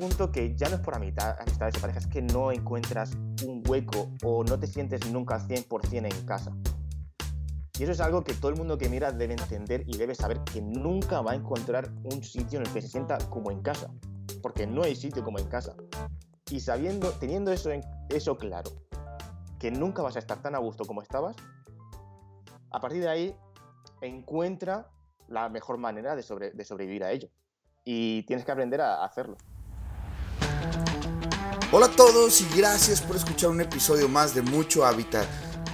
punto 0.00 0.32
que 0.32 0.56
ya 0.56 0.68
no 0.68 0.76
es 0.76 0.80
por 0.80 0.94
amistad, 0.94 1.36
amistades 1.38 1.76
o 1.76 1.80
parejas, 1.80 2.04
es 2.04 2.10
que 2.10 2.22
no 2.22 2.50
encuentras 2.50 3.12
un 3.46 3.62
hueco 3.68 4.10
o 4.24 4.42
no 4.42 4.58
te 4.58 4.66
sientes 4.66 5.10
nunca 5.12 5.36
al 5.36 5.46
100% 5.46 6.12
en 6.12 6.26
casa. 6.26 6.52
Y 7.78 7.82
eso 7.84 7.92
es 7.92 8.00
algo 8.00 8.24
que 8.24 8.34
todo 8.34 8.50
el 8.50 8.56
mundo 8.56 8.76
que 8.76 8.88
mira 8.88 9.12
debe 9.12 9.34
entender 9.34 9.84
y 9.86 9.96
debe 9.96 10.14
saber 10.14 10.40
que 10.44 10.60
nunca 10.60 11.20
va 11.20 11.32
a 11.32 11.34
encontrar 11.34 11.90
un 12.04 12.22
sitio 12.22 12.58
en 12.58 12.66
el 12.66 12.72
que 12.72 12.82
se 12.82 12.88
sienta 12.88 13.18
como 13.30 13.50
en 13.50 13.62
casa, 13.62 13.90
porque 14.42 14.66
no 14.66 14.82
hay 14.82 14.96
sitio 14.96 15.22
como 15.22 15.38
en 15.38 15.46
casa. 15.46 15.74
Y 16.50 16.60
sabiendo, 16.60 17.10
teniendo 17.12 17.52
eso, 17.52 17.70
en, 17.70 17.82
eso 18.08 18.36
claro, 18.36 18.70
que 19.58 19.70
nunca 19.70 20.02
vas 20.02 20.16
a 20.16 20.18
estar 20.18 20.42
tan 20.42 20.54
a 20.54 20.58
gusto 20.58 20.84
como 20.84 21.02
estabas, 21.02 21.36
a 22.70 22.80
partir 22.80 23.02
de 23.02 23.08
ahí 23.08 23.36
encuentra 24.00 24.90
la 25.28 25.48
mejor 25.48 25.78
manera 25.78 26.16
de, 26.16 26.22
sobre, 26.22 26.50
de 26.50 26.64
sobrevivir 26.64 27.04
a 27.04 27.12
ello. 27.12 27.28
Y 27.84 28.24
tienes 28.24 28.44
que 28.44 28.52
aprender 28.52 28.80
a 28.80 29.04
hacerlo. 29.04 29.36
Hola 31.72 31.86
a 31.86 31.90
todos 31.92 32.40
y 32.40 32.48
gracias 32.56 33.00
por 33.00 33.14
escuchar 33.14 33.50
un 33.50 33.60
episodio 33.60 34.08
más 34.08 34.34
de 34.34 34.42
Mucho 34.42 34.84
Hábitat. 34.84 35.24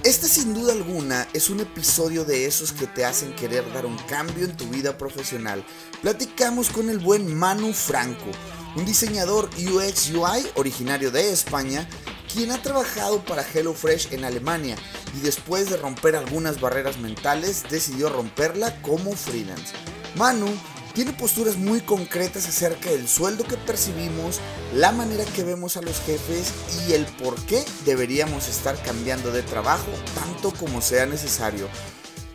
Este 0.03 0.27
sin 0.27 0.53
duda 0.53 0.73
alguna 0.73 1.27
es 1.33 1.49
un 1.49 1.59
episodio 1.59 2.23
de 2.23 2.45
esos 2.45 2.71
que 2.71 2.85
te 2.85 3.03
hacen 3.03 3.35
querer 3.35 3.63
dar 3.73 3.87
un 3.87 3.97
cambio 4.07 4.45
en 4.45 4.55
tu 4.55 4.67
vida 4.67 4.95
profesional. 4.95 5.65
Platicamos 6.03 6.69
con 6.69 6.91
el 6.91 6.99
buen 6.99 7.33
Manu 7.35 7.73
Franco, 7.73 8.27
un 8.75 8.85
diseñador 8.85 9.49
UX 9.57 10.11
UI 10.11 10.47
originario 10.53 11.09
de 11.09 11.31
España, 11.31 11.89
quien 12.31 12.51
ha 12.51 12.61
trabajado 12.61 13.25
para 13.25 13.41
HelloFresh 13.41 14.13
en 14.13 14.23
Alemania 14.23 14.75
y 15.17 15.21
después 15.21 15.67
de 15.71 15.77
romper 15.77 16.15
algunas 16.15 16.61
barreras 16.61 16.99
mentales 16.99 17.63
decidió 17.71 18.09
romperla 18.09 18.79
como 18.83 19.13
freelance. 19.13 19.73
Manu 20.15 20.47
tiene 20.97 21.13
posturas 21.13 21.57
muy 21.57 21.81
concretas 21.81 22.47
acerca 22.47 22.89
del 22.89 23.07
sueldo 23.07 23.43
que 23.43 23.55
percibimos, 23.55 24.39
la 24.73 24.91
manera 24.91 25.25
que 25.25 25.43
vemos 25.43 25.77
a 25.77 25.83
los 25.83 26.01
jefes 26.01 26.51
y 26.87 26.93
el 26.93 27.05
por 27.05 27.39
qué 27.45 27.63
deberíamos 27.85 28.47
estar 28.47 28.81
cambiando 28.81 29.31
de 29.31 29.43
trabajo 29.43 29.91
tanto 30.15 30.51
como 30.57 30.81
sea 30.81 31.05
necesario. 31.05 31.67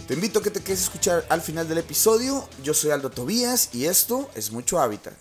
Te 0.07 0.15
invito 0.15 0.39
a 0.39 0.43
que 0.45 0.53
te 0.53 0.63
quedes 0.63 0.79
a 0.79 0.85
escuchar 0.85 1.27
al 1.29 1.41
final 1.41 1.69
del 1.69 1.79
episodio. 1.79 2.49
Yo 2.63 2.73
soy 2.73 2.93
Aldo 2.93 3.11
Tobías 3.11 3.75
y 3.75 3.87
esto 3.87 4.31
es 4.37 4.53
Mucho 4.53 4.79
Hábitat. 4.79 5.15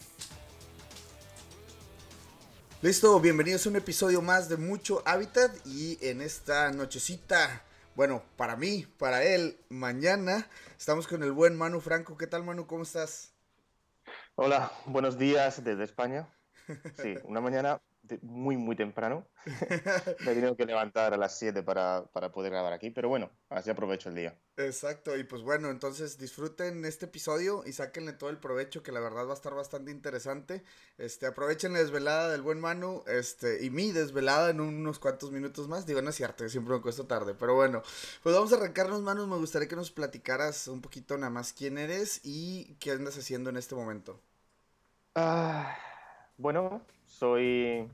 Listo, 2.84 3.20
bienvenidos 3.20 3.66
a 3.66 3.70
un 3.70 3.76
episodio 3.78 4.22
más 4.22 4.50
de 4.50 4.58
Mucho 4.58 5.02
Hábitat 5.04 5.52
y 5.66 5.98
en 6.06 6.22
esta 6.22 6.72
nochecita, 6.72 7.64
bueno, 7.96 8.22
para 8.38 8.56
mí, 8.56 8.86
para 9.00 9.24
él, 9.24 9.58
mañana 9.70 10.48
estamos 10.78 11.08
con 11.08 11.24
el 11.24 11.32
buen 11.32 11.58
Manu 11.58 11.82
Franco. 11.82 12.20
¿Qué 12.20 12.28
tal 12.28 12.44
Manu? 12.44 12.68
¿Cómo 12.68 12.84
estás? 12.84 13.31
Hola, 14.36 14.72
buenos 14.86 15.18
días 15.18 15.62
desde 15.62 15.84
España. 15.84 16.26
Sí, 16.96 17.16
una 17.26 17.42
mañana 17.42 17.82
muy, 18.22 18.58
muy 18.58 18.76
temprano. 18.76 19.28
Me 20.26 20.32
he 20.32 20.36
tenido 20.36 20.56
que 20.56 20.66
levantar 20.66 21.14
a 21.14 21.18
las 21.18 21.38
7 21.38 21.64
para, 21.64 22.06
para, 22.14 22.32
poder 22.32 22.52
grabar 22.52 22.74
aquí, 22.74 22.90
pero 22.90 23.10
bueno, 23.10 23.32
así 23.50 23.70
aprovecho 23.70 24.10
el 24.10 24.16
día. 24.16 24.38
Exacto, 24.58 25.18
y 25.18 25.24
pues 25.24 25.42
bueno, 25.42 25.70
entonces 25.70 26.18
disfruten 26.18 26.86
este 26.86 27.06
episodio 27.06 27.64
y 27.66 27.74
sáquenle 27.74 28.14
todo 28.14 28.30
el 28.30 28.38
provecho, 28.38 28.84
que 28.84 28.92
la 28.92 29.00
verdad 29.00 29.26
va 29.26 29.32
a 29.32 29.36
estar 29.36 29.56
bastante 29.56 29.92
interesante. 29.92 30.64
Este, 30.98 31.26
aprovechen 31.26 31.74
la 31.74 31.80
desvelada 31.80 32.30
del 32.30 32.42
buen 32.42 32.60
Manu, 32.60 33.04
este, 33.08 33.66
y 33.66 33.70
mi 33.70 33.92
desvelada 33.92 34.50
en 34.50 34.62
unos 34.62 35.00
cuantos 35.00 35.32
minutos 35.32 35.68
más. 35.68 35.86
Digo, 35.86 36.02
no 36.02 36.10
es 36.10 36.16
cierto, 36.16 36.48
siempre 36.50 36.76
me 36.76 36.82
cuesta 36.82 37.08
tarde, 37.08 37.34
pero 37.34 37.56
bueno, 37.56 37.82
pues 38.24 38.36
vamos 38.36 38.54
a 38.54 38.58
arrancarnos, 38.58 39.02
Manu. 39.02 39.28
Me 39.28 39.38
gustaría 39.38 39.68
que 39.68 39.76
nos 39.76 39.92
platicaras 39.92 40.68
un 40.68 40.82
poquito 40.82 41.18
nada 41.18 41.30
más 41.30 41.54
quién 41.54 41.78
eres 41.78 42.22
y 42.24 42.76
qué 42.80 42.92
andas 42.92 43.18
haciendo 43.18 43.50
en 43.50 43.58
este 43.58 43.76
momento. 43.76 44.22
Ah, 45.16 45.76
bueno, 46.42 46.82
soy, 47.06 47.88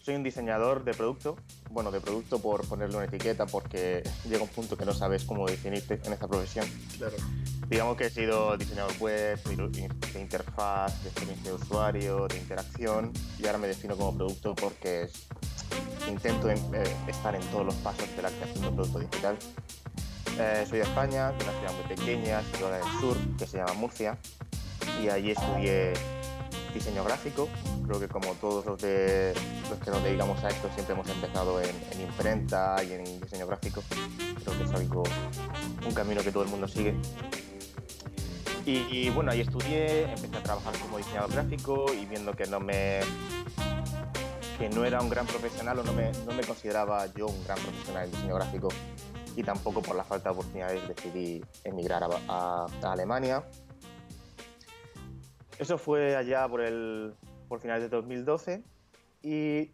soy 0.00 0.14
un 0.14 0.22
diseñador 0.22 0.84
de 0.84 0.94
producto. 0.94 1.36
Bueno, 1.70 1.90
de 1.90 2.00
producto 2.00 2.40
por 2.40 2.66
ponerle 2.66 2.96
una 2.96 3.06
etiqueta 3.06 3.46
porque 3.46 4.02
llega 4.28 4.42
un 4.42 4.48
punto 4.48 4.76
que 4.76 4.84
no 4.84 4.94
sabes 4.94 5.24
cómo 5.24 5.46
definirte 5.46 6.00
en 6.04 6.12
esta 6.12 6.28
profesión. 6.28 6.66
Claro. 6.96 7.16
Digamos 7.68 7.96
que 7.96 8.06
he 8.06 8.10
sido 8.10 8.56
diseñador 8.56 8.92
web, 9.00 9.42
de 9.42 10.20
interfaz, 10.20 11.02
de 11.02 11.08
experiencia 11.08 11.50
de 11.50 11.56
usuario, 11.56 12.28
de 12.28 12.36
interacción 12.38 13.12
y 13.38 13.46
ahora 13.46 13.58
me 13.58 13.66
defino 13.66 13.96
como 13.96 14.16
producto 14.16 14.54
porque 14.54 15.08
intento 16.08 16.50
eh, 16.50 16.56
estar 17.08 17.34
en 17.34 17.42
todos 17.50 17.66
los 17.66 17.74
pasos 17.76 18.08
de 18.14 18.22
la 18.22 18.30
creación 18.30 18.62
de 18.62 18.68
un 18.68 18.74
producto 18.76 18.98
digital. 19.00 19.36
Eh, 20.38 20.64
soy 20.68 20.78
de 20.78 20.84
España, 20.84 21.32
de 21.32 21.44
una 21.44 21.52
ciudad 21.58 21.72
muy 21.72 21.96
pequeña, 21.96 22.42
situada 22.42 22.78
en 22.78 22.86
el 22.86 23.00
sur, 23.00 23.16
que 23.38 23.46
se 23.46 23.58
llama 23.58 23.72
Murcia, 23.74 24.18
y 25.02 25.08
allí 25.08 25.30
estudié 25.30 25.92
diseño 26.74 27.04
gráfico. 27.04 27.48
Creo 27.86 28.00
que 28.00 28.08
como 28.08 28.32
todos 28.34 28.66
los, 28.66 28.80
de, 28.80 29.32
los 29.70 29.78
que 29.78 29.90
nos 29.90 30.02
dedicamos 30.02 30.42
a 30.44 30.48
esto 30.48 30.68
siempre 30.74 30.94
hemos 30.94 31.08
empezado 31.08 31.60
en, 31.60 32.00
imprenta 32.00 32.76
y 32.84 32.92
en 32.92 33.20
diseño 33.20 33.46
gráfico. 33.46 33.82
Creo 34.42 34.58
que 34.58 34.64
es 34.64 34.72
algo, 34.72 35.04
un 35.86 35.94
camino 35.94 36.22
que 36.22 36.32
todo 36.32 36.42
el 36.42 36.50
mundo 36.50 36.68
sigue. 36.68 36.94
Y, 38.66 39.10
bueno, 39.10 39.30
ahí 39.30 39.42
estudié, 39.42 40.04
empecé 40.04 40.36
a 40.38 40.42
trabajar 40.42 40.72
como 40.78 40.96
diseñador 40.96 41.30
gráfico 41.32 41.84
y 41.92 42.06
viendo 42.06 42.32
que 42.32 42.46
no 42.46 42.60
me 42.60 43.00
que 44.58 44.70
no 44.70 44.84
era 44.84 45.02
un 45.02 45.10
gran 45.10 45.26
profesional 45.26 45.80
o 45.80 45.82
no 45.82 45.92
me, 45.92 46.12
no 46.24 46.32
me 46.32 46.42
consideraba 46.44 47.06
yo 47.14 47.26
un 47.26 47.44
gran 47.44 47.58
profesional 47.58 48.04
en 48.04 48.10
diseño 48.12 48.36
gráfico 48.36 48.68
y 49.36 49.42
tampoco 49.42 49.82
por 49.82 49.96
la 49.96 50.04
falta 50.04 50.30
de 50.30 50.34
oportunidades 50.34 50.88
decidí 50.88 51.44
emigrar 51.64 52.04
a, 52.04 52.66
a 52.82 52.92
Alemania 52.92 53.44
eso 55.58 55.78
fue 55.78 56.16
allá 56.16 56.48
por, 56.48 56.60
el, 56.60 57.14
por 57.48 57.60
finales 57.60 57.82
de 57.84 57.88
2012 57.88 58.62
y 59.22 59.70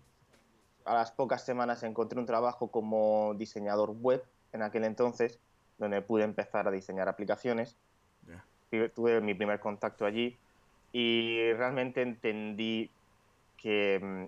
a 0.85 0.95
las 0.95 1.13
pocas 1.13 1.45
semanas 1.45 1.83
encontré 1.83 2.19
un 2.19 2.27
trabajo 2.27 2.71
como 2.71 3.35
diseñador 3.37 3.91
web 3.91 4.25
en 4.53 4.63
aquel 4.63 4.85
entonces, 4.85 5.39
donde 5.79 6.03
pude 6.03 6.25
empezar 6.25 6.67
a 6.69 6.71
diseñar 6.71 7.09
aplicaciones. 7.09 7.77
Tuve 8.95 9.21
mi 9.21 9.35
primer 9.35 9.59
contacto 9.59 10.07
allí 10.07 10.39
y 10.93 11.53
realmente 11.55 12.03
entendí 12.03 12.91
que 13.57 13.99
mm, 14.01 14.27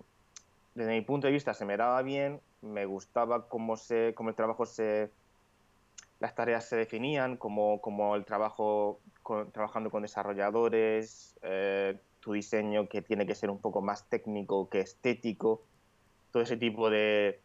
desde 0.75 0.91
mi 0.91 1.01
punto 1.01 1.27
de 1.27 1.33
vista 1.33 1.53
se 1.53 1.65
me 1.65 1.77
daba 1.77 2.01
bien, 2.01 2.41
me 2.61 2.85
gustaba 2.85 3.47
cómo, 3.47 3.77
se, 3.77 4.13
cómo 4.15 4.29
el 4.29 4.35
trabajo 4.35 4.65
se, 4.65 5.11
las 6.19 6.35
tareas 6.35 6.65
se 6.65 6.75
definían, 6.75 7.37
cómo, 7.37 7.79
cómo 7.79 8.15
el 8.15 8.25
trabajo 8.25 8.99
trabajando 9.51 9.89
con 9.89 10.03
desarrolladores, 10.03 11.35
eh, 11.41 11.97
tu 12.19 12.33
diseño 12.33 12.87
que 12.87 13.01
tiene 13.01 13.25
que 13.25 13.35
ser 13.35 13.49
un 13.49 13.59
poco 13.59 13.81
más 13.81 14.07
técnico 14.09 14.69
que 14.69 14.79
estético, 14.79 15.63
todo 16.31 16.43
ese 16.43 16.57
tipo 16.57 16.89
de, 16.89 17.41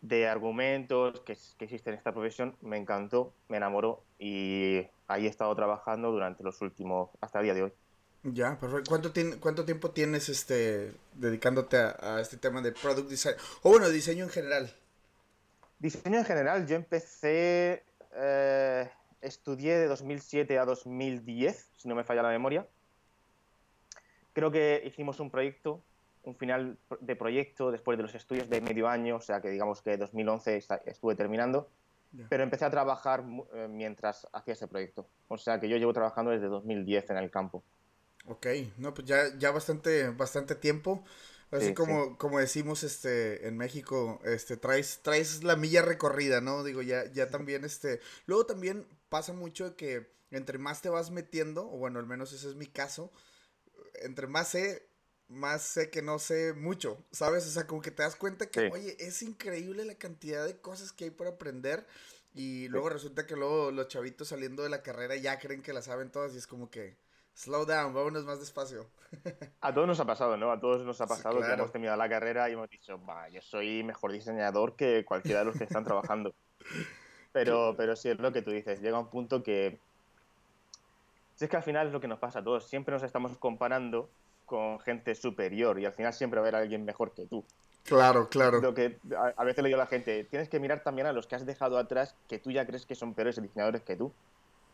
de 0.00 0.28
argumentos 0.28 1.20
que, 1.20 1.36
que 1.58 1.64
existen 1.64 1.94
en 1.94 1.98
esta 1.98 2.12
profesión 2.12 2.56
me 2.60 2.76
encantó, 2.76 3.32
me 3.48 3.56
enamoró 3.56 4.02
y 4.18 4.86
ahí 5.06 5.26
he 5.26 5.28
estado 5.28 5.54
trabajando 5.54 6.10
durante 6.10 6.42
los 6.42 6.60
últimos, 6.62 7.10
hasta 7.20 7.40
el 7.40 7.44
día 7.44 7.54
de 7.54 7.62
hoy. 7.64 7.72
Ya, 8.22 8.58
perfecto. 8.58 8.90
¿Cuánto, 8.90 9.12
¿Cuánto 9.40 9.64
tiempo 9.64 9.92
tienes 9.92 10.28
este 10.28 10.92
dedicándote 11.14 11.78
a, 11.78 12.20
este 12.20 12.36
tema 12.36 12.60
de 12.60 12.72
product 12.72 13.08
design? 13.08 13.34
O 13.62 13.70
bueno, 13.70 13.88
diseño 13.88 14.24
en 14.24 14.30
general. 14.30 14.74
Diseño 15.78 16.18
en 16.18 16.24
general, 16.26 16.66
yo 16.66 16.76
empecé 16.76 17.82
eh, 18.14 18.90
estudié 19.20 19.78
de 19.78 19.86
2007 19.86 20.58
a 20.58 20.64
2010, 20.64 21.70
si 21.76 21.88
no 21.88 21.94
me 21.94 22.04
falla 22.04 22.22
la 22.22 22.30
memoria. 22.30 22.66
Creo 24.32 24.50
que 24.50 24.82
hicimos 24.86 25.20
un 25.20 25.30
proyecto, 25.30 25.82
un 26.22 26.36
final 26.36 26.78
de 27.00 27.16
proyecto 27.16 27.70
después 27.70 27.96
de 27.98 28.02
los 28.02 28.14
estudios 28.14 28.48
de 28.48 28.60
medio 28.60 28.88
año, 28.88 29.16
o 29.16 29.20
sea 29.20 29.40
que 29.40 29.50
digamos 29.50 29.82
que 29.82 29.96
2011 29.96 30.64
estuve 30.86 31.14
terminando, 31.14 31.68
pero 32.28 32.42
empecé 32.42 32.64
a 32.64 32.70
trabajar 32.70 33.24
eh, 33.54 33.68
mientras 33.68 34.26
hacía 34.32 34.54
ese 34.54 34.68
proyecto. 34.68 35.06
O 35.28 35.38
sea 35.38 35.60
que 35.60 35.68
yo 35.68 35.76
llevo 35.76 35.92
trabajando 35.92 36.30
desde 36.30 36.46
2010 36.46 37.10
en 37.10 37.16
el 37.16 37.30
campo. 37.30 37.62
Ok, 38.26 38.46
no, 38.78 38.92
pues 38.92 39.06
ya, 39.06 39.36
ya 39.38 39.50
bastante, 39.50 40.10
bastante 40.10 40.54
tiempo. 40.54 41.04
Así 41.50 41.74
como, 41.74 42.16
como 42.16 42.38
decimos 42.38 42.84
este 42.84 43.48
en 43.48 43.56
México, 43.56 44.20
este 44.24 44.56
traes 44.56 45.00
traes 45.02 45.42
la 45.42 45.56
milla 45.56 45.82
recorrida, 45.82 46.40
¿no? 46.40 46.62
Digo, 46.62 46.80
ya 46.80 47.10
ya 47.12 47.28
también 47.28 47.64
este, 47.64 47.98
luego 48.26 48.46
también 48.46 48.86
pasa 49.10 49.34
mucho 49.34 49.76
que 49.76 50.10
entre 50.30 50.56
más 50.56 50.80
te 50.80 50.88
vas 50.88 51.10
metiendo, 51.10 51.66
o 51.66 51.76
bueno, 51.76 51.98
al 51.98 52.06
menos 52.06 52.32
ese 52.32 52.48
es 52.48 52.54
mi 52.54 52.66
caso, 52.66 53.12
entre 54.02 54.26
más 54.26 54.48
sé, 54.48 54.88
más 55.28 55.62
sé 55.62 55.90
que 55.90 56.00
no 56.00 56.18
sé 56.18 56.54
mucho, 56.54 57.04
¿sabes? 57.12 57.46
O 57.46 57.50
sea, 57.50 57.66
como 57.66 57.82
que 57.82 57.90
te 57.90 58.02
das 58.02 58.16
cuenta 58.16 58.46
que, 58.48 58.70
oye, 58.72 58.96
es 58.98 59.22
increíble 59.22 59.84
la 59.84 59.96
cantidad 59.96 60.46
de 60.46 60.58
cosas 60.60 60.92
que 60.92 61.04
hay 61.04 61.10
por 61.10 61.26
aprender 61.26 61.86
y 62.32 62.68
luego 62.68 62.88
resulta 62.88 63.26
que 63.26 63.36
luego 63.36 63.72
los 63.72 63.88
chavitos 63.88 64.28
saliendo 64.28 64.62
de 64.62 64.70
la 64.70 64.82
carrera 64.82 65.16
ya 65.16 65.38
creen 65.38 65.62
que 65.62 65.72
la 65.72 65.82
saben 65.82 66.10
todas 66.10 66.32
y 66.34 66.38
es 66.38 66.46
como 66.46 66.70
que 66.70 66.96
slow 67.34 67.64
down, 67.64 67.92
vámonos 67.92 68.24
más 68.24 68.38
despacio. 68.38 68.88
A 69.60 69.74
todos 69.74 69.88
nos 69.88 69.98
ha 69.98 70.04
pasado, 70.04 70.36
¿no? 70.36 70.52
A 70.52 70.60
todos 70.60 70.84
nos 70.84 71.00
ha 71.00 71.06
pasado 71.06 71.40
que 71.40 71.52
hemos 71.52 71.72
terminado 71.72 71.98
la 71.98 72.08
carrera 72.08 72.48
y 72.48 72.52
hemos 72.52 72.70
dicho, 72.70 73.04
va, 73.04 73.28
yo 73.28 73.40
soy 73.40 73.82
mejor 73.82 74.12
diseñador 74.12 74.76
que 74.76 75.04
cualquiera 75.04 75.40
de 75.40 75.46
los 75.46 75.56
que 75.56 75.64
están 75.64 75.84
trabajando. 75.84 76.34
Pero, 77.32 77.74
pero 77.76 77.94
sí 77.96 78.08
es 78.08 78.18
lo 78.18 78.32
que 78.32 78.42
tú 78.42 78.50
dices, 78.50 78.80
llega 78.80 78.98
un 78.98 79.08
punto 79.08 79.42
que... 79.42 79.78
Si 81.36 81.44
es 81.44 81.50
que 81.50 81.56
al 81.56 81.62
final 81.62 81.86
es 81.86 81.92
lo 81.92 82.00
que 82.00 82.08
nos 82.08 82.18
pasa 82.18 82.40
a 82.40 82.44
todos, 82.44 82.68
siempre 82.68 82.92
nos 82.92 83.02
estamos 83.02 83.36
comparando 83.38 84.10
con 84.46 84.80
gente 84.80 85.14
superior 85.14 85.78
y 85.78 85.86
al 85.86 85.92
final 85.92 86.12
siempre 86.12 86.40
va 86.40 86.46
a 86.46 86.48
haber 86.48 86.60
alguien 86.62 86.84
mejor 86.84 87.12
que 87.12 87.24
tú. 87.26 87.44
Claro, 87.84 88.28
claro. 88.28 88.60
Lo 88.60 88.74
que 88.74 88.98
a, 89.36 89.44
veces 89.44 89.62
le 89.62 89.68
digo 89.68 89.80
a 89.80 89.84
la 89.84 89.86
gente, 89.86 90.24
tienes 90.24 90.48
que 90.48 90.60
mirar 90.60 90.82
también 90.82 91.06
a 91.06 91.12
los 91.12 91.26
que 91.26 91.36
has 91.36 91.46
dejado 91.46 91.78
atrás 91.78 92.14
que 92.28 92.38
tú 92.38 92.50
ya 92.50 92.66
crees 92.66 92.84
que 92.84 92.94
son 92.94 93.14
peores 93.14 93.40
diseñadores 93.40 93.82
que 93.82 93.96
tú 93.96 94.12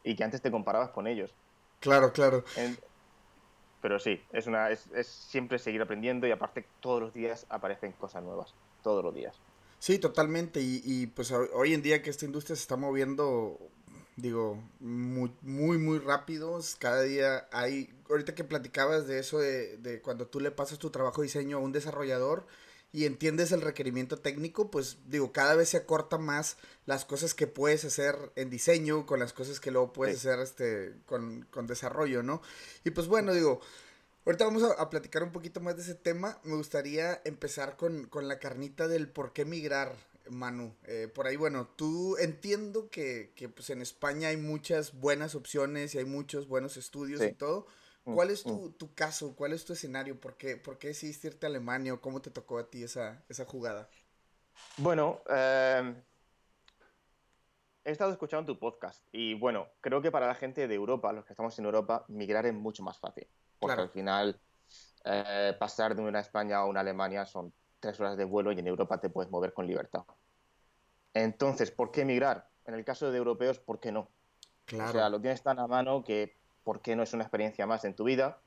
y 0.02 0.16
que 0.16 0.24
antes 0.24 0.42
te 0.42 0.50
comparabas 0.50 0.90
con 0.90 1.06
ellos. 1.06 1.34
Claro, 1.80 2.12
claro. 2.12 2.42
Pero 3.80 3.98
sí, 3.98 4.20
es, 4.32 4.46
una, 4.46 4.70
es, 4.70 4.86
es 4.92 5.06
siempre 5.06 5.58
seguir 5.58 5.82
aprendiendo 5.82 6.26
y 6.26 6.32
aparte 6.32 6.66
todos 6.80 7.00
los 7.00 7.12
días 7.12 7.46
aparecen 7.48 7.92
cosas 7.92 8.22
nuevas, 8.22 8.54
todos 8.82 9.04
los 9.04 9.14
días. 9.14 9.38
Sí, 9.78 9.98
totalmente. 9.98 10.60
Y, 10.60 10.82
y, 10.84 11.06
pues 11.06 11.30
hoy 11.30 11.74
en 11.74 11.82
día 11.82 12.02
que 12.02 12.10
esta 12.10 12.24
industria 12.24 12.56
se 12.56 12.62
está 12.62 12.76
moviendo, 12.76 13.58
digo, 14.16 14.62
muy, 14.80 15.32
muy, 15.42 15.78
muy 15.78 15.98
rápido. 15.98 16.58
Cada 16.78 17.02
día 17.02 17.48
hay, 17.52 17.90
ahorita 18.08 18.34
que 18.34 18.44
platicabas 18.44 19.06
de 19.06 19.18
eso, 19.18 19.38
de, 19.38 19.76
de 19.78 20.00
cuando 20.00 20.26
tú 20.26 20.40
le 20.40 20.50
pasas 20.50 20.78
tu 20.78 20.90
trabajo 20.90 21.20
de 21.20 21.26
diseño 21.28 21.58
a 21.58 21.60
un 21.60 21.72
desarrollador 21.72 22.46
y 22.92 23.04
entiendes 23.04 23.52
el 23.52 23.60
requerimiento 23.60 24.18
técnico, 24.18 24.70
pues 24.70 24.98
digo, 25.06 25.30
cada 25.30 25.54
vez 25.54 25.68
se 25.68 25.76
acorta 25.76 26.16
más 26.16 26.56
las 26.86 27.04
cosas 27.04 27.34
que 27.34 27.46
puedes 27.46 27.84
hacer 27.84 28.16
en 28.36 28.48
diseño 28.48 29.04
con 29.04 29.20
las 29.20 29.34
cosas 29.34 29.60
que 29.60 29.70
luego 29.70 29.92
puedes 29.92 30.18
hacer 30.18 30.40
este, 30.40 30.94
con, 31.04 31.42
con 31.50 31.66
desarrollo, 31.66 32.22
¿no? 32.22 32.40
Y 32.84 32.90
pues 32.90 33.06
bueno, 33.06 33.34
digo, 33.34 33.60
Ahorita 34.26 34.44
vamos 34.44 34.64
a, 34.64 34.90
platicar 34.90 35.22
un 35.22 35.30
poquito 35.30 35.60
más 35.60 35.76
de 35.76 35.82
ese 35.82 35.94
tema. 35.94 36.40
Me 36.42 36.56
gustaría 36.56 37.20
empezar 37.24 37.76
con, 37.76 38.10
la 38.12 38.40
carnita 38.40 38.88
del 38.88 39.08
por 39.08 39.32
qué 39.32 39.44
migrar, 39.44 39.94
Manu. 40.28 40.74
Eh, 40.88 41.06
por 41.14 41.28
ahí, 41.28 41.36
bueno, 41.36 41.68
tú 41.76 42.16
entiendo 42.16 42.90
que, 42.90 43.32
pues 43.54 43.70
en 43.70 43.82
España 43.82 44.30
hay 44.30 44.36
muchas 44.36 44.98
buenas 44.98 45.36
opciones 45.36 45.94
y 45.94 45.98
hay 45.98 46.06
muchos 46.06 46.48
buenos 46.48 46.76
estudios 46.76 47.22
y 47.22 47.34
todo. 47.34 47.68
Mm, 48.04 48.14
¿Cuál 48.14 48.30
es 48.30 48.44
mm. 48.44 48.72
tu, 48.72 48.92
caso? 48.94 49.36
¿Cuál 49.36 49.52
es 49.52 49.64
tu 49.64 49.74
escenario? 49.74 50.20
¿Por 50.20 50.36
qué, 50.36 50.56
por 50.56 50.76
qué 50.76 50.88
decidiste 50.88 51.28
irte 51.28 51.46
a 51.46 51.48
Alemania 51.48 51.96
cómo 51.98 52.20
te 52.20 52.32
tocó 52.32 52.58
a 52.58 52.68
ti 52.68 52.82
esa, 52.82 53.22
esa 53.28 53.44
jugada? 53.44 53.88
Bueno, 54.78 55.20
eh, 55.30 55.94
he 57.84 57.92
estado 57.92 58.10
escuchando 58.10 58.52
tu 58.52 58.58
podcast 58.58 59.06
y 59.12 59.34
bueno, 59.34 59.68
creo 59.80 60.02
que 60.02 60.10
para 60.10 60.26
la 60.26 60.34
gente 60.34 60.66
de 60.66 60.74
Europa, 60.74 61.12
los 61.12 61.24
que 61.24 61.32
estamos 61.32 61.56
en 61.60 61.64
Europa, 61.64 62.04
migrar 62.08 62.44
es 62.46 62.54
mucho 62.54 62.82
más 62.82 62.98
fácil 62.98 63.28
porque 63.58 63.80
al 63.80 63.90
final 63.90 64.38
eh, 65.04 65.54
pasar 65.58 65.94
de 65.94 66.02
una 66.02 66.20
España 66.20 66.58
a 66.58 66.64
una 66.64 66.80
Alemania 66.80 67.26
son 67.26 67.52
tres 67.80 67.98
horas 68.00 68.16
de 68.16 68.24
vuelo 68.24 68.52
y 68.52 68.58
en 68.58 68.66
Europa 68.66 68.98
te 68.98 69.10
puedes 69.10 69.30
mover 69.30 69.52
con 69.52 69.66
libertad. 69.66 70.04
Entonces, 71.14 71.70
¿por 71.70 71.90
qué 71.90 72.02
emigrar? 72.02 72.48
En 72.66 72.74
el 72.74 72.84
caso 72.84 73.10
de 73.10 73.18
europeos, 73.18 73.58
¿por 73.58 73.80
qué 73.80 73.92
no? 73.92 74.08
Claro. 74.64 74.90
O 74.90 74.92
sea, 74.92 75.08
lo 75.08 75.20
tienes 75.20 75.42
tan 75.42 75.58
a 75.58 75.66
mano 75.66 76.02
que 76.02 76.36
¿por 76.64 76.80
qué 76.80 76.96
no 76.96 77.04
es 77.04 77.12
una 77.12 77.22
experiencia 77.22 77.66
más 77.66 77.84
en 77.84 77.94
tu 77.94 78.02
vida? 78.02 78.40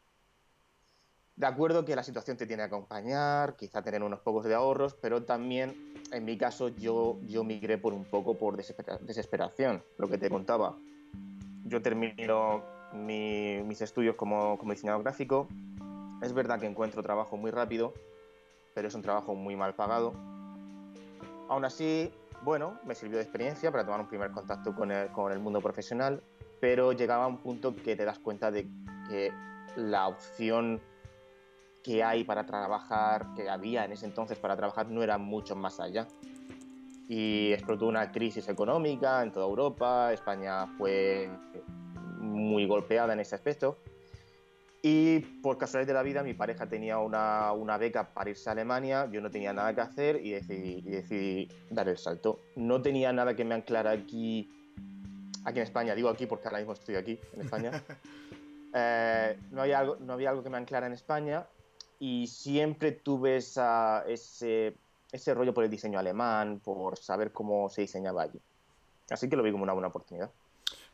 De 1.37 1.45
acuerdo 1.45 1.85
que 1.85 1.95
la 1.95 2.03
situación 2.03 2.35
te 2.35 2.45
tiene 2.45 2.63
que 2.63 2.67
acompañar, 2.67 3.55
quizá 3.55 3.81
tener 3.81 4.03
unos 4.03 4.19
pocos 4.19 4.43
de 4.43 4.53
ahorros, 4.53 4.93
pero 4.95 5.23
también, 5.23 5.93
en 6.11 6.25
mi 6.25 6.37
caso, 6.37 6.67
yo, 6.67 7.17
yo 7.27 7.45
migré 7.45 7.77
por 7.77 7.93
un 7.93 8.03
poco 8.03 8.37
por 8.37 8.57
desesperación, 8.57 9.81
lo 9.97 10.09
que 10.09 10.17
te 10.17 10.29
contaba. 10.29 10.75
Yo 11.63 11.81
termino 11.81 12.61
mis 12.93 13.81
estudios 13.81 14.15
como, 14.15 14.57
como 14.57 14.73
diseñador 14.73 15.03
gráfico. 15.03 15.47
Es 16.21 16.33
verdad 16.33 16.59
que 16.59 16.65
encuentro 16.65 17.01
trabajo 17.01 17.37
muy 17.37 17.51
rápido, 17.51 17.93
pero 18.73 18.87
es 18.87 18.95
un 18.95 19.01
trabajo 19.01 19.35
muy 19.35 19.55
mal 19.55 19.75
pagado. 19.75 20.13
Aún 21.47 21.65
así, 21.65 22.11
bueno, 22.43 22.79
me 22.85 22.95
sirvió 22.95 23.17
de 23.17 23.23
experiencia 23.23 23.71
para 23.71 23.83
tomar 23.85 24.01
un 24.01 24.07
primer 24.07 24.31
contacto 24.31 24.75
con 24.75 24.91
el, 24.91 25.09
con 25.09 25.31
el 25.31 25.39
mundo 25.39 25.61
profesional, 25.61 26.21
pero 26.59 26.91
llegaba 26.93 27.25
a 27.25 27.27
un 27.27 27.37
punto 27.37 27.75
que 27.75 27.95
te 27.95 28.05
das 28.05 28.19
cuenta 28.19 28.51
de 28.51 28.67
que 29.07 29.31
la 29.75 30.07
opción 30.07 30.81
que 31.83 32.03
hay 32.03 32.23
para 32.23 32.45
trabajar, 32.45 33.33
que 33.35 33.49
había 33.49 33.85
en 33.85 33.93
ese 33.93 34.05
entonces 34.05 34.37
para 34.37 34.55
trabajar, 34.55 34.89
no 34.89 35.01
era 35.01 35.17
mucho 35.17 35.55
más 35.55 35.79
allá. 35.79 36.07
Y 37.07 37.51
explotó 37.53 37.87
una 37.87 38.11
crisis 38.11 38.47
económica 38.49 39.23
en 39.23 39.31
toda 39.31 39.47
Europa, 39.47 40.13
España 40.13 40.67
fue 40.77 41.29
muy 42.19 42.67
golpeada 42.67 43.13
en 43.13 43.19
ese 43.19 43.35
aspecto. 43.35 43.77
Y 44.81 45.19
por 45.41 45.57
casualidad 45.57 45.87
de 45.87 45.93
la 45.93 46.03
vida, 46.03 46.23
mi 46.23 46.33
pareja 46.33 46.67
tenía 46.67 46.99
una, 46.99 47.51
una, 47.51 47.77
beca 47.77 48.13
para 48.13 48.29
irse 48.29 48.47
a 48.47 48.53
Alemania, 48.53 49.09
yo 49.11 49.19
no 49.19 49.29
tenía 49.29 49.51
nada 49.51 49.75
que 49.75 49.81
hacer 49.81 50.25
y 50.25 50.31
decidí, 50.31 50.81
decidí, 50.81 51.49
dar 51.69 51.89
el 51.89 51.97
salto. 51.97 52.39
No 52.55 52.81
tenía 52.81 53.11
nada 53.11 53.35
que 53.35 53.43
me 53.43 53.55
anclara 53.55 53.91
aquí, 53.91 54.49
aquí 55.43 55.59
en 55.59 55.63
España, 55.63 55.95
digo 55.95 56.07
aquí 56.07 56.27
porque 56.27 56.47
ahora 56.47 56.59
mismo 56.59 56.73
estoy 56.73 56.95
aquí, 56.95 57.19
en 57.33 57.41
España. 57.41 57.71
Eh, 58.71 59.35
no, 59.49 59.63
había 59.63 59.79
algo, 59.79 59.95
no 59.99 60.13
había 60.13 60.29
algo 60.29 60.43
que 60.43 60.49
me 60.51 60.57
anclara 60.57 60.85
en 60.85 60.93
España 60.93 61.47
y 61.97 62.27
siempre 62.27 62.91
tuve 62.91 63.37
esa, 63.37 64.03
ese, 64.07 64.75
ese 65.11 65.33
rollo 65.33 65.55
por 65.55 65.63
el 65.63 65.71
diseño 65.71 65.97
alemán, 65.97 66.61
por 66.63 66.95
saber 66.95 67.31
cómo 67.31 67.67
se 67.69 67.81
diseñaba 67.81 68.21
allí. 68.21 68.39
Así 69.09 69.27
que 69.27 69.35
lo 69.35 69.41
vi 69.41 69.51
como 69.51 69.63
una 69.63 69.73
buena 69.73 69.87
oportunidad. 69.87 70.29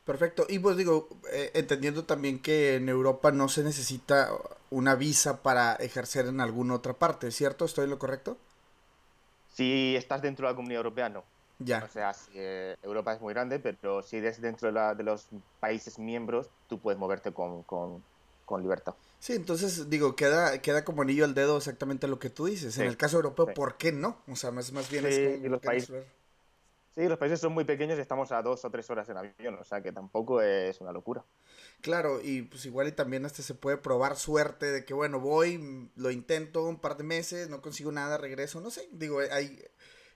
Perfecto. 0.05 0.45
Y 0.47 0.59
pues 0.59 0.77
digo, 0.77 1.09
eh, 1.33 1.51
entendiendo 1.55 2.05
también 2.05 2.39
que 2.39 2.75
en 2.75 2.89
Europa 2.89 3.31
no 3.31 3.49
se 3.49 3.63
necesita 3.63 4.29
una 4.69 4.95
visa 4.95 5.41
para 5.41 5.73
ejercer 5.75 6.27
en 6.27 6.41
alguna 6.41 6.75
otra 6.75 6.93
parte, 6.93 7.31
¿cierto? 7.31 7.65
¿Estoy 7.65 7.85
en 7.85 7.89
lo 7.89 7.99
correcto? 7.99 8.37
Si 9.51 9.95
estás 9.95 10.21
dentro 10.21 10.45
de 10.45 10.53
la 10.53 10.55
Comunidad 10.55 10.79
Europea, 10.79 11.09
no. 11.09 11.23
Ya. 11.57 11.83
O 11.83 11.87
sea, 11.87 12.13
eh, 12.35 12.75
Europa 12.83 13.13
es 13.13 13.21
muy 13.21 13.33
grande, 13.33 13.57
pero 13.59 14.03
si 14.03 14.17
eres 14.17 14.41
dentro 14.41 14.71
de, 14.71 15.03
los 15.03 15.27
países 15.59 15.97
miembros, 15.97 16.49
tú 16.67 16.79
puedes 16.79 16.99
moverte 16.99 17.31
con, 17.31 17.63
libertad. 18.61 18.93
Sí, 19.19 19.33
entonces 19.33 19.89
digo, 19.89 20.15
queda, 20.15 20.61
queda 20.61 20.83
como 20.83 21.01
anillo 21.01 21.25
al 21.25 21.33
dedo 21.33 21.57
exactamente 21.57 22.07
lo 22.07 22.19
que 22.19 22.29
tú 22.29 22.45
dices. 22.45 22.77
En 22.77 22.85
el 22.85 22.97
caso 22.97 23.15
europeo, 23.15 23.47
¿por 23.55 23.77
qué 23.77 23.91
no? 23.91 24.17
O 24.27 24.35
sea, 24.35 24.51
más, 24.51 24.71
más 24.71 24.89
bien 24.91 25.05
es 25.07 25.41
los 25.41 25.61
países 25.61 26.05
Sí, 26.95 27.09
los 27.09 27.17
países 27.17 27.41
son 27.41 27.51
muy 27.51 27.65
pequeños 27.65 27.97
y 27.97 28.01
estamos 28.01 28.31
a 28.31 28.41
dos 28.41 28.63
o 28.63 28.71
tres 28.71 28.89
horas 28.89 29.09
en 29.09 29.17
avión, 29.17 29.55
o 29.55 29.65
sea 29.65 29.81
que 29.81 29.91
tampoco 29.91 30.41
es 30.41 30.79
una 30.79 30.93
locura. 30.93 31.25
Claro, 31.81 32.21
y 32.23 32.43
pues 32.43 32.65
igual 32.65 32.87
y 32.87 32.93
también 32.93 33.25
hasta 33.25 33.43
se 33.43 33.53
puede 33.53 33.75
probar 33.75 34.15
suerte 34.15 34.67
de 34.67 34.85
que, 34.85 34.93
bueno, 34.93 35.19
voy, 35.19 35.91
lo 35.97 36.09
intento 36.09 36.63
un 36.63 36.79
par 36.79 36.95
de 36.95 37.03
meses, 37.03 37.49
no 37.49 37.61
consigo 37.61 37.91
nada, 37.91 38.17
regreso, 38.17 38.61
no 38.61 38.71
sé, 38.71 38.87
digo, 38.93 39.19
hay, 39.19 39.61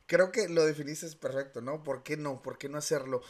creo 0.05 0.31
que 0.31 0.47
lo 0.47 0.65
definiste 0.65 1.07
perfecto, 1.17 1.59
¿no? 1.59 1.83
¿Por 1.83 2.01
qué 2.01 2.15
no? 2.15 2.41
¿Por 2.41 2.57
qué 2.57 2.69
no 2.69 2.77
hacerlo? 2.77 3.21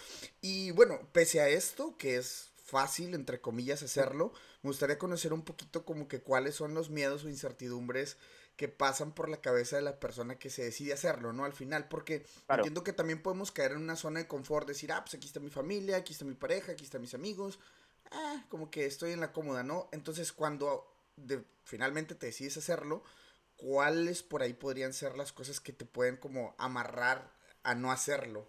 Y 0.42 0.70
bueno, 0.72 1.00
pese 1.12 1.42
a 1.42 1.50
esto, 1.50 1.98
que 1.98 2.18
es 2.18 2.52
fácil, 2.64 3.16
entre 3.16 3.42
comillas, 3.42 3.82
hacerlo, 3.82 4.32
me 4.62 4.70
gustaría 4.70 5.00
conocer 5.00 5.34
un 5.34 5.42
poquito 5.42 5.86
como 5.86 6.08
que 6.08 6.22
cuáles 6.22 6.54
son 6.54 6.76
los 6.76 6.92
miedos 6.92 7.26
o 7.26 7.30
incertidumbres 7.30 8.18
que 8.60 8.68
pasan 8.68 9.14
por 9.14 9.30
la 9.30 9.38
cabeza 9.38 9.78
de 9.78 9.84
la 9.84 10.02
persona 10.02 10.38
que 10.38 10.50
se 10.50 10.66
decide 10.66 10.92
hacerlo, 10.92 11.32
¿no? 11.32 11.46
Al 11.46 11.54
final, 11.54 11.88
porque 11.88 12.26
entiendo 12.50 12.84
que 12.84 12.92
también 12.92 13.22
podemos 13.22 13.54
caer 13.54 13.72
en 13.72 13.78
una 13.78 13.96
zona 13.96 14.20
de 14.20 14.28
confort, 14.28 14.68
decir, 14.68 14.92
ah, 14.92 15.00
pues 15.00 15.14
aquí 15.14 15.28
está 15.28 15.40
mi 15.40 15.50
familia, 15.50 15.96
aquí 15.96 16.12
está 16.12 16.26
mi 16.26 16.34
pareja, 16.34 16.74
aquí 16.74 16.84
están 16.84 17.00
mis 17.00 17.14
amigos, 17.14 17.58
ah, 18.12 18.44
como 18.50 18.70
que 18.70 18.86
estoy 18.86 19.14
en 19.14 19.22
la 19.22 19.32
cómoda, 19.32 19.64
¿no? 19.64 19.88
Entonces, 19.94 20.34
cuando 20.34 20.94
de, 21.16 21.42
finalmente 21.64 22.16
te 22.16 22.26
decides 22.26 22.58
hacerlo, 22.58 23.02
¿cuáles 23.56 24.24
por 24.24 24.42
ahí 24.42 24.52
podrían 24.52 24.92
ser 24.92 25.16
las 25.16 25.32
cosas 25.32 25.62
que 25.62 25.72
te 25.72 25.86
pueden 25.86 26.18
como 26.18 26.54
amarrar 26.58 27.32
a 27.64 27.76
no 27.76 27.94
hacerlo? 27.94 28.46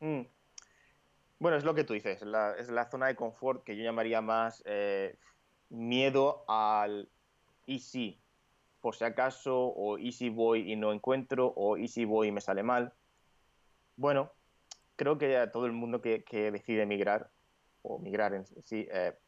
Mm. 0.00 0.22
Bueno, 1.38 1.56
es 1.56 1.62
lo 1.62 1.76
que 1.76 1.84
tú 1.84 1.94
dices, 1.94 2.22
es 2.22 2.70
la 2.70 2.90
zona 2.90 3.06
de 3.06 3.14
confort 3.14 3.62
que 3.62 3.76
yo 3.76 3.84
llamaría 3.84 4.20
más 4.20 4.64
eh, 4.66 5.16
miedo 5.68 6.44
al 6.48 7.08
y 7.66 7.78
sí, 7.78 8.20
por 8.86 8.94
si 8.94 9.02
acaso, 9.02 9.72
o 9.74 9.98
y 9.98 10.12
si 10.12 10.28
voy 10.28 10.72
y 10.72 10.76
no 10.76 10.92
encuentro, 10.92 11.52
o 11.56 11.76
y 11.76 11.88
si 11.88 12.04
voy 12.04 12.28
y 12.28 12.30
me 12.30 12.40
sale 12.40 12.62
mal. 12.62 12.92
Bueno, 13.96 14.30
creo 14.94 15.18
que 15.18 15.36
a 15.36 15.50
todo 15.50 15.66
el 15.66 15.72
mundo 15.72 16.00
que, 16.00 16.22
decide 16.52 16.82
emigrar, 16.82 17.28
o 17.82 17.98
migrar 17.98 18.32
en 18.32 18.46
sí, 18.62 18.86
eh, 18.92 19.18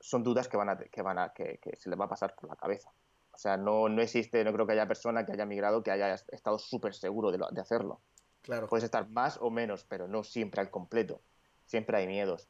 son 0.00 0.24
dudas 0.24 0.48
que 0.48 0.56
van 0.56 0.70
a, 0.70 0.76
que 0.76 1.02
van 1.02 1.20
a 1.20 1.32
que, 1.32 1.60
se 1.78 1.88
les 1.88 1.96
va 1.96 2.06
a 2.06 2.08
pasar 2.08 2.34
por 2.34 2.48
la 2.48 2.56
cabeza. 2.56 2.90
O 3.30 3.38
sea, 3.38 3.56
no, 3.56 3.88
no 3.88 4.02
existe, 4.02 4.42
no 4.42 4.52
creo 4.52 4.66
que 4.66 4.72
haya 4.72 4.88
persona 4.88 5.24
que 5.24 5.30
haya 5.30 5.46
migrado 5.46 5.84
que 5.84 5.92
haya 5.92 6.12
estado 6.12 6.58
súper 6.58 6.92
seguro 6.92 7.30
de, 7.30 7.38
de 7.38 7.60
hacerlo. 7.60 8.00
Claro. 8.42 8.66
Puedes 8.66 8.82
estar 8.82 9.08
más 9.10 9.38
o 9.40 9.52
menos, 9.52 9.84
pero 9.84 10.08
no 10.08 10.24
siempre 10.24 10.60
al 10.60 10.70
completo. 10.72 11.22
Siempre 11.64 11.96
hay 11.96 12.08
miedos. 12.08 12.48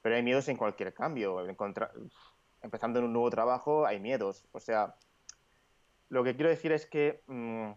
Pero 0.00 0.16
hay 0.16 0.22
miedos 0.22 0.48
en 0.48 0.56
cualquier 0.56 0.94
cambio. 0.94 1.46
empezando 2.62 3.00
en 3.00 3.04
un 3.04 3.12
nuevo 3.12 3.28
trabajo, 3.28 3.84
hay 3.84 4.00
miedos. 4.00 4.46
O 4.52 4.60
sea, 4.60 4.96
lo 6.10 6.24
que 6.24 6.34
quiero 6.34 6.50
decir 6.50 6.72
es 6.72 6.86
que 6.86 7.22
mm, 7.28 7.70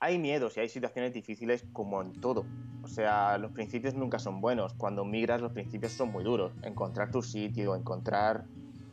hay 0.00 0.18
miedos 0.18 0.56
y 0.56 0.60
hay 0.60 0.68
situaciones 0.68 1.12
difíciles 1.12 1.64
como 1.72 2.02
en 2.02 2.20
todo. 2.20 2.46
O 2.82 2.88
sea, 2.88 3.38
los 3.38 3.52
principios 3.52 3.94
nunca 3.94 4.18
son 4.18 4.40
buenos. 4.40 4.74
Cuando 4.74 5.04
migras 5.04 5.40
los 5.40 5.52
principios 5.52 5.92
son 5.92 6.10
muy 6.10 6.24
duros. 6.24 6.52
Encontrar 6.62 7.10
tu 7.10 7.22
sitio, 7.22 7.76
encontrar 7.76 8.44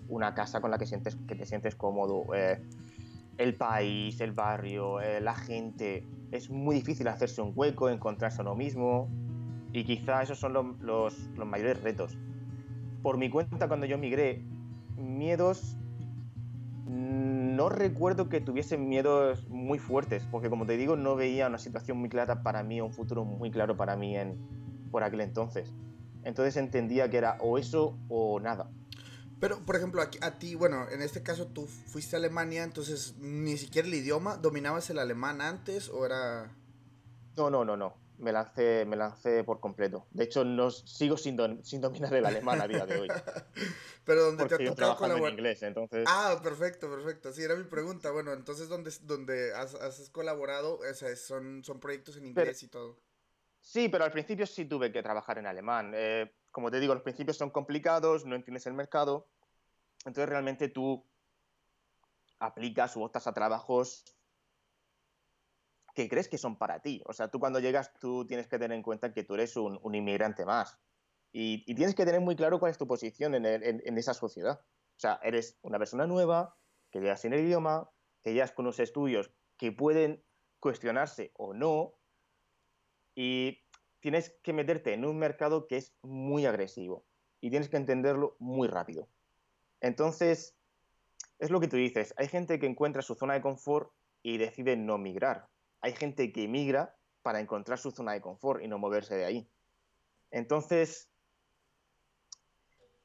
una 0.10 0.34
casa 0.34 0.60
con 0.60 0.70
la 0.70 0.78
que, 0.78 0.86
sientes, 0.86 1.18
que 1.28 1.36
te 1.36 1.46
sientes 1.46 1.76
cómodo, 1.76 2.26
eh, 2.36 2.62
el 3.38 3.56
país, 3.56 4.20
el 4.20 4.34
barrio, 4.34 5.00
eh, 5.00 5.22
la 5.22 5.36
gente. 5.36 6.06
Es 6.32 6.50
muy 6.50 6.76
difícil 6.76 7.08
hacerse 7.08 7.42
un 7.42 7.54
hueco, 7.56 7.90
encontrarse 7.90 8.40
a 8.40 8.42
uno 8.42 8.56
mismo. 8.56 9.10
Y 9.72 9.86
quizá 9.86 10.22
esos 10.22 10.40
son 10.40 10.78
los 10.82 11.30
mayores 11.38 11.82
retos. 11.82 12.18
Por 13.02 13.18
mi 13.18 13.30
cuenta, 13.30 13.68
cuando 13.68 13.86
yo 13.86 13.98
migré, 13.98 14.44
miedos 14.98 15.78
no 16.86 17.70
recuerdo 17.70 18.30
que 18.30 18.42
tuviesen 18.42 18.90
miedos 18.90 19.48
muy 19.48 19.80
fuertes, 19.80 20.28
porque 20.30 20.50
como 20.50 20.66
te 20.66 20.78
digo, 20.78 20.96
no 20.96 21.16
veía 21.16 21.48
una 21.48 21.58
situación 21.58 21.98
muy 21.98 22.10
clara 22.10 22.44
para 22.44 22.64
mí, 22.64 22.82
un 22.82 22.92
futuro 22.92 23.24
muy 23.24 23.52
claro 23.52 23.78
para 23.78 23.96
mí 23.96 24.18
en, 24.18 24.38
por 24.92 25.04
aquel 25.04 25.22
entonces. 25.22 25.72
Entonces 26.24 26.58
entendía 26.58 27.10
que 27.10 27.18
era 27.18 27.38
o 27.40 27.58
eso 27.58 27.98
o 28.10 28.40
nada. 28.40 28.70
Pero, 29.40 29.60
por 29.66 29.76
ejemplo, 29.76 30.02
a, 30.02 30.10
a, 30.26 30.40
ti, 30.40 30.56
bueno, 30.56 30.88
en 30.90 31.02
este 31.02 31.22
caso 31.22 31.48
tú 31.48 31.66
fuiste 31.66 32.16
a 32.16 32.20
Alemania, 32.20 32.64
entonces 32.64 33.16
ni 33.20 33.58
siquiera 33.58 33.88
el 33.88 33.94
idioma, 33.94 34.38
¿dominabas 34.38 34.90
el 34.90 35.00
alemán 35.00 35.42
antes 35.42 35.90
o 35.90 36.06
era...? 36.06 36.56
No, 37.36 37.50
no, 37.50 37.66
no, 37.66 37.76
no. 37.76 38.03
Me 38.18 38.32
lancé, 38.32 38.86
me 38.86 38.96
lancé 38.96 39.44
por 39.44 39.60
completo. 39.60 40.08
De 40.12 40.24
hecho, 40.24 40.46
no 40.46 40.70
sigo 40.70 41.18
sin, 41.18 41.64
sin 41.64 41.82
dominar 41.82 42.14
el 42.14 42.26
alemán 42.26 42.62
a 42.62 42.68
día 42.68 42.86
de 42.86 43.00
hoy. 43.00 43.08
Pero 44.06 44.26
donde 44.26 44.46
te 44.46 44.56
ha 44.56 44.70
tocado 44.70 44.96
colaborar. 44.96 45.30
en 45.30 45.34
inglés, 45.34 45.64
entonces. 45.64 46.06
Ah, 46.08 46.40
perfecto, 46.44 46.90
perfecto. 46.90 47.32
Sí, 47.34 47.44
era 47.44 47.56
mi 47.56 47.64
pregunta. 47.64 48.12
Bueno, 48.12 48.34
entonces, 48.34 48.70
¿dónde, 48.70 48.92
dónde 49.02 49.54
has, 49.54 49.76
has, 49.76 50.10
colaborado? 50.10 50.80
O 50.80 50.94
sea, 50.94 51.16
son, 51.16 51.64
son 51.64 51.80
proyectos 51.80 52.18
en 52.18 52.28
inglés 52.28 52.64
y 52.64 52.68
todo. 52.68 53.00
Sí, 53.60 53.90
pero 53.90 54.04
al 54.04 54.12
principio 54.12 54.46
sí 54.46 54.66
tuve 54.66 54.92
que 54.92 55.02
trabajar 55.02 55.38
en 55.38 55.48
alemán. 55.48 55.94
Eh, 55.96 56.34
como 56.52 56.70
te 56.70 56.80
digo, 56.80 56.94
los 56.94 57.04
principios 57.04 57.38
son 57.38 57.50
complicados, 57.50 58.26
no 58.26 58.36
entiendes 58.36 58.68
el 58.68 58.74
mercado. 58.74 59.30
Entonces, 60.06 60.30
realmente 60.30 60.68
tú 60.68 61.06
aplicas 62.40 62.96
o 62.98 63.04
optas 63.04 63.26
a 63.26 63.34
trabajos 63.34 64.04
que 65.94 66.10
crees 66.10 66.28
que 66.28 66.38
son 66.38 66.58
para 66.58 66.80
ti. 66.82 67.02
O 67.06 67.14
sea, 67.14 67.30
tú 67.30 67.40
cuando 67.40 67.60
llegas, 67.60 67.94
tú 68.00 68.26
tienes 68.26 68.48
que 68.48 68.58
tener 68.58 68.76
en 68.76 68.84
cuenta 68.84 69.14
que 69.14 69.24
tú 69.24 69.36
eres 69.36 69.56
un, 69.56 69.80
inmigrante 69.96 70.46
más. 70.46 70.80
Y, 71.32 71.66
tienes 71.76 71.96
que 71.96 72.06
tener 72.06 72.22
muy 72.22 72.36
claro 72.36 72.60
cuál 72.60 72.72
es 72.72 72.78
tu 72.78 72.88
posición 72.88 73.34
en, 73.36 73.98
esa 73.98 74.14
sociedad. 74.14 74.60
O 74.62 75.00
sea, 75.00 75.20
eres 75.24 75.58
una 75.62 75.78
persona 75.78 76.06
nueva, 76.08 76.56
que 76.92 77.00
llegas 77.00 77.22
sin 77.22 77.34
el 77.34 77.42
idioma, 77.42 77.90
que 78.22 78.34
llegas 78.34 78.52
con 78.52 78.66
unos 78.66 78.80
estudios 78.80 79.32
que 79.58 79.72
pueden 79.72 80.24
cuestionarse 80.60 81.32
o 81.36 81.54
no, 81.54 81.96
y 83.16 83.64
tienes 84.00 84.36
que 84.44 84.54
meterte 84.54 84.94
en 84.94 85.06
un 85.06 85.18
mercado 85.18 85.68
que 85.68 85.78
es 85.78 85.96
muy 86.02 86.46
agresivo 86.46 87.06
y 87.42 87.50
tienes 87.50 87.70
que 87.70 87.78
entenderlo 87.78 88.36
muy 88.40 88.68
rápido. 88.68 89.08
Entonces, 89.82 90.56
es 91.40 91.52
lo 91.52 91.60
que 91.60 91.68
tú 91.68 91.78
dices, 91.78 92.14
hay 92.18 92.28
gente 92.28 92.60
que 92.60 92.66
encuentra 92.66 93.02
su 93.02 93.16
zona 93.16 93.34
de 93.34 93.42
confort 93.42 93.92
y 94.24 94.38
decide 94.38 94.78
no 94.78 94.98
migrar 94.98 95.50
hay 95.84 95.92
gente 95.92 96.32
que 96.32 96.46
emigra 96.46 96.96
para 97.22 97.42
encontrar 97.42 97.78
su 97.78 97.92
zona 97.92 98.14
de 98.14 98.22
confort 98.22 98.64
y 98.64 98.68
no 98.70 98.80
moverse 98.80 99.16
de 99.16 99.26
ahí. 99.26 99.52
Entonces, 100.32 101.10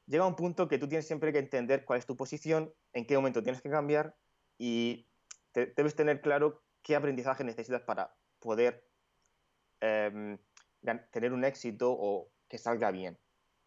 llega 0.07 0.25
un 0.25 0.37
punto 0.37 0.69
que 0.69 0.77
tú 0.77 0.87
tienes 0.87 1.05
siempre 1.05 1.33
que 1.33 1.39
entender 1.39 1.83
cuál 1.83 1.99
es 1.99 2.05
tu 2.05 2.15
posición, 2.15 2.73
en 2.93 3.05
qué 3.05 3.15
momento 3.15 3.43
tienes 3.43 3.61
que 3.61 3.69
cambiar 3.69 4.15
y 4.57 5.09
debes 5.53 5.93
tener 5.93 6.21
claro 6.21 6.63
qué 6.81 6.95
aprendizaje 6.95 7.43
necesitas 7.43 7.81
para 7.81 8.15
poder 8.39 8.87
em, 9.81 10.37
tener 11.11 11.33
un 11.33 11.43
éxito 11.43 11.91
o 11.91 12.31
que 12.47 12.57
salga 12.57 12.91
bien. 12.91 13.19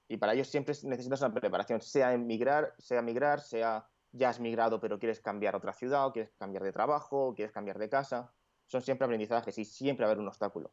Y 0.09 0.17
para 0.17 0.33
ello 0.33 0.45
siempre 0.45 0.75
necesitas 0.85 1.21
una 1.21 1.35
preparación, 1.35 1.83
sea 1.83 2.15
emigrar, 2.15 2.75
sea 2.79 3.03
migrar, 3.03 3.41
sea 3.43 3.87
ya 4.13 4.31
has 4.31 4.41
migrado 4.41 4.81
pero 4.81 4.99
quieres 4.99 5.21
cambiar 5.21 5.55
a 5.55 5.59
otra 5.59 5.75
ciudad, 5.75 6.07
o 6.07 6.13
quieres 6.13 6.33
cambiar 6.39 6.65
de 6.65 6.73
trabajo, 6.73 7.29
o 7.29 7.35
quieres 7.35 7.53
cambiar 7.53 7.79
de 7.79 7.91
casa 7.91 8.33
son 8.73 8.81
siempre 8.81 9.05
aprendizajes 9.05 9.59
y 9.59 9.67
siempre 9.67 10.05
va 10.05 10.09
a 10.09 10.13
haber 10.13 10.23
un 10.23 10.29
obstáculo. 10.29 10.73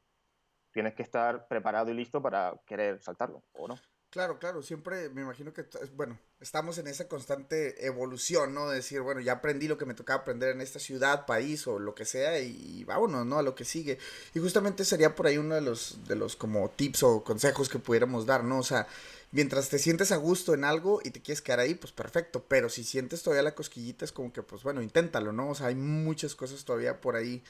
Tienes 0.72 0.96
que 0.96 1.03
estar 1.03 1.48
preparado 1.50 1.91
y 1.91 1.94
listo 1.94 2.22
para 2.22 2.62
querer 2.65 3.01
saltarlo, 3.01 3.44
¿o 3.51 3.68
no? 3.68 3.75
Claro, 4.11 4.39
claro, 4.39 4.63
siempre 4.63 5.07
me 5.09 5.21
imagino 5.21 5.53
que, 5.53 5.63
bueno, 5.95 6.17
estamos 6.41 6.79
en 6.79 6.87
esa 6.87 7.07
constante 7.07 7.85
evolución, 7.85 8.55
¿no? 8.55 8.67
De 8.67 8.77
decir, 8.77 9.01
bueno, 9.01 9.21
ya 9.21 9.33
aprendí 9.33 9.67
lo 9.67 9.77
que 9.77 9.85
me 9.85 9.93
tocaba 9.93 10.21
aprender 10.21 10.49
en 10.49 10.61
esta 10.61 10.79
ciudad, 10.79 11.27
país 11.27 11.67
o 11.67 11.77
lo 11.77 11.93
que 11.93 12.05
sea 12.05 12.39
y 12.39 12.83
vámonos, 12.85 13.27
¿no? 13.27 13.37
A 13.37 13.43
lo 13.43 13.53
que 13.53 13.65
sigue. 13.65 13.99
Y 14.33 14.39
justamente 14.39 14.83
sería 14.83 15.13
por 15.13 15.27
ahí 15.27 15.37
uno 15.37 15.53
de 15.53 15.61
los, 15.61 15.99
de 16.07 16.15
los 16.15 16.35
como 16.35 16.69
tips 16.71 17.03
o 17.03 17.23
consejos 17.23 17.69
que 17.69 17.77
pudiéramos 17.77 18.25
dar, 18.25 18.43
¿no? 18.43 18.57
O 18.57 18.63
sea, 18.63 18.87
mientras 19.31 19.69
te 19.69 19.77
sientes 19.77 20.11
a 20.11 20.15
gusto 20.15 20.55
en 20.55 20.63
algo 20.63 21.01
y 21.03 21.11
te 21.11 21.21
quieres 21.21 21.43
quedar 21.43 21.59
ahí, 21.59 21.75
pues 21.75 21.93
perfecto, 21.93 22.43
pero 22.47 22.67
si 22.69 22.83
sientes 22.83 23.21
todavía 23.21 23.43
la 23.43 23.53
cosquillita 23.53 24.05
es 24.05 24.11
como 24.11 24.33
que, 24.33 24.41
pues 24.41 24.63
bueno, 24.63 24.81
inténtalo, 24.81 25.31
¿no? 25.33 25.49
O 25.51 25.55
sea, 25.55 25.67
hay 25.67 25.75
muchas 25.75 26.33
cosas 26.33 26.65
todavía 26.65 26.99
por 26.99 27.15
ahí 27.15 27.43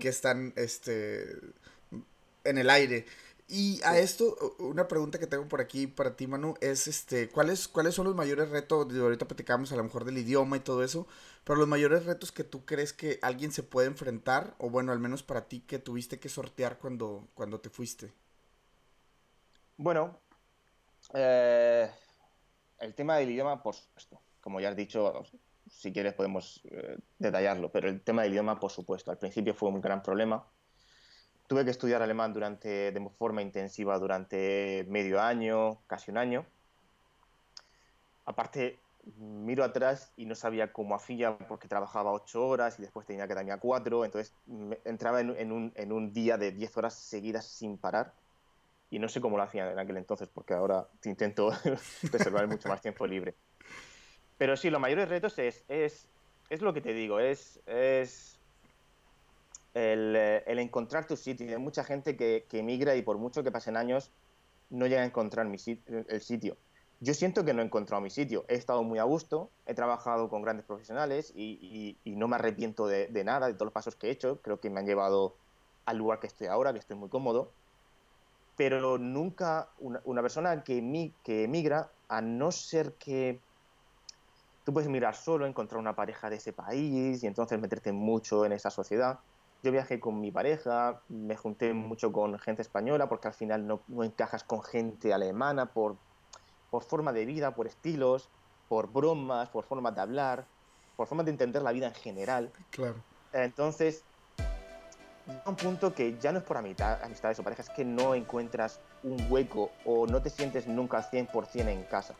que 0.00 0.08
están, 0.08 0.54
este, 0.56 1.36
en 2.44 2.58
el 2.58 2.70
aire. 2.70 3.04
Y 3.48 3.80
a 3.84 3.98
esto, 3.98 4.56
una 4.58 4.88
pregunta 4.88 5.20
que 5.20 5.28
tengo 5.28 5.46
por 5.46 5.60
aquí 5.60 5.86
para 5.86 6.16
ti, 6.16 6.26
Manu, 6.26 6.54
es 6.60 6.88
este, 6.88 7.28
¿cuáles, 7.28 7.68
cuáles 7.68 7.94
son 7.94 8.06
los 8.06 8.16
mayores 8.16 8.50
retos? 8.50 8.92
ahorita 8.92 9.28
platicamos 9.28 9.70
a 9.70 9.76
lo 9.76 9.84
mejor 9.84 10.04
del 10.04 10.18
idioma 10.18 10.56
y 10.56 10.60
todo 10.60 10.82
eso, 10.82 11.06
pero 11.44 11.56
los 11.60 11.68
mayores 11.68 12.06
retos 12.06 12.32
que 12.32 12.42
tú 12.42 12.64
crees 12.64 12.92
que 12.92 13.20
alguien 13.22 13.52
se 13.52 13.62
puede 13.62 13.86
enfrentar, 13.86 14.56
o 14.58 14.68
bueno, 14.68 14.90
al 14.90 14.98
menos 14.98 15.22
para 15.22 15.46
ti 15.46 15.60
que 15.60 15.78
tuviste 15.78 16.18
que 16.18 16.28
sortear 16.28 16.78
cuando, 16.78 17.28
cuando 17.34 17.60
te 17.60 17.70
fuiste. 17.70 18.12
Bueno, 19.76 20.18
eh, 21.14 21.88
el 22.80 22.94
tema 22.94 23.16
del 23.18 23.30
idioma, 23.30 23.62
por 23.62 23.76
supuesto. 23.76 24.20
Como 24.40 24.60
ya 24.60 24.70
has 24.70 24.76
dicho, 24.76 25.24
si 25.70 25.92
quieres 25.92 26.14
podemos 26.14 26.62
eh, 26.64 26.98
detallarlo, 27.18 27.70
pero 27.70 27.88
el 27.88 28.00
tema 28.00 28.22
del 28.22 28.32
idioma, 28.32 28.58
por 28.58 28.72
supuesto. 28.72 29.12
Al 29.12 29.18
principio 29.18 29.54
fue 29.54 29.68
un 29.68 29.80
gran 29.80 30.02
problema 30.02 30.44
Tuve 31.46 31.64
que 31.64 31.70
estudiar 31.70 32.02
alemán 32.02 32.32
durante, 32.32 32.90
de 32.90 33.10
forma 33.10 33.42
intensiva 33.42 33.98
durante 33.98 34.84
medio 34.88 35.20
año, 35.20 35.78
casi 35.86 36.10
un 36.10 36.18
año. 36.18 36.44
Aparte, 38.24 38.78
miro 39.18 39.62
atrás 39.62 40.12
y 40.16 40.26
no 40.26 40.34
sabía 40.34 40.72
cómo 40.72 40.94
hacía 40.94 41.38
porque 41.38 41.68
trabajaba 41.68 42.12
ocho 42.12 42.46
horas 42.46 42.78
y 42.78 42.82
después 42.82 43.06
tenía 43.06 43.28
que 43.28 43.34
darme 43.34 43.52
a 43.52 43.58
cuatro, 43.58 44.04
entonces 44.04 44.34
entraba 44.84 45.20
en, 45.20 45.52
un, 45.52 45.72
en, 45.74 45.92
un, 45.92 46.12
día 46.12 46.36
de 46.36 46.50
diez 46.50 46.76
horas 46.76 46.94
seguidas 46.94 47.46
sin 47.46 47.78
parar 47.78 48.12
y 48.90 48.98
no 48.98 49.08
sé 49.08 49.20
cómo 49.20 49.36
lo 49.36 49.44
hacía 49.44 49.70
en 49.70 49.78
aquel 49.78 49.96
entonces 49.96 50.28
porque 50.28 50.54
ahora 50.54 50.88
intento 51.04 51.52
reservar 52.12 52.48
mucho 52.48 52.68
más 52.68 52.80
tiempo 52.80 53.06
libre. 53.06 53.34
Pero 54.38 54.56
sí, 54.56 54.70
los 54.70 54.80
mayores 54.80 55.08
retos 55.08 55.38
es, 55.38 55.64
es, 55.68 56.08
es 56.50 56.60
lo 56.60 56.74
que 56.74 56.80
te 56.80 56.92
digo, 56.92 57.20
es, 57.20 57.60
es 57.66 58.35
eh, 59.78 60.42
el, 60.46 60.58
encontrar 60.58 61.06
tu 61.06 61.18
sitio. 61.18 61.46
Hay 61.46 61.58
mucha 61.58 61.84
gente 61.84 62.16
que, 62.16 62.46
emigra 62.52 62.96
y 62.96 63.02
por 63.02 63.18
mucho 63.18 63.44
que 63.44 63.52
pasen 63.52 63.76
años 63.76 64.10
no 64.70 64.86
llega 64.86 65.02
a 65.02 65.04
encontrar 65.04 65.46
mi 65.46 65.58
el 65.86 66.20
sitio. 66.22 66.56
Yo 67.00 67.12
siento 67.12 67.44
que 67.44 67.52
no 67.52 67.60
he 67.60 67.66
encontrado 67.66 68.00
mi 68.00 68.08
sitio. 68.08 68.46
He 68.48 68.54
estado 68.54 68.82
muy 68.82 68.98
a 68.98 69.04
gusto, 69.04 69.50
he 69.66 69.74
trabajado 69.74 70.30
con 70.30 70.40
grandes 70.40 70.64
profesionales 70.64 71.30
y, 71.36 71.98
no 72.06 72.26
me 72.26 72.36
arrepiento 72.36 72.86
de, 72.86 73.22
nada, 73.22 73.48
de 73.48 73.52
todos 73.52 73.66
los 73.66 73.74
pasos 73.74 73.96
que 73.96 74.06
he 74.06 74.10
hecho. 74.10 74.40
Creo 74.40 74.60
que 74.60 74.70
me 74.70 74.80
han 74.80 74.86
llevado 74.86 75.36
al 75.84 75.98
lugar 75.98 76.20
que 76.20 76.26
estoy 76.26 76.46
ahora, 76.46 76.72
que 76.72 76.78
estoy 76.78 76.96
muy 76.96 77.10
cómodo. 77.10 77.52
Pero 78.56 78.96
nunca 78.96 79.68
una, 79.78 80.22
persona 80.22 80.64
que, 80.64 81.12
que 81.22 81.44
emigra, 81.44 81.90
a 82.08 82.22
no 82.22 82.50
ser 82.50 82.94
que 82.94 83.38
tú 84.64 84.72
puedes 84.72 84.88
mirar 84.88 85.14
solo, 85.14 85.44
encontrar 85.44 85.78
una 85.78 85.94
pareja 85.94 86.30
de 86.30 86.36
ese 86.36 86.54
país 86.54 87.22
y 87.22 87.26
entonces 87.26 87.60
meterte 87.60 87.92
mucho 87.92 88.46
en 88.46 88.52
esa 88.52 88.70
sociedad 88.70 89.20
yo 89.62 89.72
viajé 89.72 89.98
con 90.00 90.20
mi 90.20 90.30
pareja, 90.30 91.02
me 91.08 91.36
junté 91.36 91.74
mucho 91.74 92.12
con 92.12 92.38
gente 92.38 92.62
española 92.62 93.08
porque 93.08 93.28
al 93.28 93.34
final 93.34 93.66
no, 93.66 93.82
encajas 94.02 94.44
con 94.44 94.62
gente 94.62 95.12
alemana 95.12 95.72
por, 95.72 95.96
por 96.70 96.84
forma 96.84 97.12
de 97.12 97.24
vida, 97.24 97.54
por 97.54 97.66
estilos, 97.66 98.30
por 98.68 98.92
bromas, 98.92 99.48
por 99.50 99.64
formas 99.64 99.94
de 99.94 100.00
hablar, 100.00 100.46
por 100.96 101.06
formas 101.06 101.26
de 101.26 101.32
entender 101.32 101.62
la 101.62 101.72
vida 101.72 101.88
en 101.88 101.94
general. 101.94 102.52
Claro. 102.70 103.02
Entonces, 103.32 104.04
a 105.44 105.50
un 105.50 105.56
punto 105.56 105.94
que 105.94 106.16
ya 106.18 106.32
no 106.32 106.38
es 106.38 106.44
por 106.44 106.56
amistad, 106.56 107.02
amistades 107.02 107.38
o 107.38 107.42
parejas, 107.42 107.68
es 107.68 107.74
que 107.74 107.84
no 107.84 108.14
encuentras 108.14 108.80
un 109.02 109.16
hueco 109.30 109.70
o 109.84 110.06
no 110.06 110.22
te 110.22 110.30
sientes 110.30 110.66
nunca 110.66 110.98
al 110.98 111.04
100% 111.04 111.68
en 111.68 111.82
casa. 111.84 112.14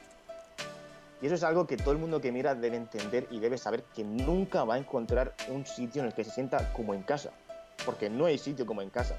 Y 1.21 1.27
eso 1.27 1.35
es 1.35 1.43
algo 1.45 1.67
que 1.67 1.77
todo 1.77 1.93
el 1.93 1.99
mundo 1.99 2.21
que 2.21 2.31
mira 2.31 2.55
debe 2.55 2.77
entender 2.77 3.27
y 3.31 3.41
debe 3.41 3.57
saber 3.57 3.83
que 3.95 4.05
nunca 4.05 4.65
va 4.65 4.75
a 4.75 4.79
encontrar 4.79 5.35
un 5.49 5.65
sitio 5.65 6.03
en 6.03 6.09
el 6.09 6.15
que 6.15 6.25
se 6.25 6.31
sienta 6.31 6.73
como 6.75 6.93
en 6.93 7.03
casa, 7.03 7.31
porque 7.85 8.11
no 8.11 8.27
hay 8.27 8.37
sitio 8.37 8.67
como 8.67 8.83
en 8.83 8.91
casa. 8.91 9.17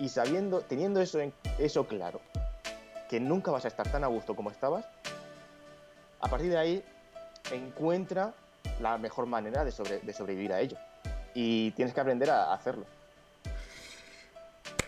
Y 0.00 0.08
sabiendo, 0.08 0.62
teniendo 0.62 1.00
eso, 1.00 1.20
eso 1.58 1.86
claro, 1.86 2.20
que 3.08 3.20
nunca 3.20 3.52
vas 3.52 3.64
a 3.64 3.68
estar 3.68 3.90
tan 3.90 4.02
a 4.02 4.08
gusto 4.08 4.34
como 4.34 4.50
estabas, 4.50 4.84
a 6.20 6.28
partir 6.28 6.50
de 6.50 6.58
ahí 6.58 6.84
encuentra 7.52 8.34
la 8.80 8.98
mejor 8.98 9.26
manera 9.26 9.64
de, 9.64 10.00
de 10.00 10.12
sobrevivir 10.12 10.52
a 10.52 10.60
ello. 10.60 10.76
Y 11.34 11.70
tienes 11.72 11.94
que 11.94 12.00
aprender 12.00 12.30
a 12.30 12.52
hacerlo. 12.52 12.84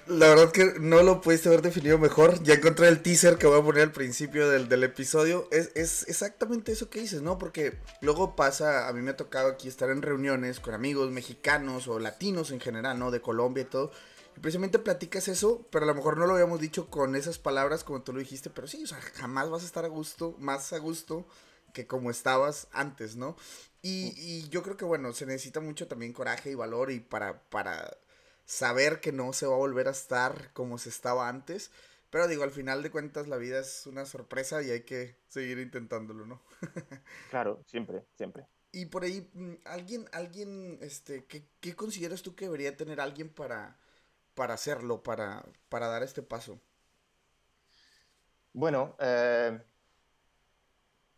La 0.07 0.29
verdad 0.29 0.53
que 0.53 0.75
no 0.81 1.03
lo 1.03 1.23
pudiste 1.23 1.49
haber 1.49 1.63
definido 1.63 1.99
mejor. 1.99 2.43
Ya 2.43 2.55
encontré 2.55 2.89
el 2.89 3.01
teaser 3.01 3.39
que 3.39 3.47
voy 3.47 3.59
a 3.59 3.65
poner 3.65 3.83
al 3.83 3.93
principio 3.93 4.51
del, 4.51 4.83
episodio. 4.83 5.49
Es, 5.51 5.71
es, 5.75 6.07
exactamente 6.09 6.73
eso 6.73 6.91
que 6.91 7.01
dices, 7.01 7.23
¿no? 7.23 7.39
Porque 7.39 7.79
luego 8.03 8.37
pasa, 8.37 8.87
a 8.87 8.93
mí 8.93 9.01
me 9.01 9.13
ha 9.13 9.17
tocado 9.17 9.49
aquí 9.49 9.67
estar 9.67 9.89
en 9.89 10.03
reuniones 10.03 10.61
con 10.61 10.75
amigos 10.75 11.11
mexicanos 11.11 11.89
o 11.89 11.99
latinos 11.99 12.51
en 12.51 12.61
general, 12.61 12.99
¿no? 12.99 13.11
De 13.11 13.23
Colombia 13.23 13.63
y 13.63 13.67
todo. 13.67 13.93
Y 14.37 14.41
precisamente 14.41 14.79
platicas 14.79 15.29
eso, 15.29 15.67
pero 15.71 15.85
a 15.85 15.89
lo 15.89 15.95
mejor 15.95 16.19
no 16.19 16.27
lo 16.27 16.35
habíamos 16.35 16.61
dicho 16.61 16.91
con 16.91 17.17
esas 17.17 17.39
palabras 17.39 17.83
como 17.83 18.03
tú 18.03 18.13
lo 18.13 18.19
dijiste, 18.19 18.51
pero 18.51 18.67
sí, 18.67 18.85
o 18.85 18.87
sea, 18.87 19.01
jamás 19.01 19.49
vas 19.49 19.63
a 19.63 19.67
estar 19.67 19.85
a 19.87 19.89
gusto, 19.89 20.37
más 20.39 20.73
a 20.75 20.79
gusto 20.79 21.27
que 21.73 21.87
como 21.87 22.11
estabas 22.11 22.69
antes, 22.73 23.17
¿no? 23.17 23.37
Y, 23.81 24.15
y, 24.17 24.49
yo 24.49 24.63
creo 24.63 24.77
que, 24.77 24.85
bueno, 24.85 25.13
se 25.13 25.27
necesita 25.27 25.61
mucho 25.61 25.87
también 25.87 26.13
coraje 26.13 26.51
y 26.51 26.55
valor 26.55 26.91
y 26.91 27.01
para, 27.01 27.43
para 27.51 27.91
saber 28.45 29.01
que 29.01 29.13
no 29.13 29.33
se 29.33 29.47
va 29.47 29.55
a 29.55 29.59
volver 29.59 29.89
a 29.89 29.93
estar 29.93 30.53
como 30.53 30.79
se 30.79 30.89
estaba 30.89 31.29
antes. 31.29 31.71
Pero 32.11 32.29
digo, 32.29 32.45
al 32.45 32.53
final 32.53 32.83
de 32.83 32.91
cuentas 32.91 33.27
la 33.27 33.37
vida 33.37 33.59
es 33.59 33.87
una 33.87 34.07
sorpresa 34.07 34.63
y 34.63 34.71
hay 34.71 34.83
que 34.83 35.17
seguir 35.29 35.59
intentándolo, 35.59 36.27
¿no? 36.27 36.43
claro, 37.31 37.61
siempre, 37.67 38.05
siempre. 38.17 38.47
Y 38.71 38.87
por 38.87 39.05
ahí, 39.05 39.29
mm, 39.35 39.55
alguien, 39.65 40.07
alguien, 40.13 40.79
este, 40.81 41.25
¿qué, 41.27 41.49
qué 41.61 41.75
consideras 41.75 42.23
tú 42.23 42.35
que 42.35 42.45
debería 42.45 42.77
tener 42.77 43.01
alguien 43.01 43.29
para, 43.29 43.77
para 44.35 44.55
hacerlo, 44.55 45.03
para, 45.03 45.45
para 45.69 45.89
dar 45.89 46.03
este 46.03 46.23
paso? 46.23 46.61
Bueno, 48.53 48.95
eh, 49.01 49.61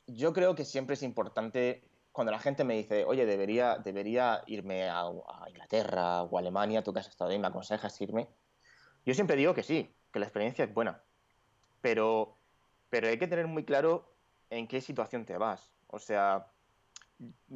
yo 0.06 0.32
creo 0.32 0.54
que 0.54 0.64
siempre 0.64 0.94
es 0.94 1.02
importante 1.02 1.82
cuando 2.16 2.32
la 2.32 2.38
gente 2.38 2.64
me 2.64 2.74
dice, 2.74 3.04
oye, 3.04 3.26
debería, 3.26 3.76
debería 3.76 4.42
irme 4.46 4.88
a, 4.88 5.04
Inglaterra 5.48 6.22
o 6.22 6.38
a 6.38 6.40
Alemania, 6.40 6.82
tú 6.82 6.94
que 6.94 7.00
has 7.00 7.08
estado 7.08 7.30
ahí, 7.30 7.38
me 7.38 7.46
aconsejas 7.46 8.00
irme. 8.00 8.26
Yo 9.04 9.12
siempre 9.12 9.36
digo 9.36 9.52
que 9.52 9.62
sí, 9.62 9.94
que 10.10 10.18
la 10.18 10.24
experiencia 10.24 10.64
es 10.64 10.72
buena, 10.72 11.02
pero, 11.82 12.38
pero 12.88 13.08
hay 13.08 13.18
que 13.18 13.28
tener 13.28 13.46
muy 13.46 13.66
claro 13.66 14.10
en 14.48 14.66
qué 14.66 14.80
situación 14.80 15.26
te 15.26 15.36
vas. 15.36 15.70
O 15.88 15.98
sea, 15.98 16.46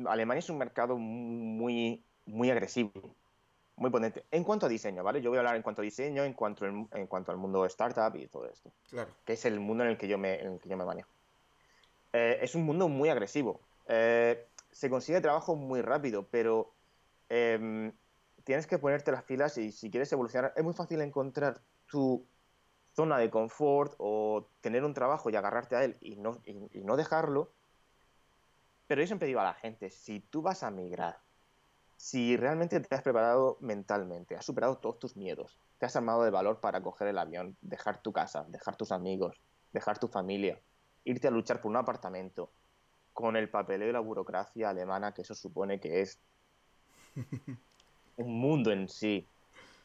Alemania 0.07 0.41
es 0.41 0.51
un 0.51 0.59
mercado 0.59 0.99
muy, 0.99 2.05
muy 2.27 2.51
agresivo, 2.51 2.93
muy 3.77 3.89
potente. 3.89 4.27
En 4.31 4.45
cuanto 4.45 4.67
a 4.67 4.69
diseño, 4.69 5.03
¿vale? 5.03 5.23
Yo 5.23 5.31
voy 5.31 5.39
a 5.39 5.41
hablar 5.41 5.57
en 5.57 5.63
cuanto 5.63 5.81
a 5.81 5.85
diseño, 5.85 6.23
en 6.23 6.35
cuanto, 6.35 6.67
en, 6.67 7.07
cuanto 7.07 7.33
al 7.33 7.39
mundo 7.39 7.65
startup 7.65 8.15
y 8.15 8.27
todo 8.27 8.45
esto. 8.45 8.71
Claro. 8.91 9.11
Que 9.25 9.33
es 9.33 9.45
el 9.47 9.59
mundo 9.59 9.85
en 9.85 9.91
el 9.91 9.97
que 9.97 10.07
yo 10.07 10.19
me, 10.19 10.35
en 10.39 10.53
el 10.53 10.61
que 10.61 10.69
yo 10.69 10.77
me 10.77 10.85
manejo. 10.85 11.11
Eh, 12.13 12.41
es 12.43 12.55
un 12.55 12.65
mundo 12.65 12.89
muy 12.89 13.09
agresivo. 13.09 13.63
Eh, 13.93 14.47
se 14.73 14.91
consigue 14.91 15.21
trabajo 15.21 15.57
muy 15.57 15.83
rápido, 15.83 16.29
pero 16.31 16.75
em, 17.29 17.93
tienes 18.45 18.67
que 18.67 18.79
ponerte 18.79 19.13
las 19.13 19.25
filas 19.25 19.59
y 19.59 19.73
si 19.73 19.91
quieres 19.91 20.13
evolucionar, 20.13 20.53
es 20.57 20.65
muy 20.65 20.75
fácil 20.75 21.01
encontrar 21.01 21.61
tu 21.87 22.27
zona 22.95 23.19
de 23.19 23.31
confort 23.31 23.95
o 23.99 24.49
tener 24.61 24.85
un 24.85 24.95
trabajo 24.95 25.31
y 25.31 25.37
agarrarte 25.37 25.77
a 25.77 25.85
él 25.85 25.97
y 26.01 26.17
no, 26.17 26.41
y 26.45 26.81
no 26.83 26.97
dejarlo. 26.97 27.53
Pero 28.87 29.01
yo 29.01 29.07
siempre 29.07 29.29
digo 29.29 29.41
a 29.41 29.45
la 29.45 29.55
gente, 29.55 29.91
si 29.91 30.21
tú 30.21 30.43
vas 30.43 30.63
a 30.63 30.71
migrar, 30.71 31.21
si 32.01 32.37
realmente 32.37 32.81
te 32.81 32.95
has 32.95 33.03
preparado 33.03 33.59
mentalmente, 33.61 34.35
has 34.35 34.47
superado 34.47 34.79
todos 34.79 34.99
tus 34.99 35.17
miedos, 35.17 35.59
te 35.79 35.85
has 35.85 35.95
armado 35.97 36.25
de 36.25 36.31
valor 36.31 36.59
para 36.59 36.83
coger 36.83 37.09
el 37.09 37.19
avión, 37.19 37.59
dejar 37.61 38.01
tu 38.01 38.11
casa, 38.11 38.47
dejar 38.49 38.75
tus 38.75 38.91
amigos, 38.91 39.39
dejar 39.73 39.99
tu 39.99 40.09
familia, 40.09 40.59
irte 41.05 41.29
a 41.29 41.31
luchar 41.31 41.61
por 41.61 41.71
un 41.71 41.77
apartamento, 41.77 42.51
con 43.13 43.37
el 43.37 43.49
papeleo 43.49 43.89
y 43.89 43.93
la 43.93 44.01
burocracia 44.01 44.71
alemana 44.71 45.13
que 45.13 45.23
eso 45.23 45.35
supone 45.35 45.81
que 45.81 46.01
es 46.01 46.21
un 48.17 48.41
mundo 48.41 48.71
en 48.71 48.89
sí, 48.89 49.27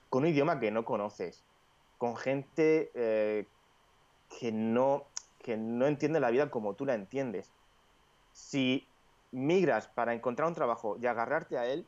con 0.09 0.23
un 0.23 0.29
idioma 0.29 0.59
que 0.59 0.71
no 0.71 0.85
conoces, 0.85 1.43
con 1.97 2.15
gente 2.15 2.91
eh, 2.93 3.45
que, 4.39 4.51
no, 4.51 5.05
que 5.39 5.57
no 5.57 5.87
entiende 5.87 6.19
la 6.19 6.29
vida 6.29 6.49
como 6.49 6.75
tú 6.75 6.85
la 6.85 6.93
entiendes. 6.93 7.51
Si 8.33 8.87
migras 9.31 9.87
para 9.87 10.13
encontrar 10.13 10.47
un 10.47 10.55
trabajo 10.55 10.97
y 11.01 11.05
agarrarte 11.07 11.57
a 11.57 11.65
él, 11.65 11.87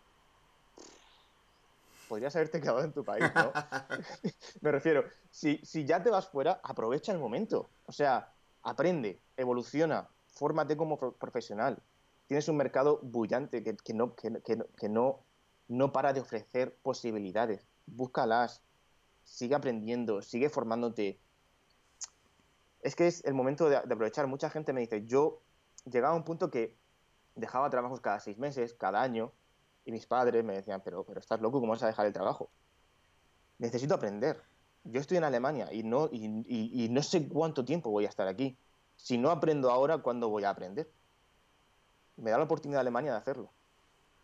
podrías 2.07 2.35
haberte 2.35 2.61
quedado 2.61 2.83
en 2.83 2.93
tu 2.93 3.03
país, 3.03 3.29
¿no? 3.35 3.51
Me 4.61 4.71
refiero, 4.71 5.03
si, 5.29 5.57
si 5.63 5.85
ya 5.85 6.01
te 6.01 6.09
vas 6.09 6.27
fuera, 6.27 6.59
aprovecha 6.63 7.11
el 7.11 7.19
momento. 7.19 7.69
O 7.85 7.91
sea, 7.91 8.33
aprende, 8.63 9.19
evoluciona, 9.35 10.09
fórmate 10.37 10.77
como 10.77 10.97
profesional. 10.97 11.81
Tienes 12.27 12.47
un 12.47 12.57
mercado 12.57 12.99
bullante 13.01 13.63
que, 13.63 13.93
no, 13.93 14.15
que, 14.15 14.89
no, 14.89 15.19
no 15.67 15.91
para 15.91 16.13
de 16.13 16.19
ofrecer 16.19 16.75
posibilidades. 16.83 17.67
Búscalas, 17.85 18.61
sigue 19.23 19.55
aprendiendo, 19.55 20.21
sigue 20.21 20.49
formándote. 20.49 21.19
Es 22.81 22.95
que 22.95 23.07
es 23.07 23.23
el 23.25 23.33
momento 23.33 23.69
de, 23.69 23.77
aprovechar. 23.77 24.27
Mucha 24.27 24.49
gente 24.49 24.73
me 24.73 24.81
dice, 24.81 25.05
yo 25.05 25.41
llegaba 25.85 26.13
a 26.13 26.17
un 26.17 26.23
punto 26.23 26.51
que 26.51 26.75
dejaba 27.35 27.69
trabajos 27.69 28.01
cada 28.01 28.19
seis 28.19 28.37
meses, 28.37 28.73
cada 28.73 29.01
año, 29.01 29.31
y 29.85 29.91
mis 29.91 30.05
padres 30.05 30.43
me 30.43 30.53
decían, 30.53 30.81
pero, 30.83 31.03
pero 31.05 31.19
estás 31.19 31.39
loco, 31.39 31.59
¿cómo 31.59 31.71
vas 31.71 31.83
a 31.83 31.87
dejar 31.87 32.05
el 32.05 32.13
trabajo? 32.13 32.49
Necesito 33.57 33.95
aprender. 33.95 34.41
Yo 34.83 34.99
estoy 34.99 35.17
en 35.17 35.23
Alemania 35.23 35.71
y 35.71 35.83
no, 35.83 36.09
y 36.11 36.87
no 36.89 37.03
sé 37.03 37.27
cuánto 37.27 37.65
tiempo 37.65 37.89
voy 37.89 38.05
a 38.05 38.09
estar 38.09 38.27
aquí 38.27 38.57
si 38.97 39.17
no 39.17 39.31
aprendo 39.31 39.71
ahora, 39.71 39.99
¿cuándo 39.99 40.29
voy 40.29 40.43
a 40.43 40.49
aprender? 40.49 40.91
Me 42.17 42.31
da 42.31 42.37
la 42.37 42.43
oportunidad 42.43 42.81
Alemania 42.81 43.11
de 43.11 43.17
hacerlo. 43.17 43.49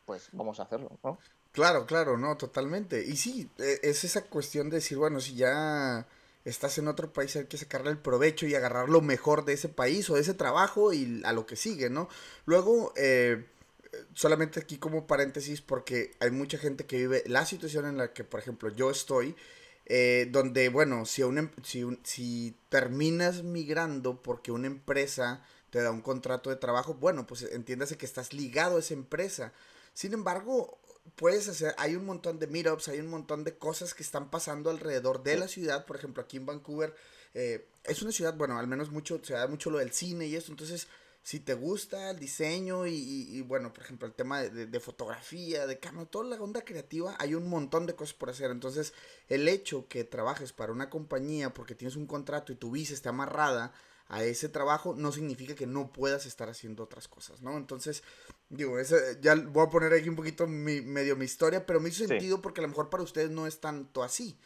Pues 0.06 0.30
vamos 0.34 0.60
a 0.60 0.64
hacerlo, 0.64 1.00
¿no? 1.04 1.18
Claro, 1.54 1.86
claro, 1.86 2.18
no, 2.18 2.36
totalmente. 2.36 3.06
Y 3.06 3.16
sí, 3.16 3.50
e, 3.60 3.80
es 3.84 4.04
esa 4.04 4.24
cuestión 4.24 4.70
de 4.70 4.78
decir, 4.78 4.98
bueno, 4.98 5.20
si 5.20 5.36
ya 5.36 6.06
estás 6.44 6.78
en 6.78 6.88
otro 6.88 7.14
país 7.14 7.36
hay 7.36 7.46
que 7.46 7.58
sacarle 7.58 7.92
el 7.92 7.98
provecho 7.98 8.46
y 8.46 8.56
agarrar 8.56 8.90
lo 8.90 9.02
mejor 9.02 9.46
de 9.46 9.54
ese 9.54 9.70
país 9.70 10.10
o 10.10 10.16
de 10.16 10.22
ese 10.22 10.34
trabajo 10.34 10.92
y 10.92 11.22
a 11.24 11.32
lo 11.32 11.46
que 11.46 11.56
sigue, 11.56 11.90
¿no? 11.90 12.10
Luego, 12.46 12.92
eh, 12.98 13.46
solamente 14.14 14.60
aquí 14.60 14.78
como 14.78 15.08
paréntesis, 15.08 15.62
porque 15.62 16.12
hay 16.20 16.32
mucha 16.32 16.58
gente 16.58 16.86
que 16.86 16.98
vive 16.98 17.24
la 17.28 17.46
situación 17.46 17.86
en 17.86 17.98
la 17.98 18.14
que, 18.14 18.24
por 18.24 18.40
ejemplo, 18.40 18.70
yo 18.70 18.90
estoy, 18.90 19.36
eh, 19.86 20.28
donde, 20.32 20.70
bueno, 20.70 21.06
si, 21.06 21.22
em, 21.22 21.50
si, 21.64 21.86
si 22.04 22.58
terminas 22.70 23.44
migrando 23.44 24.22
porque 24.22 24.52
una 24.52 24.68
empresa 24.68 25.44
te 25.70 25.82
da 25.82 25.92
un 25.92 26.02
contrato 26.02 26.50
de 26.50 26.56
trabajo, 26.56 26.94
bueno, 26.94 27.26
pues 27.28 27.44
entiéndase 27.44 27.98
que 27.98 28.06
estás 28.06 28.34
ligado 28.34 28.78
a 28.78 28.80
esa 28.80 28.94
empresa. 28.94 29.54
Sin 29.94 30.14
embargo, 30.14 30.80
puedes 31.16 31.48
hacer, 31.48 31.76
hay 31.78 31.96
un 31.96 32.06
montón 32.06 32.40
de 32.40 32.48
meetups, 32.48 32.88
hay 32.88 33.00
un 33.00 33.08
montón 33.08 33.44
de 33.44 33.58
cosas 33.58 33.94
que 33.94 34.04
están 34.04 34.30
pasando 34.30 34.70
alrededor 34.70 35.24
de 35.24 35.38
la 35.38 35.48
ciudad, 35.48 35.86
por 35.86 35.98
ejemplo, 35.98 36.24
aquí 36.24 36.38
en 36.38 36.46
Vancouver, 36.46 36.96
eh, 37.34 37.68
es 37.84 38.02
una 38.02 38.12
ciudad, 38.12 38.36
bueno, 38.36 38.58
al 38.60 38.68
menos 38.68 38.92
mucho, 38.92 39.20
se 39.24 39.34
da 39.34 39.48
mucho 39.48 39.70
lo 39.70 39.80
del 39.80 39.92
cine 39.92 40.28
y 40.28 40.36
eso, 40.36 40.52
entonces 40.52 40.88
si 41.24 41.40
te 41.40 41.54
gusta 41.54 42.10
el 42.12 42.20
diseño 42.20 42.86
y, 42.86 43.42
bueno, 43.48 43.72
por 43.72 43.84
ejemplo, 43.84 44.06
el 44.06 44.14
tema 44.14 44.42
de, 44.42 44.80
fotografía, 44.82 45.66
de 45.66 45.80
cámara, 45.80 46.06
toda 46.06 46.26
la 46.26 46.42
onda 46.42 46.64
creativa, 46.66 47.16
hay 47.18 47.34
un 47.34 47.48
montón 47.48 47.86
de 47.86 47.96
cosas 47.96 48.14
por 48.14 48.30
hacer. 48.30 48.52
Entonces, 48.52 48.94
el 49.30 49.48
hecho 49.48 49.88
que 49.88 50.04
trabajes 50.04 50.52
para 50.52 50.74
una 50.74 50.90
compañía 50.90 51.54
porque 51.54 51.76
tienes 51.76 51.96
un 51.96 52.08
contrato 52.08 52.52
y 52.52 52.56
tu 52.56 52.72
visa 52.72 52.94
está 52.94 53.10
amarrada 53.10 53.74
a 54.10 54.22
ese 54.26 54.50
trabajo, 54.50 54.96
no 54.98 55.14
significa 55.14 55.56
que 55.56 55.66
no 55.66 55.94
puedas 55.94 56.26
estar 56.26 56.50
haciendo 56.50 56.84
otras 56.84 57.08
cosas, 57.08 57.42
¿no? 57.42 57.56
Entonces, 57.56 58.04
digo, 58.50 58.76
ya 59.22 59.36
voy 59.36 59.66
a 59.66 59.70
poner 59.70 59.94
aquí 59.94 60.10
un 60.10 60.18
poquito 60.18 60.46
mi, 60.46 60.82
medio 60.82 61.16
mi 61.16 61.24
historia, 61.24 61.66
pero 61.66 61.80
me 61.80 61.88
hizo 61.88 62.06
sentido 62.06 62.42
porque 62.42 62.60
a 62.60 62.64
lo 62.64 62.68
mejor 62.68 62.90
para 62.90 63.02
ustedes 63.02 63.30
no 63.30 63.48
es 63.48 63.62
tanto 63.62 64.04
así. 64.04 64.38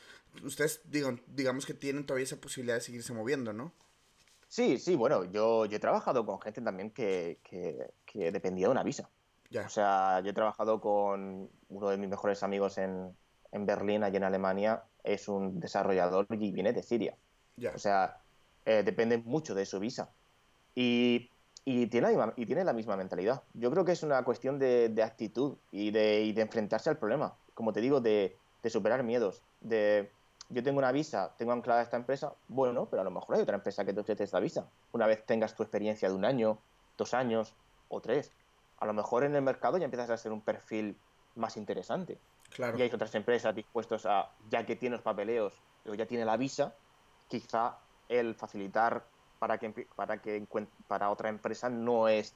Ustedes, 0.44 0.82
digo, 0.86 1.18
digamos 1.26 1.66
que 1.66 1.74
tienen 1.74 2.06
todavía 2.06 2.26
esa 2.26 2.40
posibilidad 2.40 2.76
de 2.76 2.82
seguirse 2.82 3.14
moviendo, 3.14 3.52
¿no? 3.52 3.74
Sí, 4.58 4.80
sí, 4.80 4.96
bueno, 4.96 5.24
yo, 5.26 5.68
yo 5.68 5.78
he 5.78 5.80
trabajado 5.80 6.26
con 6.26 6.42
gente 6.42 6.62
también 6.62 6.90
que, 6.90 7.38
que, 7.44 8.32
dependía 8.32 8.66
de 8.66 8.72
una 8.72 8.82
visa. 8.82 9.08
O 9.56 9.70
sea, 9.70 10.20
yo 10.22 10.32
he 10.32 10.34
trabajado 10.34 10.82
con 10.82 11.48
uno 11.70 11.90
de 11.90 11.98
mis 11.98 12.10
mejores 12.10 12.42
amigos 12.42 12.80
en, 12.80 13.16
en 13.52 13.66
Berlín, 13.68 14.04
allí 14.04 14.18
en 14.18 14.24
Alemania, 14.24 14.82
es 15.04 15.28
un 15.28 15.60
desarrollador 15.60 16.26
y 16.32 16.52
viene 16.52 16.74
de 16.74 16.82
Siria. 16.82 17.16
O 17.72 17.78
sea, 17.78 18.18
eh, 18.66 18.82
depende 18.82 19.20
mucho 19.20 19.54
de 19.54 19.64
su 19.68 19.80
visa. 19.80 20.10
Y, 20.74 21.30
y, 21.64 21.86
tiene 21.86 22.14
la, 22.14 22.34
y 22.36 22.48
tiene 22.48 22.64
la 22.64 22.74
misma 22.74 22.98
mentalidad. 22.98 23.44
Yo 23.54 23.70
creo 23.70 23.86
que 23.86 23.92
es 23.92 24.02
una 24.02 24.24
cuestión 24.24 24.58
de, 24.58 24.90
de 24.90 25.04
actitud 25.04 25.58
y 25.72 25.92
de, 25.92 26.24
y 26.24 26.34
de, 26.34 26.42
enfrentarse 26.42 26.90
al 26.90 26.98
problema. 26.98 27.36
Como 27.54 27.74
te 27.74 27.82
digo, 27.82 28.02
de, 28.02 28.36
de 28.64 28.70
superar 28.72 29.04
miedos, 29.04 29.44
de 29.62 30.10
yo 30.50 30.64
tengo 30.64 30.80
una 30.80 30.92
visa, 30.92 31.34
tengo 31.38 31.52
anclada 31.52 31.82
esta 31.82 31.98
empresa, 31.98 32.34
bueno, 32.48 32.88
pero 32.90 33.02
a 33.02 33.06
lo 33.06 33.12
mejor 33.12 33.36
hay 33.36 33.42
otra 33.42 33.56
empresa 33.56 33.84
que 33.84 33.94
te 33.94 34.00
ofrece 34.00 34.24
esta 34.24 34.40
visa. 34.40 34.70
Una 34.94 35.08
vez 35.08 35.26
tengas 35.26 35.56
tu 35.56 35.64
experiencia 35.64 36.10
de 36.10 36.16
un 36.16 36.26
año, 36.26 36.58
dos 36.98 37.14
años 37.14 37.54
o 37.90 38.02
tres, 38.02 38.32
a 38.80 38.86
lo 38.86 38.94
mejor 38.94 39.24
en 39.24 39.36
el 39.36 39.42
mercado 39.42 39.78
ya 39.78 39.86
empiezas 39.86 40.10
a 40.10 40.18
ser 40.18 40.32
un 40.32 40.42
perfil 40.42 40.98
más 41.36 41.58
interesante. 41.58 42.18
Claro. 42.52 42.78
Y 42.78 42.82
hay 42.82 42.90
otras 42.94 43.14
empresas 43.16 43.54
dispuestas 43.54 44.06
a, 44.06 44.32
ya 44.50 44.66
que 44.66 44.76
tiene 44.76 44.96
los 44.96 45.04
papeleos 45.04 45.54
o 45.86 45.94
ya 45.94 46.06
tiene 46.06 46.26
la 46.26 46.38
visa, 46.38 46.74
quizá 47.28 47.78
el 48.08 48.36
facilitar 48.36 49.04
para 49.40 49.58
que 49.58 49.88
para 49.96 50.22
que 50.22 50.46
para 50.88 51.10
otra 51.10 51.30
empresa 51.30 51.70
no 51.70 52.08
es 52.08 52.36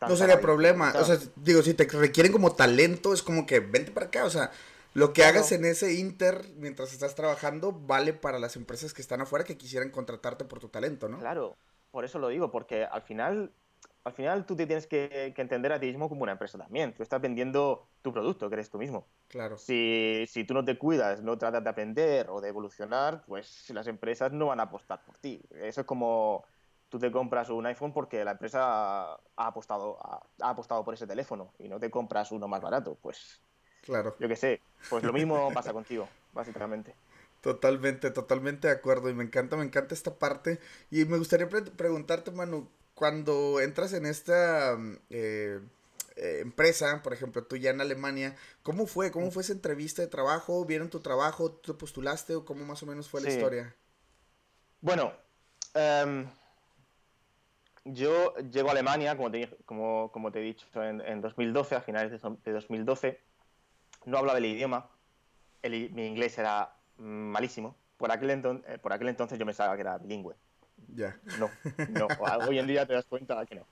no 0.00 0.16
sería 0.16 0.40
problema. 0.40 0.92
O 1.00 1.04
sea, 1.04 1.18
digo, 1.36 1.62
si 1.62 1.74
te 1.74 1.84
requieren 1.84 2.32
como 2.32 2.52
talento, 2.52 3.14
es 3.14 3.22
como 3.22 3.46
que 3.46 3.60
vente 3.60 3.92
para 3.92 4.06
acá. 4.06 4.24
O 4.24 4.30
sea, 4.30 4.50
lo 4.96 5.12
que 5.12 5.24
hagas 5.24 5.52
en 5.52 5.64
ese 5.64 5.94
inter 5.94 6.46
mientras 6.56 6.92
estás 6.92 7.14
trabajando 7.14 7.72
vale 7.72 8.12
para 8.12 8.38
las 8.38 8.56
empresas 8.56 8.94
que 8.94 9.02
están 9.02 9.20
afuera 9.20 9.44
que 9.44 9.56
quisieran 9.56 9.90
contratarte 9.90 10.44
por 10.44 10.60
tu 10.60 10.68
talento, 10.68 11.08
¿no? 11.08 11.18
Claro, 11.18 11.56
por 11.90 12.04
eso 12.04 12.18
lo 12.18 12.28
digo, 12.28 12.50
porque 12.50 12.84
al 12.84 13.02
final, 13.02 13.52
al 14.04 14.12
final 14.12 14.46
tú 14.46 14.56
te 14.56 14.66
tienes 14.66 14.86
que, 14.86 15.34
entender 15.36 15.72
a 15.72 15.80
ti 15.80 15.86
mismo 15.86 16.08
como 16.08 16.22
una 16.22 16.32
empresa 16.32 16.58
también. 16.58 16.94
Tú 16.94 17.02
estás 17.02 17.20
vendiendo 17.20 17.86
tu 18.02 18.12
producto, 18.12 18.48
que 18.48 18.54
eres 18.54 18.70
tú 18.70 18.78
mismo. 18.78 19.06
Claro. 19.28 19.58
Si, 19.58 20.24
si 20.28 20.44
tú 20.44 20.54
no 20.54 20.64
te 20.64 20.78
cuidas, 20.78 21.22
no 21.22 21.36
tratas 21.36 21.62
de 21.62 21.70
aprender 21.70 22.28
o 22.30 22.40
de 22.40 22.48
evolucionar, 22.48 23.24
pues 23.26 23.68
las 23.70 23.86
empresas 23.86 24.32
no 24.32 24.46
van 24.46 24.60
a 24.60 24.64
apostar 24.64 25.04
por 25.04 25.18
ti. 25.18 25.42
Eso 25.50 25.82
es 25.82 25.86
como 25.86 26.44
tú 26.88 26.98
te 26.98 27.10
compras 27.10 27.50
un 27.50 27.66
iPhone 27.66 27.92
porque 27.92 28.24
la 28.24 28.32
empresa 28.32 29.14
ha 29.14 29.18
apostado, 29.36 29.98
ha, 30.02 30.50
apostado 30.50 30.84
por 30.84 30.94
ese 30.94 31.06
teléfono 31.06 31.52
y 31.58 31.68
no 31.68 31.80
te 31.80 31.90
compras 31.90 32.32
uno 32.32 32.48
más 32.48 32.60
barato. 32.62 32.96
Pues, 33.00 33.42
claro. 33.86 34.16
yo 34.18 34.28
qué 34.28 34.36
sé, 34.36 34.60
pues 34.90 35.02
lo 35.02 35.12
mismo 35.12 35.50
pasa 35.54 35.72
contigo, 35.72 36.08
básicamente. 36.32 36.94
Totalmente, 37.40 38.10
totalmente 38.10 38.68
de 38.68 38.74
acuerdo 38.74 39.08
y 39.08 39.14
me 39.14 39.22
encanta, 39.22 39.56
me 39.56 39.64
encanta 39.64 39.94
esta 39.94 40.14
parte. 40.18 40.58
Y 40.90 41.04
me 41.04 41.16
gustaría 41.16 41.48
preguntarte, 41.48 42.32
Manu, 42.32 42.68
cuando 42.94 43.60
entras 43.60 43.92
en 43.92 44.04
esta 44.04 44.76
eh, 45.10 45.60
eh, 46.16 46.38
empresa, 46.40 47.02
por 47.02 47.12
ejemplo, 47.12 47.44
tú 47.44 47.56
ya 47.56 47.70
en 47.70 47.80
Alemania, 47.80 48.34
¿cómo 48.62 48.86
fue? 48.86 49.10
¿Cómo 49.10 49.30
fue 49.30 49.42
esa 49.42 49.52
entrevista 49.52 50.02
de 50.02 50.08
trabajo? 50.08 50.64
¿Vieron 50.64 50.88
tu 50.88 51.00
trabajo? 51.00 51.52
¿Tú 51.52 51.72
te 51.72 51.78
postulaste 51.78 52.34
o 52.34 52.44
cómo 52.44 52.64
más 52.64 52.82
o 52.82 52.86
menos 52.86 53.08
fue 53.08 53.20
la 53.20 53.28
historia? 53.28 53.76
Bueno, 54.80 55.12
em, 55.74 56.26
yo 57.84 58.34
llego 58.50 58.68
a 58.68 58.72
Alemania, 58.72 59.16
como 59.16 59.30
te, 59.30 59.48
como, 59.66 60.10
como 60.10 60.32
te 60.32 60.40
he 60.40 60.42
dicho, 60.42 60.66
en, 60.82 61.20
2012, 61.20 61.74
a 61.74 61.80
finales 61.82 62.10
de, 62.10 62.52
2012. 62.52 63.20
No 64.06 64.18
hablaba 64.18 64.38
el 64.38 64.46
idioma. 64.46 64.88
mi 65.64 66.06
inglés 66.06 66.38
era 66.38 66.72
malísimo. 66.96 67.76
Por 67.96 68.12
aquel, 68.12 68.30
eh, 68.30 68.78
por 68.78 68.92
aquel 68.92 69.08
entonces 69.08 69.38
yo 69.38 69.44
pensaba 69.44 69.74
que 69.74 69.80
era 69.80 69.98
bilingüe. 69.98 70.36
Ya. 70.94 71.16
No, 71.38 71.50
no. 71.88 72.06
Hoy 72.48 72.58
en 72.58 72.66
día 72.68 72.86
te 72.86 72.94
das 72.94 73.04
cuenta 73.06 73.44
que 73.46 73.56
no. 73.56 73.66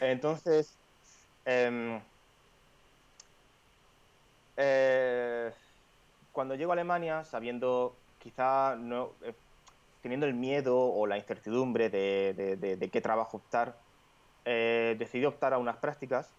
Entonces, 0.00 0.78
em, 1.44 2.00
eh, 4.56 5.52
cuando 6.32 6.54
llego 6.54 6.72
a 6.72 6.74
Alemania, 6.74 7.22
sabiendo, 7.24 7.98
quizá 8.18 8.74
no, 8.76 9.12
eh, 9.22 9.34
teniendo 10.00 10.24
el 10.24 10.34
miedo 10.34 10.78
o 10.78 11.06
la 11.06 11.18
incertidumbre 11.18 11.90
de, 11.90 12.90
qué 12.90 13.00
trabajo 13.02 13.36
optar, 13.36 13.78
decidí 14.44 15.26
optar 15.26 15.52
a 15.52 15.58
unas 15.58 15.76
prácticas 15.76 16.32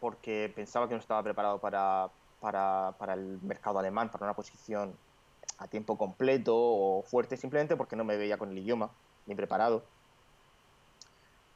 porque 0.00 0.52
pensaba 0.54 0.86
que 0.86 0.94
no 0.94 1.00
estaba 1.00 1.22
preparado 1.22 1.60
para, 1.60 2.10
para, 2.42 2.92
para 2.98 3.14
el 3.14 3.38
mercado 3.42 3.78
alemán, 3.78 4.10
para 4.10 4.24
una 4.24 4.34
posición 4.34 4.92
a 5.58 5.68
tiempo 5.68 5.96
completo 5.96 6.54
o 6.56 7.02
fuerte 7.02 7.36
simplemente 7.36 7.76
porque 7.76 7.94
no 7.94 8.04
me 8.04 8.16
veía 8.16 8.36
con 8.36 8.50
el 8.50 8.58
idioma 8.58 8.90
ni 9.26 9.34
preparado. 9.34 9.82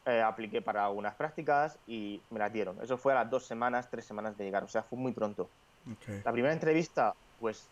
Eh, 0.06 0.22
apliqué 0.22 0.62
para 0.62 0.88
unas 0.90 1.16
prácticas 1.16 1.76
y 1.88 2.22
me 2.30 2.38
las 2.38 2.52
dieron. 2.52 2.80
Eso 2.80 2.96
fue 2.96 3.12
a 3.12 3.16
las 3.16 3.30
dos 3.30 3.44
semanas, 3.44 3.88
tres 3.90 4.04
semanas 4.04 4.38
de 4.38 4.44
llegar, 4.44 4.62
o 4.62 4.68
sea, 4.68 4.84
fue 4.84 4.96
muy 4.96 5.12
pronto. 5.12 5.50
La 6.24 6.32
primera 6.32 6.52
entrevista, 6.54 7.14
pues, 7.40 7.68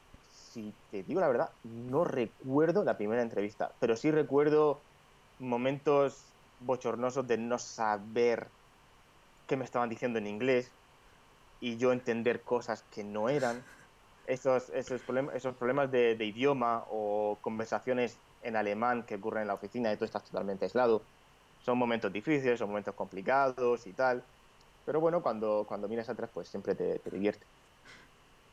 si 0.53 0.72
te 0.90 1.05
digo 1.05 1.20
la 1.20 1.29
verdad, 1.29 1.50
no 1.62 2.05
recuerdo 2.05 2.83
la 2.83 2.96
primera 2.96 3.22
entrevista, 3.22 3.70
pero 3.79 3.96
sí 3.96 4.11
recuerdo 4.11 4.81
momentos 5.38 6.24
bochornosos 6.59 7.27
de 7.29 7.38
no 7.38 7.59
saber 7.59 8.48
qué 9.46 9.57
me 9.57 9.64
estaban 9.64 9.88
diciendo 9.88 10.18
en 10.18 10.27
inglés 10.27 10.72
y 11.61 11.77
yo 11.77 11.93
entender 11.93 12.43
cosas 12.43 12.85
que 12.90 13.05
no 13.05 13.29
eran 13.29 13.62
esos, 14.27 14.71
esos, 14.71 15.01
problemas, 15.03 15.35
esos 15.35 15.55
problemas 15.55 15.90
de, 15.90 16.17
idioma 16.25 16.85
o 16.90 17.38
conversaciones 17.40 18.19
en 18.43 18.57
alemán 18.57 19.05
que 19.05 19.17
ocurren 19.17 19.43
en 19.43 19.49
la 19.49 19.55
oficina 19.55 19.93
y 19.93 19.97
tú 19.97 20.05
estás 20.05 20.25
totalmente 20.25 20.64
aislado. 20.64 21.03
Son 21.62 21.79
momentos 21.79 22.12
difíciles, 22.12 22.59
son 22.59 22.69
momentos 22.69 22.95
complicados 22.95 23.87
y 23.87 23.93
tal. 23.93 24.23
Pero 24.85 25.01
bueno, 25.01 25.23
cuando, 25.23 25.64
cuando 25.67 25.88
miras 25.88 26.09
atrás, 26.09 26.31
pues 26.33 26.49
siempre 26.49 26.75
te, 26.75 26.99
te 26.99 27.11
divierte. 27.11 27.47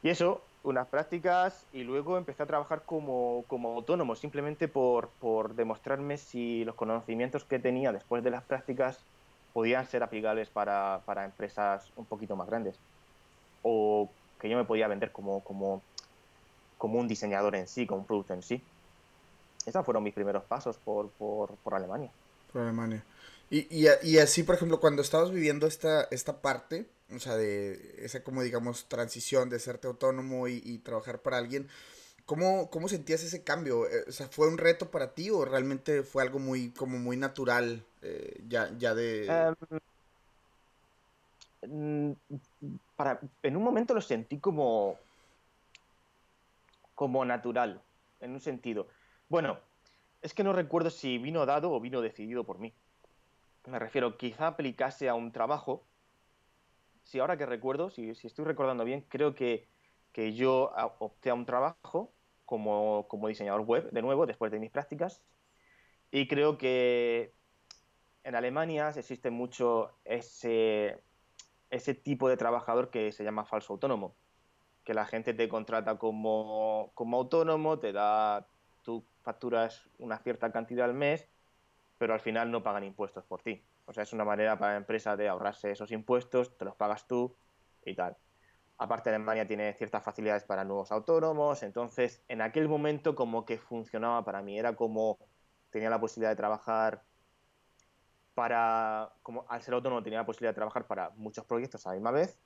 Y 0.03 0.09
eso, 0.09 0.41
unas 0.63 0.87
prácticas 0.87 1.65
y 1.73 1.83
luego 1.83 2.17
empecé 2.17 2.43
a 2.43 2.45
trabajar 2.45 2.83
como, 2.85 3.43
como 3.47 3.75
autónomo, 3.75 4.15
simplemente 4.15 4.67
por, 4.67 5.09
por, 5.19 5.55
demostrarme 5.55 6.17
si 6.17 6.63
los 6.65 6.75
conocimientos 6.75 7.45
que 7.45 7.59
tenía 7.59 7.91
después 7.91 8.23
de 8.23 8.31
las 8.31 8.43
prácticas 8.43 9.03
podían 9.53 9.85
ser 9.85 10.01
aplicables 10.01 10.49
para, 10.49 11.01
para 11.05 11.25
empresas 11.25 11.91
un 11.95 12.05
poquito 12.05 12.35
más 12.35 12.47
grandes. 12.47 12.79
O 13.63 14.09
que 14.39 14.49
yo 14.49 14.57
me 14.57 14.65
podía 14.65 14.87
vender 14.87 15.11
como, 15.11 15.43
como, 15.43 15.81
como 16.77 16.99
un 16.99 17.07
diseñador 17.07 17.55
en 17.55 17.67
sí, 17.67 17.85
como 17.85 18.01
un 18.01 18.07
producto 18.07 18.33
en 18.33 18.41
sí. 18.41 18.61
Esos 19.65 19.85
fueron 19.85 20.03
mis 20.03 20.13
primeros 20.13 20.43
pasos 20.43 20.77
por, 20.77 21.09
por, 21.11 21.55
por 21.57 21.75
Alemania. 21.75 22.11
Por 22.51 22.63
Alemania. 22.63 23.03
Y, 23.51 23.67
y, 23.69 23.87
y, 24.03 24.17
así, 24.17 24.43
por 24.43 24.55
ejemplo, 24.55 24.79
cuando 24.79 25.01
estabas 25.01 25.29
viviendo 25.29 25.67
esta, 25.67 26.07
esta 26.09 26.41
parte, 26.41 26.87
o 27.13 27.19
sea, 27.19 27.35
de 27.35 27.97
esa 27.99 28.23
como 28.23 28.41
digamos 28.41 28.85
transición 28.85 29.49
de 29.49 29.59
serte 29.59 29.87
autónomo 29.87 30.47
y, 30.47 30.61
y 30.65 30.77
trabajar 30.77 31.19
para 31.19 31.37
alguien, 31.37 31.67
¿cómo, 32.25 32.69
¿cómo, 32.69 32.87
sentías 32.87 33.23
ese 33.23 33.43
cambio? 33.43 33.87
Eh, 33.87 34.05
o 34.07 34.11
sea, 34.11 34.29
¿fue 34.29 34.47
un 34.47 34.57
reto 34.57 34.89
para 34.89 35.13
ti 35.13 35.29
o 35.29 35.43
realmente 35.43 36.03
fue 36.03 36.23
algo 36.23 36.39
muy, 36.39 36.69
como 36.69 36.97
muy 36.97 37.17
natural 37.17 37.83
eh, 38.01 38.41
ya, 38.47 38.71
ya 38.77 38.95
de... 38.95 39.55
Mm, 39.69 39.77
para, 42.95 43.19
en 43.43 43.55
un 43.55 43.63
momento 43.63 43.93
lo 43.93 44.01
sentí 44.01 44.39
como, 44.39 44.97
como 46.95 47.23
natural, 47.25 47.81
en 48.19 48.31
un 48.31 48.39
sentido. 48.39 48.87
Bueno, 49.29 49.59
es 50.21 50.33
que 50.33 50.43
no 50.43 50.53
recuerdo 50.53 50.89
si 50.89 51.17
vino 51.17 51.45
dado 51.45 51.71
o 51.71 51.79
vino 51.79 52.01
decidido 52.01 52.43
por 52.43 52.59
mí. 52.59 52.73
Me 53.67 53.79
refiero, 53.79 54.17
quizá 54.17 54.47
aplicase 54.47 55.07
a 55.07 55.13
un 55.13 55.31
trabajo. 55.31 55.83
Si 57.03 57.19
ahora 57.19 57.37
que 57.37 57.45
recuerdo, 57.45 57.89
si, 57.89 58.15
si 58.15 58.27
estoy 58.27 58.45
recordando 58.45 58.83
bien, 58.83 59.05
creo 59.07 59.35
que, 59.35 59.67
que, 60.11 60.33
yo 60.33 60.71
opté 60.99 61.29
a 61.29 61.33
un 61.33 61.45
trabajo 61.45 62.11
como, 62.45 63.07
como 63.07 63.27
diseñador 63.27 63.61
web, 63.61 63.91
de 63.91 64.01
nuevo, 64.01 64.25
después 64.25 64.51
de 64.51 64.59
mis 64.59 64.71
prácticas. 64.71 65.21
Y 66.11 66.27
creo 66.27 66.57
que 66.57 67.33
en 68.23 68.35
Alemania 68.35 68.89
existe 68.89 69.31
mucho 69.31 69.91
ese, 70.05 71.01
ese 71.71 71.95
tipo 71.95 72.29
de 72.29 72.37
trabajador 72.37 72.89
que 72.91 73.11
se 73.11 73.23
llama 73.23 73.45
falso 73.45 73.73
autónomo, 73.73 74.13
que 74.83 74.93
la 74.93 75.05
gente 75.05 75.33
te 75.33 75.49
contrata 75.49 75.97
como, 75.97 76.91
como 76.93 77.17
autónomo, 77.17 77.79
te 77.79 77.93
da, 77.93 78.47
tú 78.83 79.03
facturas 79.23 79.89
una 79.99 80.17
cierta 80.19 80.51
cantidad 80.51 80.85
al 80.85 80.93
mes, 80.93 81.27
pero 81.97 82.13
al 82.13 82.19
final 82.19 82.51
no 82.51 82.63
pagan 82.63 82.83
impuestos 82.83 83.23
por 83.25 83.41
ti. 83.41 83.63
O 83.85 83.93
sea, 83.93 84.03
es 84.03 84.13
una 84.13 84.25
manera 84.25 84.57
para 84.57 84.73
la 84.73 84.77
empresa 84.77 85.15
de 85.17 85.29
ahorrarse 85.29 85.71
esos 85.71 85.91
impuestos, 85.91 86.57
te 86.57 86.65
los 86.65 86.75
pagas 86.75 87.07
tú 87.07 87.35
y 87.85 87.95
tal. 87.95 88.17
Aparte, 88.77 89.09
Alemania 89.09 89.47
tiene 89.47 89.73
ciertas 89.73 90.03
facilidades 90.03 90.43
para 90.43 90.63
nuevos 90.63 90.91
autónomos, 90.91 91.61
entonces 91.63 92.23
en 92.27 92.41
aquel 92.41 92.67
momento 92.67 93.15
como 93.15 93.45
que 93.45 93.57
funcionaba 93.59 94.25
para 94.25 94.41
mí, 94.41 94.57
era 94.57 94.75
como 94.75 95.19
tenía 95.69 95.89
la 95.89 95.99
posibilidad 95.99 96.31
de 96.31 96.35
trabajar 96.35 97.03
para, 98.33 99.13
como 99.23 99.45
al 99.49 99.61
ser 99.61 99.73
autónomo 99.73 100.03
tenía 100.03 100.19
la 100.19 100.25
posibilidad 100.25 100.51
de 100.51 100.55
trabajar 100.55 100.87
para 100.87 101.09
muchos 101.11 101.45
proyectos 101.45 101.85
a 101.85 101.89
la 101.89 101.95
misma 101.95 102.11
vez 102.11 102.39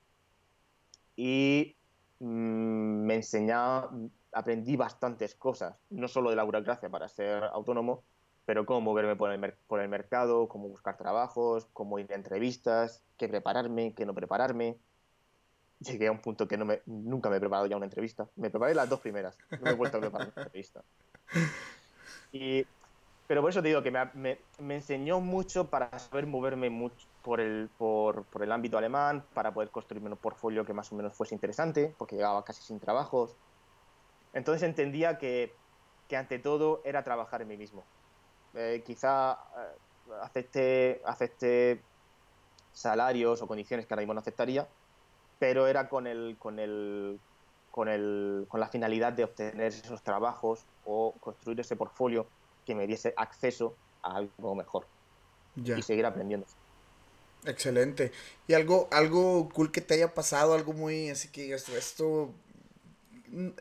y 1.16 1.76
mm, 2.20 2.26
me 2.26 3.14
enseñaba, 3.14 3.90
aprendí 4.32 4.76
bastantes 4.76 5.34
cosas, 5.34 5.76
no 5.90 6.08
solo 6.08 6.30
de 6.30 6.36
la 6.36 6.42
burocracia 6.42 6.90
para 6.90 7.08
ser 7.08 7.44
autónomo, 7.44 8.04
pero 8.44 8.64
cómo 8.66 8.80
moverme 8.80 9.16
por 9.16 9.32
el, 9.32 9.54
por 9.66 9.80
el 9.80 9.88
mercado, 9.88 10.48
cómo 10.48 10.68
buscar 10.68 10.96
trabajos, 10.96 11.66
cómo 11.72 11.98
ir 11.98 12.12
a 12.12 12.16
entrevistas, 12.16 13.02
qué 13.16 13.28
prepararme, 13.28 13.94
qué 13.94 14.06
no 14.06 14.14
prepararme. 14.14 14.78
Llegué 15.80 16.06
a 16.08 16.12
un 16.12 16.20
punto 16.20 16.46
que 16.46 16.56
no 16.56 16.64
me, 16.64 16.80
nunca 16.86 17.28
me 17.28 17.36
he 17.36 17.40
preparado 17.40 17.66
ya 17.66 17.76
una 17.76 17.86
entrevista. 17.86 18.28
Me 18.36 18.48
preparé 18.48 18.74
las 18.74 18.88
dos 18.88 19.00
primeras, 19.00 19.36
no 19.50 19.62
me 19.62 19.70
he 19.70 19.74
vuelto 19.74 19.98
a 19.98 20.00
preparar 20.00 20.32
una 20.34 20.42
entrevista. 20.42 20.82
Y 22.32 22.66
pero 23.26 23.40
por 23.40 23.50
eso 23.50 23.60
te 23.60 23.68
digo 23.68 23.82
que 23.82 23.90
me, 23.90 24.38
me, 24.60 24.74
enseñó 24.74 25.20
mucho 25.20 25.68
para 25.68 25.98
saber 25.98 26.26
moverme 26.26 26.70
mucho 26.70 27.08
por 27.22 27.40
el, 27.40 27.68
por, 27.76 28.24
por, 28.24 28.42
el 28.42 28.52
ámbito 28.52 28.78
alemán, 28.78 29.24
para 29.34 29.52
poder 29.52 29.70
construirme 29.70 30.10
un 30.10 30.16
portfolio 30.16 30.64
que 30.64 30.72
más 30.72 30.92
o 30.92 30.94
menos 30.94 31.14
fuese 31.14 31.34
interesante, 31.34 31.92
porque 31.98 32.14
llegaba 32.14 32.44
casi 32.44 32.62
sin 32.62 32.78
trabajos. 32.78 33.36
Entonces 34.32 34.62
entendía 34.62 35.18
que, 35.18 35.56
que 36.08 36.16
ante 36.16 36.38
todo 36.38 36.82
era 36.84 37.02
trabajar 37.02 37.42
en 37.42 37.48
mí 37.48 37.56
mismo. 37.56 37.84
Eh, 38.54 38.82
quizá 38.86 39.32
eh, 39.32 40.12
acepte, 40.22 41.02
acepte 41.04 41.82
salarios 42.72 43.42
o 43.42 43.48
condiciones 43.48 43.86
que 43.86 43.94
ahora 43.94 44.02
mismo 44.02 44.14
no 44.14 44.20
aceptaría, 44.20 44.68
pero 45.40 45.66
era 45.66 45.88
con 45.88 46.06
el, 46.06 46.36
con 46.38 46.60
el, 46.60 47.18
con 47.72 47.88
el, 47.88 48.46
con 48.48 48.60
la 48.60 48.68
finalidad 48.68 49.12
de 49.14 49.24
obtener 49.24 49.66
esos 49.66 50.02
trabajos 50.02 50.64
o 50.84 51.12
construir 51.18 51.58
ese 51.58 51.74
portfolio 51.74 52.28
que 52.66 52.74
me 52.74 52.86
diese 52.86 53.14
acceso 53.16 53.74
a 54.02 54.16
algo 54.16 54.54
mejor 54.54 54.86
y 55.56 55.82
seguir 55.82 56.04
aprendiendo. 56.04 56.46
Excelente. 57.46 58.12
¿Y 58.48 58.54
algo, 58.54 58.88
algo 58.90 59.48
cool 59.50 59.70
que 59.70 59.80
te 59.80 59.94
haya 59.94 60.12
pasado? 60.12 60.54
Algo 60.54 60.72
muy 60.72 61.08
así 61.10 61.28
que 61.28 61.42
digas, 61.42 61.68
esto, 61.68 62.32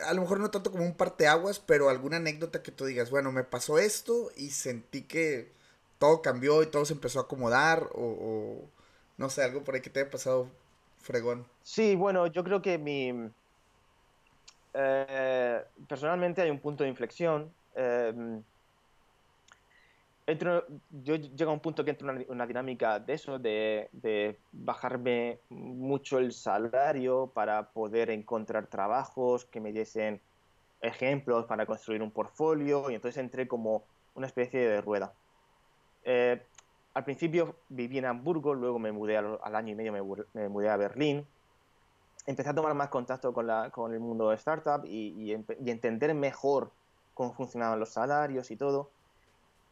a 0.06 0.14
lo 0.14 0.22
mejor 0.22 0.40
no 0.40 0.50
tanto 0.50 0.72
como 0.72 0.84
un 0.84 0.96
parteaguas, 0.96 1.60
pero 1.60 1.90
alguna 1.90 2.18
anécdota 2.18 2.64
que 2.64 2.72
tú 2.72 2.86
digas, 2.86 3.12
bueno, 3.12 3.32
me 3.32 3.44
pasó 3.44 3.78
esto 3.78 4.32
y 4.36 4.50
sentí 4.50 5.04
que 5.04 5.52
todo 6.00 6.22
cambió 6.22 6.64
y 6.64 6.68
todo 6.68 6.86
se 6.86 6.94
empezó 6.94 7.20
a 7.20 7.24
acomodar 7.24 7.90
o, 7.94 8.60
no 9.18 9.30
sé, 9.30 9.44
algo 9.44 9.64
por 9.64 9.76
ahí 9.76 9.82
que 9.82 9.90
te 9.90 10.02
haya 10.02 10.10
pasado 10.10 10.50
fregón. 11.00 11.46
Sí, 11.64 11.96
bueno, 11.96 12.28
yo 12.28 12.44
creo 12.44 12.62
que 12.62 12.78
mi... 12.78 13.14
Eh, 14.74 15.64
personalmente 15.88 16.42
hay 16.42 16.50
un 16.50 16.60
punto 16.60 16.84
de 16.84 16.90
inflexión. 16.90 17.54
Eh, 17.76 18.42
yo 20.28 21.16
llego 21.16 21.52
a 21.52 21.54
un 21.54 21.60
punto 21.60 21.86
que 21.86 21.92
entro 21.92 22.10
en 22.10 22.26
una, 22.30 22.48
dinámica 22.48 23.00
de 23.00 23.14
eso, 23.14 23.38
de, 23.38 23.90
de, 23.92 24.40
bajarme 24.52 25.40
mucho 25.50 26.18
el 26.18 26.32
salario 26.32 27.32
para 27.34 27.70
poder 27.70 28.10
encontrar 28.10 28.66
trabajos 28.68 29.46
que 29.46 29.62
me 29.62 29.72
diesen 29.72 30.20
ejemplos 30.82 31.46
para 31.46 31.66
construir 31.66 32.02
un 32.02 32.12
portfolio 32.12 32.90
y 32.90 32.96
entonces 32.96 33.20
entré 33.20 33.48
como 33.48 33.84
una 34.16 34.28
especie 34.28 34.68
de 34.68 34.82
rueda. 34.82 35.14
Eh, 36.04 36.42
al 36.94 37.04
principio 37.04 37.56
viví 37.70 37.98
en 37.98 38.06
Hamburgo, 38.06 38.54
luego 38.54 38.80
me 38.80 38.92
mudé 38.92 39.18
al, 39.18 39.56
año 39.56 39.74
y 39.74 39.76
medio, 39.76 39.92
me, 40.34 40.50
mudé 40.50 40.70
a 40.70 40.78
Berlín. 40.78 41.28
Empecé 42.26 42.50
a 42.50 42.56
tomar 42.56 42.74
más 42.74 42.90
contacto 42.90 43.34
con, 43.34 43.48
la, 43.48 43.70
con 43.70 43.94
el 43.94 44.00
mundo 44.00 44.30
de 44.30 44.36
startup 44.36 44.86
y, 44.86 45.32
y, 45.32 45.70
entender 45.70 46.14
mejor 46.16 46.72
cómo 47.14 47.34
funcionaban 47.34 47.80
los 47.80 47.90
salarios 47.90 48.50
y 48.50 48.56
todo. 48.56 48.90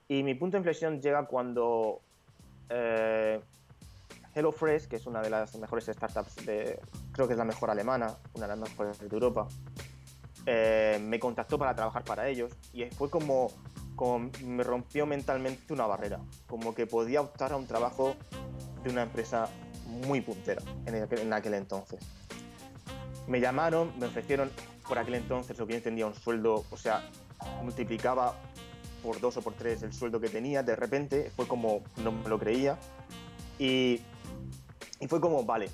Y 0.08 0.24
mi 0.24 0.36
punto 0.36 0.58
de 0.58 0.60
inflexión 0.60 1.02
llega 1.02 1.26
cuando 1.26 2.02
eh, 2.70 3.40
HelloFresh, 4.36 4.88
que 4.88 4.98
es 4.98 5.06
una 5.06 5.22
de 5.22 5.30
las 5.30 5.56
mejores 5.58 5.86
startups, 5.86 6.46
de, 6.46 6.80
creo 7.12 7.28
que 7.28 7.34
es 7.34 7.38
la 7.40 7.46
mejor 7.46 7.70
alemana, 7.70 8.18
una 8.34 8.48
de 8.48 8.56
las 8.56 8.70
mejores 8.70 9.00
de 9.00 9.06
Europa, 9.06 9.48
eh, 10.46 11.00
me 11.02 11.20
contactó 11.20 11.58
para 11.58 11.74
trabajar 11.74 12.04
para 12.04 12.28
ellos 12.28 12.52
y 12.74 12.84
fue 12.86 13.10
como, 13.10 13.48
como, 13.96 14.30
me 14.44 14.64
rompió 14.64 15.06
mentalmente 15.06 15.72
una 15.72 15.86
barrera, 15.86 16.20
como 16.48 16.76
que 16.76 16.86
podía 16.86 17.22
optar 17.22 17.54
a 17.54 17.56
un 17.56 17.66
trabajo 17.66 18.16
de 18.84 18.90
una 18.90 19.04
empresa 19.04 19.48
muy 20.08 20.22
puntera 20.22 20.62
en 20.86 21.02
aquel, 21.02 21.20
en 21.20 21.34
aquel 21.34 21.54
entonces. 21.54 22.00
Me 23.28 23.40
llamaron, 23.40 23.98
me 24.00 24.08
ofrecieron 24.08 24.52
por 24.88 24.98
aquel 24.98 25.16
entonces 25.16 25.58
lo 25.58 25.66
que 25.66 25.74
yo 25.74 25.78
entendía 25.78 26.08
un 26.08 26.14
sueldo, 26.14 26.66
o 26.70 26.78
sea, 26.78 27.10
multiplicaba 27.62 28.36
por 29.04 29.20
dos 29.20 29.38
o 29.38 29.42
por 29.42 29.54
tres 29.54 29.84
el 29.84 29.94
sueldo 29.94 30.20
que 30.20 30.30
tenía, 30.30 30.64
de 30.64 30.76
repente 30.76 31.32
fue 31.36 31.48
como, 31.48 31.84
no 31.98 32.12
me 32.12 32.30
lo 32.30 32.40
creía, 32.40 32.80
y, 33.60 34.02
y 35.00 35.08
fue 35.08 35.20
como, 35.20 35.44
vale, 35.44 35.70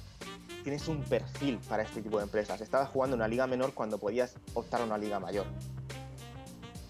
tienes 0.63 0.88
un 0.88 1.02
perfil 1.04 1.60
para 1.70 1.84
este 1.84 2.02
tipo 2.02 2.18
de 2.18 2.24
empresas. 2.24 2.62
Estabas 2.62 2.89
jugando 2.89 3.15
en 3.15 3.22
una 3.22 3.28
liga 3.28 3.48
menor 3.48 3.74
cuando 3.74 3.98
podías 3.98 4.36
optar 4.54 4.82
a 4.82 4.84
una 4.84 4.98
liga 4.98 5.20
mayor. 5.20 5.46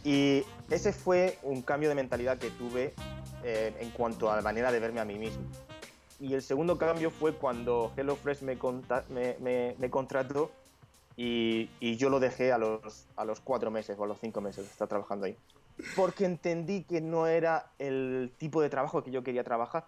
Y 0.04 0.44
ese 0.70 0.94
fue 0.94 1.38
un 1.44 1.62
cambio 1.62 1.90
de 1.90 1.96
mentalidad 1.96 2.38
que 2.38 2.50
tuve 2.52 2.94
eh, 3.44 3.76
en 3.80 3.90
cuanto 3.92 4.32
a 4.32 4.36
la 4.36 4.42
manera 4.42 4.72
de 4.72 4.80
verme 4.80 5.00
a 5.00 5.06
mí 5.06 5.18
mismo. 5.18 5.44
Y 6.20 6.34
el 6.34 6.42
segundo 6.42 6.78
cambio 6.78 7.12
fue 7.12 7.36
cuando 7.36 7.94
HelloFresh 7.96 8.42
me, 8.42 9.76
me, 9.78 9.90
contrató 9.90 10.52
y, 11.16 11.70
y, 11.80 11.96
yo 11.96 12.10
lo 12.10 12.20
dejé 12.20 12.52
a 12.52 12.58
los, 12.58 13.06
a 13.16 13.24
los 13.24 13.40
cuatro 13.40 13.72
meses 13.72 13.98
o 13.98 14.04
a 14.04 14.08
los 14.08 14.20
cinco 14.20 14.42
meses 14.42 14.66
de 14.66 14.72
estar 14.72 14.88
trabajando 14.88 15.26
ahí. 15.26 15.38
Porque 15.96 16.26
entendí 16.26 16.84
que 16.84 17.02
no 17.02 17.28
era 17.28 17.72
el 17.80 18.32
tipo 18.38 18.62
de 18.62 18.70
trabajo 18.70 19.04
que 19.04 19.12
yo 19.12 19.24
quería 19.24 19.44
trabajar. 19.44 19.86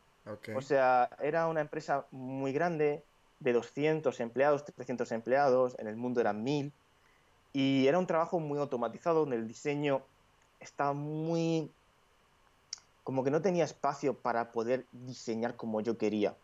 O 0.56 0.62
sea, 0.62 1.10
era 1.20 1.48
una 1.48 1.62
empresa 1.62 2.06
muy 2.12 2.54
grande, 2.54 3.04
de 3.40 3.54
200 3.54 4.20
empleados, 4.20 4.64
300 4.66 5.12
empleados, 5.12 5.76
en 5.80 5.88
el 5.88 5.96
mundo 5.96 6.22
eran 6.22 6.44
1000, 6.44 6.72
y 7.54 7.88
era 7.88 7.98
un 7.98 8.08
trabajo 8.08 8.40
muy 8.40 8.60
automatizado, 8.60 9.22
donde 9.22 9.36
el 9.36 9.48
diseño 9.48 10.02
estaba 10.60 10.94
muy... 10.94 11.72
como 13.04 13.24
que 13.24 13.32
no 13.32 13.42
tenía 13.42 13.66
espacio 13.66 14.14
para 14.14 14.52
poder 14.52 14.86
diseñar 14.92 15.56
como 15.56 15.82
yo 15.82 15.98
quería. 15.98 16.36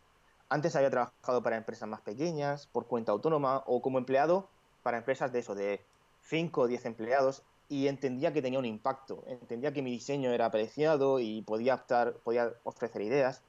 Antes 0.49 0.75
había 0.75 0.89
trabajado 0.89 1.43
para 1.43 1.57
empresas 1.57 1.87
más 1.87 2.01
pequeñas, 2.01 2.67
por 2.67 2.87
cuenta 2.87 3.11
autónoma, 3.11 3.63
o 3.67 3.81
como 3.81 3.99
empleado 3.99 4.49
para 4.81 4.97
empresas 4.97 5.31
de 5.31 5.39
eso, 5.39 5.53
de 5.53 5.81
5 6.23 6.61
o 6.61 6.67
10 6.67 6.85
empleados, 6.85 7.43
y 7.69 7.87
entendía 7.87 8.33
que 8.33 8.41
tenía 8.41 8.59
un 8.59 8.65
impacto, 8.65 9.23
entendía 9.27 9.73
que 9.73 9.81
mi 9.81 9.91
diseño 9.91 10.31
era 10.31 10.45
apreciado 10.45 11.19
y 11.19 11.41
podía, 11.41 11.75
optar, 11.75 12.13
podía 12.23 12.53
ofrecer 12.63 13.01
ideas. 13.01 13.41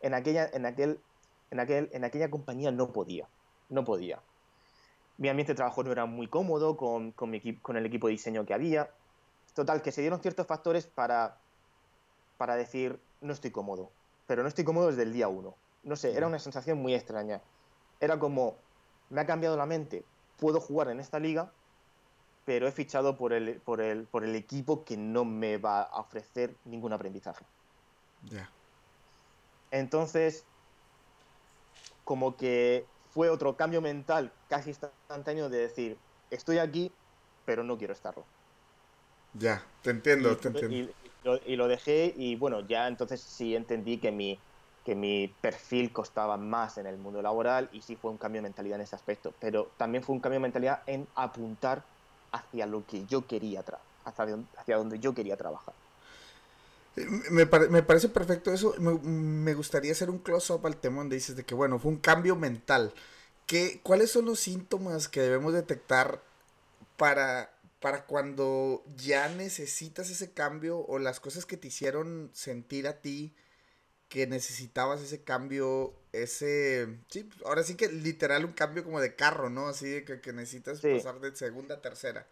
En, 0.00 0.14
aquella, 0.14 0.48
en 0.52 0.66
aquel 0.66 1.00
en, 1.50 1.60
aquel, 1.60 1.88
en 1.92 2.04
aquella 2.04 2.30
compañía 2.30 2.70
no 2.70 2.92
podía, 2.92 3.28
no 3.68 3.84
podía. 3.84 4.20
Mi 5.16 5.28
ambiente 5.28 5.52
de 5.52 5.56
trabajo 5.56 5.82
no 5.82 5.90
era 5.90 6.06
muy 6.06 6.28
cómodo 6.28 6.76
con, 6.76 7.12
con, 7.12 7.30
mi, 7.30 7.40
con 7.56 7.76
el 7.76 7.86
equipo 7.86 8.06
de 8.06 8.12
diseño 8.12 8.46
que 8.46 8.54
había. 8.54 8.90
Total, 9.54 9.82
que 9.82 9.90
se 9.90 10.02
dieron 10.02 10.20
ciertos 10.20 10.46
factores 10.46 10.86
para, 10.86 11.38
para 12.36 12.54
decir, 12.54 13.00
no 13.20 13.32
estoy 13.32 13.50
cómodo, 13.50 13.90
pero 14.26 14.42
no 14.42 14.48
estoy 14.48 14.64
cómodo 14.64 14.88
desde 14.88 15.02
el 15.02 15.12
día 15.12 15.28
uno. 15.28 15.54
No 15.82 15.96
sé, 15.96 16.16
era 16.16 16.26
una 16.26 16.38
sensación 16.38 16.78
muy 16.78 16.94
extraña. 16.94 17.40
Era 17.98 18.18
como, 18.18 18.56
me 19.10 19.20
ha 19.20 19.26
cambiado 19.26 19.56
la 19.56 19.66
mente, 19.66 20.04
puedo 20.38 20.60
jugar 20.60 20.88
en 20.90 21.00
esta 21.00 21.18
liga, 21.18 21.50
pero 22.48 22.66
he 22.66 22.72
fichado 22.72 23.14
por 23.14 23.34
el, 23.34 23.60
por 23.60 23.82
el, 23.82 24.06
por 24.06 24.24
el 24.24 24.34
equipo 24.34 24.82
que 24.82 24.96
no 24.96 25.26
me 25.26 25.58
va 25.58 25.82
a 25.82 26.00
ofrecer 26.00 26.56
ningún 26.64 26.94
aprendizaje. 26.94 27.44
Ya. 28.22 28.50
Entonces, 29.70 30.46
como 32.04 32.38
que 32.38 32.86
fue 33.10 33.28
otro 33.28 33.54
cambio 33.54 33.82
mental 33.82 34.32
casi 34.48 34.70
instantáneo 34.70 35.50
de 35.50 35.58
decir, 35.58 35.98
estoy 36.30 36.56
aquí, 36.56 36.90
pero 37.44 37.62
no 37.62 37.76
quiero 37.76 37.92
estarlo. 37.92 38.24
Ya, 39.34 39.62
te 39.82 39.90
entiendo, 39.90 40.34
te 40.38 40.48
entiendo. 40.48 40.90
Y, 41.44 41.54
lo, 41.54 41.68
dejé 41.68 42.14
y 42.16 42.36
bueno, 42.36 42.66
ya 42.66 42.88
entonces 42.88 43.20
sí 43.20 43.54
entendí 43.56 43.98
que 43.98 44.10
mi, 44.10 44.40
que 44.86 44.94
mi 44.94 45.28
perfil 45.42 45.92
costaba 45.92 46.38
más 46.38 46.78
en 46.78 46.86
el 46.86 46.96
mundo 46.96 47.20
laboral 47.20 47.68
y 47.74 47.82
sí 47.82 47.94
fue 47.96 48.10
un 48.10 48.16
cambio 48.16 48.40
de 48.40 48.44
mentalidad 48.44 48.76
en 48.76 48.84
ese 48.84 48.96
aspecto, 48.96 49.34
pero 49.38 49.74
también 49.76 50.02
fue 50.02 50.14
un 50.14 50.22
cambio 50.22 50.36
de 50.36 50.44
mentalidad 50.44 50.82
en 50.86 51.06
apuntar 51.14 51.97
hacia 52.32 52.66
lo 52.66 52.86
que 52.86 53.06
yo 53.06 53.26
quería, 53.26 53.64
hacia, 54.04 54.38
hacia 54.56 54.76
donde 54.76 54.98
yo 54.98 55.14
quería 55.14 55.36
trabajar. 55.36 55.74
Me, 57.30 57.44
me, 57.44 57.82
parece 57.82 58.08
perfecto 58.08 58.52
eso. 58.52 58.74
Me, 58.78 59.54
gustaría 59.54 59.92
hacer 59.92 60.10
un 60.10 60.18
close-up 60.18 60.66
al 60.66 60.76
tema 60.76 60.98
donde 60.98 61.16
dices 61.16 61.36
de 61.36 61.44
que, 61.44 61.54
bueno, 61.54 61.78
fue 61.78 61.92
un 61.92 61.98
cambio 61.98 62.36
mental. 62.36 62.92
¿Qué, 63.46 63.80
¿Cuáles 63.82 64.10
son 64.10 64.26
los 64.26 64.40
síntomas 64.40 65.08
que 65.08 65.20
debemos 65.20 65.52
detectar 65.52 66.20
para, 66.96 67.50
para 67.80 68.04
cuando 68.04 68.82
ya 68.96 69.28
necesitas 69.28 70.10
ese 70.10 70.32
cambio 70.32 70.80
o 70.80 70.98
las 70.98 71.20
cosas 71.20 71.46
que 71.46 71.56
te 71.56 71.68
hicieron 71.68 72.30
sentir 72.34 72.88
a 72.88 73.00
ti 73.00 73.32
que 74.08 74.26
necesitabas 74.26 75.02
ese 75.02 75.22
cambio, 75.22 75.94
ese... 76.12 77.00
Sí, 77.08 77.28
ahora 77.44 77.62
sí 77.62 77.76
que 77.76 77.88
literal 77.88 78.44
un 78.44 78.52
cambio 78.52 78.84
como 78.84 79.00
de 79.00 79.14
carro, 79.14 79.50
¿no? 79.50 79.66
Así 79.68 79.88
de 79.88 80.04
que, 80.04 80.20
que 80.20 80.32
necesitas 80.32 80.80
pasar 80.80 81.20
de 81.20 81.36
segunda 81.36 81.76
a 81.76 81.80
tercera. 81.82 82.26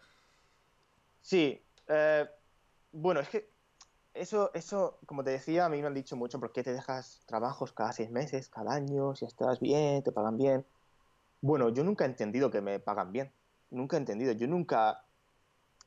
Sí. 1.21 1.61
Eh, 1.87 2.25
bueno, 2.91 3.19
es 3.19 3.29
que 3.29 3.49
eso, 4.13 4.51
eso, 4.55 4.99
como 5.05 5.23
te 5.23 5.31
decía, 5.31 5.65
a 5.65 5.69
mí 5.69 5.79
me 5.79 5.87
han 5.87 5.93
dicho 5.93 6.15
mucho, 6.15 6.39
¿por 6.39 6.51
qué 6.51 6.63
te 6.63 6.73
dejas 6.73 7.21
trabajos 7.27 7.71
cada 7.73 7.93
seis 7.93 8.09
meses, 8.09 8.49
cada 8.49 8.73
año, 8.73 9.15
si 9.15 9.25
estás 9.25 9.59
bien, 9.59 10.01
te 10.01 10.11
pagan 10.11 10.37
bien? 10.37 10.65
Bueno, 11.41 11.69
yo 11.69 11.83
nunca 11.83 12.05
he 12.05 12.07
entendido 12.07 12.49
que 12.49 12.61
me 12.61 12.79
pagan 12.79 13.11
bien. 13.11 13.31
Nunca 13.69 13.97
he 13.97 13.99
entendido. 13.99 14.31
Yo 14.33 14.47
nunca. 14.47 15.03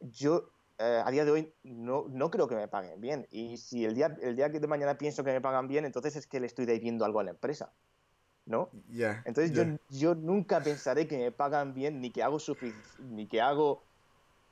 Yo 0.01 0.51
eh, 0.83 1.03
a 1.05 1.11
día 1.11 1.27
de 1.27 1.31
hoy 1.31 1.53
no, 1.63 2.07
no 2.09 2.31
creo 2.31 2.49
que 2.49 2.55
me 2.55 2.67
paguen 2.67 3.01
bien. 3.03 3.27
Y 3.31 3.59
si 3.59 3.85
el 3.85 3.95
día, 3.95 4.17
el 4.23 4.35
día 4.35 4.49
de 4.49 4.67
mañana 4.67 4.97
pienso 4.97 5.23
que 5.23 5.31
me 5.31 5.41
pagan 5.41 5.69
bien, 5.69 5.85
entonces 5.85 6.17
es 6.17 6.27
que 6.27 6.41
le 6.41 6.47
estoy 6.47 6.65
debiendo 6.65 7.05
algo 7.05 7.21
a 7.21 7.25
la 7.25 7.31
empresa. 7.31 7.71
¿No? 8.47 8.71
Ya. 8.89 9.23
entonces 9.27 9.53
Yo, 9.53 9.63
yo 9.91 10.15
nunca 10.15 10.61
pensaré 10.61 11.07
que 11.07 11.19
me 11.19 11.31
pagan 11.31 11.73
bien 11.73 12.01
ni 12.01 12.11
que 12.11 12.23
hago 12.23 12.39
ni 12.99 13.27
que 13.27 13.41
hago 13.41 13.83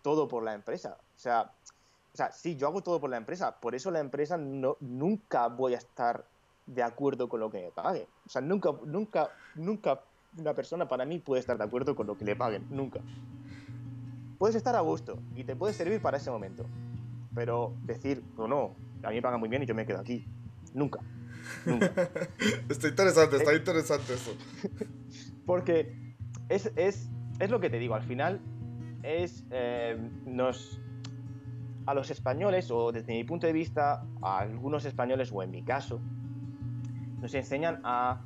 todo 0.02 0.28
por 0.28 0.44
la 0.44 0.54
empresa. 0.54 0.98
O 1.16 1.18
sea, 1.18 1.50
o 2.12 2.16
sea, 2.16 2.30
sí, 2.30 2.56
yo 2.56 2.68
hago 2.68 2.82
todo 2.82 3.00
por 3.00 3.10
la 3.10 3.16
empresa, 3.16 3.58
por 3.60 3.74
eso 3.74 3.90
la 3.90 4.00
empresa 4.00 4.36
no, 4.36 4.76
nunca 4.80 5.48
voy 5.48 5.74
a 5.74 5.78
estar 5.78 6.24
de 6.66 6.82
acuerdo 6.82 7.28
con 7.28 7.40
lo 7.40 7.50
que 7.50 7.62
me 7.62 7.70
pague. 7.70 8.06
O 8.26 8.28
sea, 8.28 8.42
nunca, 8.42 8.70
nunca, 8.84 9.30
nunca 9.54 10.02
una 10.36 10.54
persona 10.54 10.86
para 10.86 11.04
mí 11.04 11.18
puede 11.18 11.40
estar 11.40 11.56
de 11.56 11.64
acuerdo 11.64 11.96
con 11.96 12.06
lo 12.06 12.16
que 12.16 12.24
le 12.24 12.36
paguen, 12.36 12.66
nunca. 12.70 13.00
Puedes 14.38 14.54
estar 14.54 14.76
a 14.76 14.80
gusto 14.80 15.20
y 15.34 15.44
te 15.44 15.56
puede 15.56 15.72
servir 15.72 16.00
para 16.00 16.16
ese 16.16 16.30
momento, 16.30 16.64
pero 17.34 17.74
decir, 17.82 18.22
no, 18.36 18.46
no, 18.46 18.74
a 19.02 19.10
mí 19.10 19.16
me 19.16 19.22
pagan 19.22 19.40
muy 19.40 19.48
bien 19.48 19.62
y 19.62 19.66
yo 19.66 19.74
me 19.74 19.84
quedo 19.84 19.98
aquí, 19.98 20.24
nunca. 20.74 21.00
nunca. 21.66 21.90
está 22.68 22.88
interesante, 22.88 23.36
está 23.36 23.52
eh, 23.52 23.56
interesante 23.56 24.14
eso. 24.14 24.36
Porque 25.46 26.14
es, 26.48 26.70
es, 26.76 27.08
es, 27.40 27.50
lo 27.50 27.58
que 27.58 27.68
te 27.68 27.78
digo, 27.78 27.94
al 27.94 28.02
final 28.02 28.40
es, 29.02 29.44
eh, 29.50 29.98
nos, 30.24 30.80
a 31.86 31.94
los 31.94 32.10
españoles, 32.10 32.70
o 32.70 32.92
desde 32.92 33.14
mi 33.14 33.24
punto 33.24 33.46
de 33.46 33.52
vista, 33.52 34.06
a 34.22 34.38
algunos 34.38 34.84
españoles, 34.84 35.32
o 35.32 35.42
en 35.42 35.50
mi 35.50 35.62
caso, 35.64 36.00
nos 37.20 37.34
enseñan 37.34 37.80
a, 37.82 38.22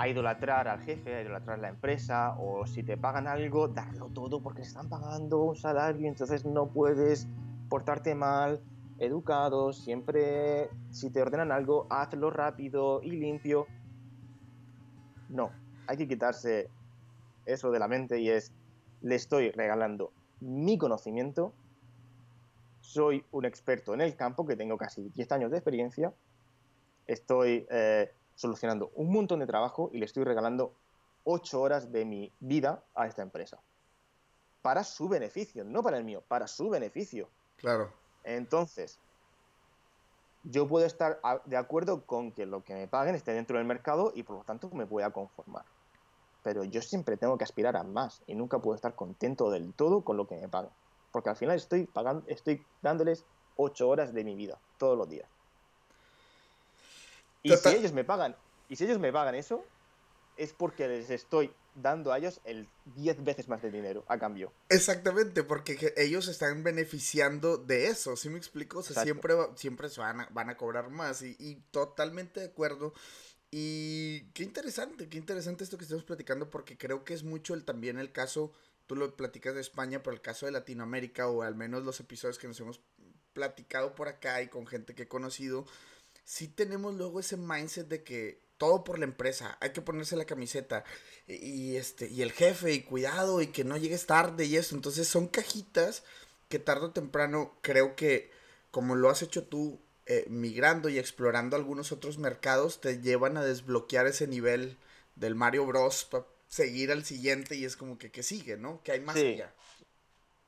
a 0.00 0.08
idolatrar 0.08 0.66
al 0.66 0.80
jefe, 0.80 1.14
a 1.14 1.20
idolatrar 1.20 1.58
la 1.58 1.68
empresa, 1.68 2.34
o 2.38 2.66
si 2.66 2.82
te 2.82 2.96
pagan 2.96 3.26
algo, 3.26 3.68
darlo 3.68 4.06
todo 4.06 4.42
porque 4.42 4.62
están 4.62 4.88
pagando 4.88 5.42
un 5.42 5.56
salario, 5.56 6.08
entonces 6.08 6.46
no 6.46 6.68
puedes 6.68 7.28
portarte 7.68 8.14
mal, 8.14 8.62
educado, 8.98 9.74
siempre 9.74 10.70
si 10.90 11.10
te 11.10 11.20
ordenan 11.20 11.52
algo, 11.52 11.86
hazlo 11.90 12.30
rápido 12.30 13.02
y 13.02 13.10
limpio. 13.10 13.66
No, 15.28 15.50
hay 15.86 15.98
que 15.98 16.08
quitarse 16.08 16.70
eso 17.44 17.70
de 17.70 17.78
la 17.78 17.86
mente 17.86 18.20
y 18.20 18.30
es, 18.30 18.54
le 19.02 19.16
estoy 19.16 19.50
regalando 19.50 20.12
mi 20.40 20.78
conocimiento 20.78 21.52
soy 22.80 23.22
un 23.32 23.44
experto 23.44 23.92
en 23.92 24.00
el 24.00 24.16
campo, 24.16 24.46
que 24.46 24.56
tengo 24.56 24.78
casi 24.78 25.10
10 25.10 25.30
años 25.32 25.50
de 25.50 25.58
experiencia, 25.58 26.10
estoy 27.06 27.66
eh, 27.70 28.10
solucionando 28.40 28.90
un 28.94 29.12
montón 29.12 29.40
de 29.40 29.46
trabajo 29.46 29.90
y 29.92 29.98
le 29.98 30.06
estoy 30.06 30.24
regalando 30.24 30.72
8 31.24 31.60
horas 31.60 31.92
de 31.92 32.06
mi 32.06 32.32
vida 32.40 32.82
a 32.94 33.06
esta 33.06 33.20
empresa. 33.20 33.60
Para 34.62 34.82
su 34.82 35.10
beneficio, 35.10 35.62
no 35.62 35.82
para 35.82 35.98
el 35.98 36.04
mío, 36.04 36.22
para 36.26 36.46
su 36.46 36.70
beneficio. 36.70 37.28
Claro. 37.56 37.92
Entonces, 38.24 38.98
yo 40.44 40.66
puedo 40.66 40.86
estar 40.86 41.20
de 41.44 41.58
acuerdo 41.58 42.06
con 42.06 42.32
que 42.32 42.46
lo 42.46 42.64
que 42.64 42.72
me 42.72 42.88
paguen 42.88 43.14
esté 43.14 43.34
dentro 43.34 43.58
del 43.58 43.66
mercado 43.66 44.10
y 44.14 44.22
por 44.22 44.36
lo 44.36 44.44
tanto 44.44 44.70
me 44.70 44.86
pueda 44.86 45.10
conformar. 45.10 45.66
Pero 46.42 46.64
yo 46.64 46.80
siempre 46.80 47.18
tengo 47.18 47.36
que 47.36 47.44
aspirar 47.44 47.76
a 47.76 47.82
más 47.82 48.22
y 48.26 48.34
nunca 48.34 48.58
puedo 48.58 48.74
estar 48.74 48.94
contento 48.94 49.50
del 49.50 49.74
todo 49.74 50.00
con 50.00 50.16
lo 50.16 50.26
que 50.26 50.38
me 50.38 50.48
pagan. 50.48 50.72
Porque 51.12 51.28
al 51.28 51.36
final 51.36 51.56
estoy 51.56 51.84
pagando, 51.84 52.24
estoy 52.26 52.64
dándoles 52.80 53.26
ocho 53.56 53.86
horas 53.90 54.14
de 54.14 54.24
mi 54.24 54.34
vida, 54.34 54.58
todos 54.78 54.96
los 54.96 55.10
días. 55.10 55.28
Y 57.42 57.56
si 57.56 57.68
ellos 57.68 57.92
me 57.92 58.04
pagan, 58.04 58.36
y 58.68 58.76
si 58.76 58.84
ellos 58.84 58.98
me 58.98 59.12
pagan 59.12 59.34
eso, 59.34 59.64
es 60.36 60.52
porque 60.52 60.88
les 60.88 61.10
estoy 61.10 61.52
dando 61.74 62.12
a 62.12 62.18
ellos 62.18 62.40
el 62.44 62.68
10 62.96 63.24
veces 63.24 63.48
más 63.48 63.62
de 63.62 63.70
dinero 63.70 64.04
a 64.08 64.18
cambio. 64.18 64.52
Exactamente, 64.68 65.42
porque 65.42 65.92
ellos 65.96 66.28
están 66.28 66.62
beneficiando 66.62 67.56
de 67.56 67.86
eso, 67.86 68.16
¿sí 68.16 68.28
me 68.28 68.38
explico? 68.38 68.78
O 68.78 68.82
sea, 68.82 69.02
siempre, 69.02 69.34
siempre 69.56 69.88
van, 69.96 70.20
a, 70.20 70.28
van 70.30 70.50
a 70.50 70.56
cobrar 70.56 70.90
más 70.90 71.22
y, 71.22 71.62
totalmente 71.70 72.40
de 72.40 72.46
acuerdo. 72.46 72.92
Y 73.50 74.22
qué 74.32 74.44
interesante, 74.44 75.08
qué 75.08 75.18
interesante 75.18 75.64
esto 75.64 75.76
que 75.76 75.84
estamos 75.84 76.04
platicando 76.04 76.50
porque 76.50 76.78
creo 76.78 77.04
que 77.04 77.14
es 77.14 77.24
mucho 77.24 77.54
el, 77.54 77.64
también 77.64 77.98
el 77.98 78.12
caso, 78.12 78.52
tú 78.86 78.94
lo 78.94 79.16
platicas 79.16 79.54
de 79.54 79.60
España, 79.60 80.02
pero 80.02 80.14
el 80.14 80.22
caso 80.22 80.46
de 80.46 80.52
Latinoamérica 80.52 81.28
o 81.28 81.42
al 81.42 81.56
menos 81.56 81.82
los 81.82 81.98
episodios 81.98 82.38
que 82.38 82.46
nos 82.46 82.60
hemos 82.60 82.80
platicado 83.32 83.94
por 83.94 84.08
acá 84.08 84.40
y 84.42 84.48
con 84.48 84.66
gente 84.66 84.94
que 84.94 85.04
he 85.04 85.08
conocido, 85.08 85.66
sí 86.24 86.48
tenemos 86.48 86.94
luego 86.94 87.20
ese 87.20 87.36
mindset 87.36 87.88
de 87.88 88.02
que 88.02 88.40
todo 88.58 88.84
por 88.84 88.98
la 88.98 89.06
empresa, 89.06 89.56
hay 89.60 89.70
que 89.70 89.80
ponerse 89.80 90.16
la 90.16 90.26
camiseta 90.26 90.84
y, 91.26 91.76
este 91.76 92.08
y 92.08 92.20
el 92.20 92.32
jefe 92.32 92.74
y 92.74 92.82
cuidado 92.82 93.40
y 93.40 93.46
que 93.46 93.64
no 93.64 93.78
llegues 93.78 94.06
tarde 94.06 94.44
y 94.44 94.56
eso, 94.56 94.76
entonces 94.76 95.08
son 95.08 95.28
cajitas 95.28 96.04
que 96.50 96.58
tarde 96.58 96.86
o 96.86 96.90
temprano 96.90 97.56
creo 97.62 97.96
que 97.96 98.30
como 98.70 98.96
lo 98.96 99.08
has 99.08 99.22
hecho 99.22 99.44
tú 99.44 99.80
eh, 100.06 100.26
migrando 100.28 100.88
y 100.88 100.98
explorando 100.98 101.56
algunos 101.56 101.90
otros 101.90 102.18
mercados 102.18 102.80
te 102.80 103.00
llevan 103.00 103.36
a 103.36 103.44
desbloquear 103.44 104.06
ese 104.06 104.26
nivel 104.26 104.76
del 105.14 105.34
Mario 105.34 105.64
Bros 105.64 106.04
para 106.04 106.26
seguir 106.48 106.90
al 106.90 107.04
siguiente 107.04 107.54
y 107.54 107.64
es 107.64 107.76
como 107.76 107.96
que, 107.96 108.10
que 108.10 108.22
sigue, 108.22 108.56
¿no? 108.56 108.82
Que 108.82 108.92
hay 108.92 109.00
más 109.00 109.16
allá. 109.16 109.54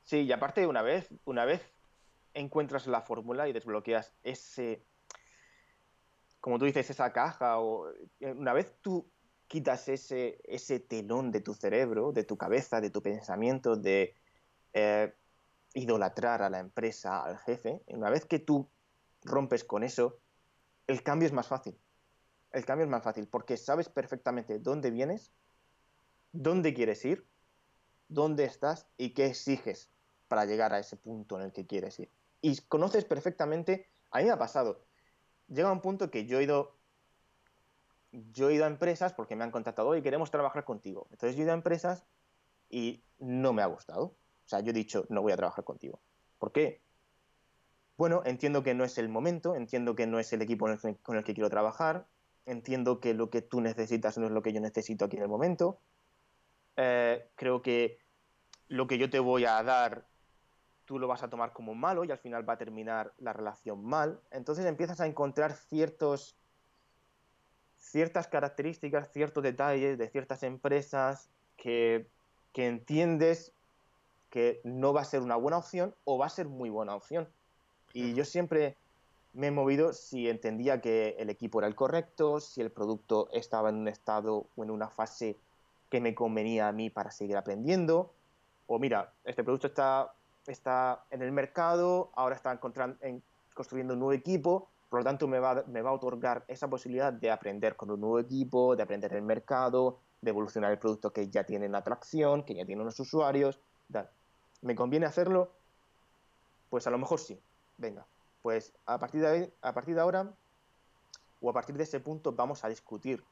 Sí, 0.04 0.22
y 0.22 0.32
aparte 0.32 0.66
una 0.66 0.82
vez, 0.82 1.08
una 1.24 1.44
vez 1.44 1.62
encuentras 2.34 2.86
la 2.86 3.02
fórmula 3.02 3.48
y 3.48 3.52
desbloqueas 3.52 4.12
ese 4.24 4.82
como 6.42 6.58
tú 6.58 6.64
dices, 6.64 6.90
esa 6.90 7.12
caja, 7.12 7.60
o 7.60 7.88
eh, 8.18 8.32
una 8.32 8.52
vez 8.52 8.74
tú 8.82 9.08
quitas 9.46 9.88
ese, 9.88 10.40
ese 10.42 10.80
telón 10.80 11.30
de 11.30 11.40
tu 11.40 11.54
cerebro, 11.54 12.10
de 12.10 12.24
tu 12.24 12.36
cabeza, 12.36 12.80
de 12.80 12.90
tu 12.90 13.00
pensamiento, 13.00 13.76
de 13.76 14.16
eh, 14.72 15.14
idolatrar 15.72 16.42
a 16.42 16.50
la 16.50 16.58
empresa, 16.58 17.22
al 17.22 17.38
jefe, 17.38 17.80
una 17.86 18.10
vez 18.10 18.24
que 18.24 18.40
tú 18.40 18.68
rompes 19.22 19.62
con 19.62 19.84
eso, 19.84 20.18
el 20.88 21.04
cambio 21.04 21.26
es 21.26 21.32
más 21.32 21.46
fácil. 21.46 21.78
El 22.50 22.64
cambio 22.64 22.86
es 22.86 22.90
más 22.90 23.04
fácil 23.04 23.28
porque 23.28 23.56
sabes 23.56 23.88
perfectamente 23.88 24.58
dónde 24.58 24.90
vienes, 24.90 25.30
dónde 26.32 26.74
quieres 26.74 27.04
ir, 27.04 27.24
dónde 28.08 28.46
estás 28.46 28.88
y 28.96 29.14
qué 29.14 29.26
exiges 29.26 29.90
para 30.26 30.44
llegar 30.44 30.72
a 30.72 30.80
ese 30.80 30.96
punto 30.96 31.38
en 31.38 31.44
el 31.44 31.52
que 31.52 31.68
quieres 31.68 32.00
ir. 32.00 32.10
Y 32.40 32.60
conoces 32.62 33.04
perfectamente, 33.04 33.86
a 34.10 34.18
mí 34.18 34.24
me 34.24 34.32
ha 34.32 34.38
pasado, 34.38 34.82
llega 35.52 35.70
un 35.70 35.80
punto 35.80 36.10
que 36.10 36.26
yo 36.26 36.38
he 36.38 36.44
ido 36.44 36.74
yo 38.12 38.50
he 38.50 38.54
ido 38.54 38.64
a 38.64 38.68
empresas 38.68 39.14
porque 39.14 39.36
me 39.36 39.44
han 39.44 39.50
contactado 39.50 39.96
y 39.96 40.02
queremos 40.02 40.30
trabajar 40.30 40.64
contigo. 40.64 41.06
Entonces 41.10 41.34
yo 41.34 41.42
he 41.42 41.44
ido 41.44 41.52
a 41.52 41.56
empresas 41.56 42.04
y 42.68 43.02
no 43.18 43.52
me 43.52 43.62
ha 43.62 43.66
gustado. 43.66 44.04
O 44.04 44.48
sea, 44.48 44.60
yo 44.60 44.70
he 44.70 44.74
dicho, 44.74 45.06
no 45.08 45.22
voy 45.22 45.32
a 45.32 45.36
trabajar 45.36 45.64
contigo. 45.64 45.98
¿Por 46.38 46.52
qué? 46.52 46.82
Bueno, 47.96 48.22
entiendo 48.26 48.62
que 48.62 48.74
no 48.74 48.84
es 48.84 48.98
el 48.98 49.08
momento, 49.08 49.54
entiendo 49.54 49.94
que 49.94 50.06
no 50.06 50.18
es 50.18 50.32
el 50.32 50.42
equipo 50.42 50.66
con 51.02 51.16
el 51.16 51.24
que 51.24 51.34
quiero 51.34 51.48
trabajar, 51.48 52.06
entiendo 52.46 53.00
que 53.00 53.14
lo 53.14 53.30
que 53.30 53.42
tú 53.42 53.60
necesitas 53.60 54.18
no 54.18 54.26
es 54.26 54.32
lo 54.32 54.42
que 54.42 54.52
yo 54.52 54.60
necesito 54.60 55.04
aquí 55.04 55.16
en 55.16 55.22
el 55.22 55.28
momento. 55.28 55.78
Eh, 56.76 57.28
creo 57.36 57.62
que 57.62 57.98
lo 58.68 58.86
que 58.86 58.98
yo 58.98 59.08
te 59.08 59.20
voy 59.20 59.44
a 59.44 59.62
dar 59.62 60.06
tú 60.92 60.98
lo 60.98 61.08
vas 61.08 61.22
a 61.22 61.30
tomar 61.30 61.54
como 61.54 61.74
malo 61.74 62.04
y 62.04 62.10
al 62.10 62.18
final 62.18 62.46
va 62.46 62.52
a 62.52 62.58
terminar 62.58 63.14
la 63.16 63.32
relación 63.32 63.82
mal. 63.82 64.20
Entonces 64.30 64.66
empiezas 64.66 65.00
a 65.00 65.06
encontrar 65.06 65.54
ciertos, 65.54 66.36
ciertas 67.78 68.28
características, 68.28 69.10
ciertos 69.10 69.42
detalles 69.42 69.96
de 69.96 70.08
ciertas 70.10 70.42
empresas 70.42 71.30
que, 71.56 72.10
que 72.52 72.66
entiendes 72.66 73.54
que 74.28 74.60
no 74.64 74.92
va 74.92 75.00
a 75.00 75.06
ser 75.06 75.22
una 75.22 75.36
buena 75.36 75.56
opción 75.56 75.94
o 76.04 76.18
va 76.18 76.26
a 76.26 76.28
ser 76.28 76.46
muy 76.46 76.68
buena 76.68 76.94
opción. 76.94 77.26
Y 77.94 78.12
yo 78.12 78.26
siempre 78.26 78.76
me 79.32 79.46
he 79.46 79.50
movido 79.50 79.94
si 79.94 80.28
entendía 80.28 80.82
que 80.82 81.16
el 81.18 81.30
equipo 81.30 81.60
era 81.60 81.68
el 81.68 81.74
correcto, 81.74 82.38
si 82.38 82.60
el 82.60 82.70
producto 82.70 83.30
estaba 83.32 83.70
en 83.70 83.76
un 83.76 83.88
estado 83.88 84.46
o 84.56 84.62
en 84.62 84.70
una 84.70 84.90
fase 84.90 85.38
que 85.88 86.02
me 86.02 86.14
convenía 86.14 86.68
a 86.68 86.72
mí 86.72 86.90
para 86.90 87.10
seguir 87.10 87.38
aprendiendo, 87.38 88.12
o 88.66 88.78
mira, 88.78 89.14
este 89.24 89.42
producto 89.42 89.68
está 89.68 90.12
está 90.46 91.04
en 91.10 91.22
el 91.22 91.30
mercado, 91.30 92.10
ahora 92.14 92.34
está 92.34 92.58
en, 93.02 93.22
construyendo 93.54 93.94
un 93.94 94.00
nuevo 94.00 94.12
equipo, 94.12 94.68
por 94.88 95.00
lo 95.00 95.04
tanto 95.04 95.28
me 95.28 95.38
va, 95.38 95.52
a 95.52 95.92
otorgar 95.92 96.44
esa 96.48 96.68
posibilidad 96.68 97.12
de 97.12 97.30
aprender 97.30 97.76
con 97.76 97.90
un 97.90 98.00
nuevo 98.00 98.18
equipo, 98.18 98.76
de 98.76 98.82
aprender 98.82 99.14
el 99.14 99.22
mercado, 99.22 100.00
de 100.20 100.30
evolucionar 100.30 100.70
el 100.70 100.78
producto 100.78 101.12
que 101.12 101.30
ya 101.30 101.44
tiene 101.44 101.74
atracción, 101.76 102.42
que 102.44 102.54
ya 102.54 102.66
tiene 102.66 102.82
unos 102.82 102.98
usuarios. 103.00 103.58
¿Me 104.60 104.74
conviene 104.74 105.06
hacerlo? 105.06 105.52
Pues 106.68 106.86
a 106.86 106.90
lo 106.90 106.98
mejor 106.98 107.20
sí. 107.20 107.40
Venga, 107.78 108.04
pues 108.42 108.74
a 108.86 108.98
partir 108.98 109.22
de, 109.22 109.52
a 109.62 109.72
partir 109.72 109.94
de 109.94 110.00
ahora 110.02 110.30
o 111.40 111.50
a 111.50 111.52
partir 111.52 111.76
de 111.76 111.84
ese 111.84 112.00
punto 112.00 112.32
vamos 112.32 112.62
a 112.62 112.68
discutir 112.68 113.24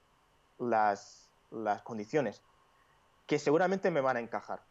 las, 0.58 1.30
las 1.50 1.82
condiciones 1.82 2.42
que 3.26 3.38
seguramente 3.38 3.90
me 3.90 4.00
van 4.00 4.16
a 4.16 4.20
encajar. 4.20 4.62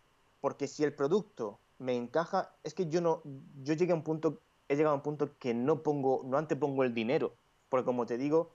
Porque 0.42 0.68
si 0.68 0.84
el 0.84 0.94
producto 0.94 1.60
me 1.80 1.96
encaja, 1.96 2.52
es 2.64 2.74
que 2.74 2.88
yo 2.88 3.02
no, 3.02 3.22
yo 3.64 3.74
llegué 3.74 3.92
a 3.92 3.96
un 3.96 4.04
punto, 4.04 4.40
he 4.68 4.76
llegado 4.76 4.94
a 4.94 4.98
un 4.98 5.04
punto 5.04 5.38
que 5.40 5.54
no 5.54 5.82
pongo, 5.82 6.22
no 6.26 6.38
antepongo 6.38 6.84
el 6.84 6.94
dinero, 6.94 7.34
porque 7.70 7.86
como 7.86 8.06
te 8.06 8.18
digo, 8.18 8.52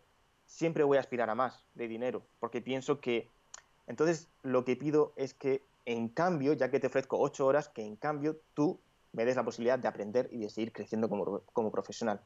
siempre 0.47 0.85
voy 0.85 0.99
a 0.99 1.01
aspirar 1.01 1.31
a 1.31 1.35
más 1.35 1.65
de 1.75 1.89
dinero, 1.89 2.23
porque 2.39 2.61
pienso 2.61 3.01
que, 3.01 3.29
entonces 3.87 4.29
lo 4.43 4.65
que 4.65 4.77
pido 4.77 5.13
es 5.17 5.35
que 5.35 5.63
en 5.87 6.09
cambio, 6.09 6.53
ya 6.53 6.71
que 6.71 6.81
te 6.81 6.87
ofrezco 6.87 7.19
ocho 7.19 7.47
horas, 7.47 7.69
que 7.69 7.85
en 7.85 7.97
cambio 7.97 8.39
tú 8.55 8.79
me 9.13 9.25
des 9.25 9.37
la 9.37 9.45
posibilidad 9.45 9.79
de 9.79 9.89
aprender 9.89 10.29
y 10.33 10.39
de 10.39 10.51
seguir 10.51 10.73
creciendo 10.73 11.09
como, 11.09 11.41
como 11.53 11.71
profesional. 11.71 12.21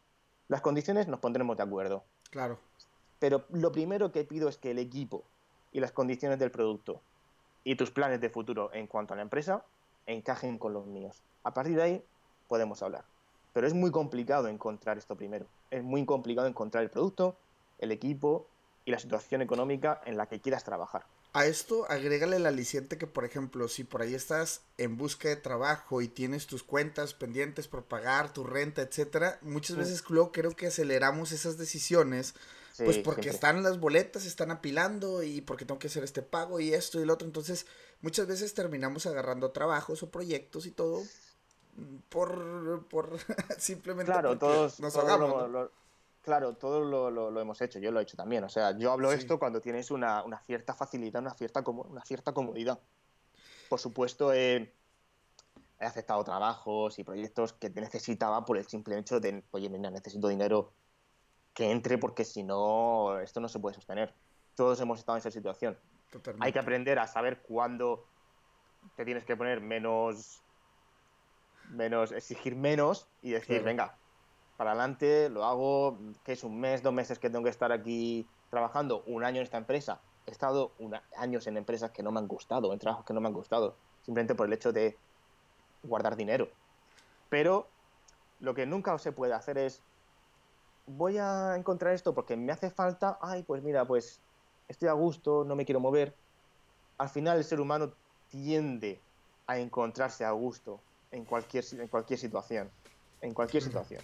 Las 0.49 0.61
condiciones 0.61 1.09
nos 1.09 1.21
pondremos 1.21 1.57
de 1.57 1.63
acuerdo. 1.63 2.05
Claro. 2.31 2.59
Pero 3.19 3.45
lo 3.51 3.73
primero 3.73 4.13
que 4.13 4.25
pido 4.25 4.49
es 4.49 4.57
que 4.57 4.71
el 4.71 4.79
equipo 4.79 5.25
y 5.73 5.81
las 5.81 5.93
condiciones 5.93 6.39
del 6.39 6.51
producto 6.51 7.03
y 7.65 7.77
tus 7.77 7.91
planes 7.91 8.21
de 8.21 8.31
futuro 8.31 8.71
en 8.73 8.87
cuanto 8.87 9.13
a 9.13 9.17
la 9.17 9.23
empresa 9.23 9.65
encajen 10.09 10.59
con 10.59 10.73
los 10.73 10.87
míos. 10.87 11.23
A 11.45 11.55
partir 11.55 11.77
de 11.77 11.83
ahí 11.83 12.05
podemos 12.49 12.83
hablar. 12.83 13.05
Pero 13.53 13.67
es 13.67 13.75
muy 13.75 13.91
complicado 13.91 14.49
encontrar 14.49 14.99
esto 14.99 15.17
primero. 15.17 15.47
Es 15.71 15.83
muy 15.83 16.05
complicado 16.05 16.49
encontrar 16.49 16.83
el 16.83 16.91
producto, 16.91 17.37
el 17.79 17.93
equipo 17.93 18.47
y 18.85 18.91
la 18.91 18.99
situación 18.99 19.43
económica 19.43 20.01
en 20.07 20.17
la 20.17 20.27
que 20.27 20.41
quieras 20.41 20.65
trabajar. 20.65 21.05
A 21.35 21.45
esto 21.45 21.85
agrégale 21.91 22.37
el 22.37 22.47
aliciente 22.47 22.97
que, 22.97 23.07
por 23.07 23.25
ejemplo, 23.25 23.69
si 23.69 23.85
por 23.85 24.01
ahí 24.01 24.15
estás 24.15 24.63
en 24.79 24.97
busca 24.97 25.29
de 25.29 25.37
trabajo 25.37 26.01
y 26.01 26.09
tienes 26.09 26.47
tus 26.47 26.63
cuentas 26.63 27.13
pendientes 27.13 27.69
por 27.69 27.85
pagar, 27.85 28.33
tu 28.33 28.45
renta, 28.45 28.81
etcétera, 28.81 29.39
muchas 29.43 29.77
veces 29.77 30.03
luego 30.09 30.33
creo 30.33 30.57
que 30.57 30.69
aceleramos 30.69 31.33
esas 31.33 31.59
decisiones 31.59 32.35
pues 32.85 32.99
porque 32.99 33.29
están 33.29 33.63
las 33.63 33.81
boletas, 33.81 34.25
están 34.25 34.51
apilando 34.51 35.23
y 35.23 35.41
porque 35.41 35.65
tengo 35.65 35.79
que 35.79 35.89
hacer 35.89 36.05
este 36.05 36.23
pago 36.23 36.61
y 36.61 36.73
esto 36.75 37.01
y 37.01 37.05
lo 37.05 37.15
otro. 37.15 37.27
Entonces, 37.27 37.67
muchas 38.03 38.27
veces 38.27 38.55
terminamos 38.55 39.07
agarrando 39.07 39.51
trabajos 39.51 40.03
o 40.03 40.11
proyectos 40.11 40.67
y 40.67 40.71
todo 40.71 41.03
por, 42.09 42.87
por 42.89 43.19
simplemente 43.59 44.13
claro, 44.13 44.39
todos, 44.39 44.81
nos 44.81 44.97
hagamos. 44.97 45.71
claro, 46.23 46.55
todos 46.55 46.87
lo, 46.87 47.41
hemos 47.41 47.61
hecho, 47.61 47.79
yo 47.79 47.91
lo 47.93 48.01
he 48.01 48.03
hecho 48.03 48.17
también. 48.17 48.45
O 48.45 48.49
sea, 48.49 48.77
yo 48.77 48.93
hablo 48.93 49.13
esto 49.13 49.39
cuando 49.39 49.61
tienes 49.61 49.91
una, 49.91 50.25
cierta 50.47 50.75
facilidad, 50.75 51.23
una 51.23 51.35
cierta, 51.35 51.63
una 51.67 52.05
cierta 52.05 52.33
comodidad. 52.33 52.79
Por 53.69 53.79
supuesto, 53.79 54.33
he 54.33 54.73
aceptado 55.79 56.25
trabajos 56.25 56.99
y 56.99 57.05
proyectos 57.05 57.53
que 57.53 57.71
necesitaba 57.71 58.45
por 58.45 58.59
el 58.59 58.67
simple 58.67 58.99
hecho 58.99 59.21
de, 59.21 59.45
oye, 59.53 59.69
mira, 59.69 59.91
necesito 59.91 60.29
dinero 60.29 60.73
que 61.55 61.71
entre 61.71 61.99
porque 61.99 62.25
si 62.25 62.43
no, 62.43 63.19
esto 63.21 63.41
no 63.41 63.49
se 63.49 63.59
puede 63.59 63.75
sostener. 63.75 64.15
Todos 64.55 64.81
hemos 64.81 64.99
estado 64.99 65.17
en 65.17 65.21
esa 65.21 65.31
situación. 65.31 65.79
Hay 66.41 66.53
que 66.53 66.59
aprender 66.59 66.99
a 66.99 67.07
saber 67.07 67.43
cuándo 67.43 68.05
te 68.97 69.05
tienes 69.05 69.25
que 69.25 69.37
poner 69.37 69.61
menos 69.61 70.43
menos, 71.71 72.13
exigir 72.13 72.57
menos 72.57 73.07
y 73.23 73.33
decir, 73.33 73.63
venga, 73.63 73.95
para 74.57 74.73
adelante, 74.73 75.29
lo 75.29 75.45
hago, 75.45 75.99
que 76.25 76.33
es 76.33 76.45
un 76.45 76.59
mes, 76.59 76.83
dos 76.83 76.93
meses 76.93 77.19
que 77.19 77.31
tengo 77.31 77.45
que 77.45 77.51
estar 77.51 77.73
aquí 77.73 78.27
trabajando, 78.51 79.03
un 79.07 79.25
año 79.25 79.39
en 79.39 79.45
esta 79.45 79.59
empresa. 79.59 80.01
He 80.27 80.31
estado 80.31 80.73
años 81.17 81.47
en 81.47 81.57
empresas 81.57 81.91
que 81.91 82.03
no 82.03 82.11
me 82.11 82.19
han 82.19 82.29
gustado, 82.29 82.73
en 82.73 82.79
trabajos 82.79 83.05
que 83.05 83.15
no 83.15 83.21
me 83.21 83.29
han 83.29 83.35
gustado, 83.35 83.77
simplemente 84.03 84.35
por 84.35 84.47
el 84.47 84.53
hecho 84.53 84.73
de 84.73 84.97
guardar 85.83 86.17
dinero. 86.17 86.49
Pero 87.29 87.67
lo 88.41 88.55
que 88.55 88.67
nunca 88.67 88.97
se 88.99 89.13
puede 89.13 89.35
hacer 89.35 89.59
es, 89.59 89.83
voy 90.87 91.19
a 91.19 91.55
encontrar 91.57 91.95
esto 91.95 92.15
porque 92.15 92.37
me 92.37 92.53
hace 92.53 92.71
falta, 92.71 93.19
ay, 93.21 93.43
pues 93.43 93.63
mira, 93.63 93.85
pues 93.85 94.21
estoy 94.69 94.89
a 94.89 94.93
gusto, 94.93 95.45
no 95.45 95.57
me 95.57 95.65
quiero 95.65 95.81
mover. 95.81 96.15
Al 96.99 97.09
final 97.09 97.39
el 97.39 97.45
ser 97.45 97.61
humano 97.61 97.93
tiende 98.31 99.01
a 99.47 99.59
encontrarse 99.59 100.25
a 100.25 100.31
gusto 100.33 100.81
en 101.11 101.25
cualquier, 101.25 101.65
en 101.73 101.89
cualquier 101.89 102.19
situación. 102.19 102.71
En 103.21 103.35
cualquier 103.35 103.63
situación. 103.63 104.03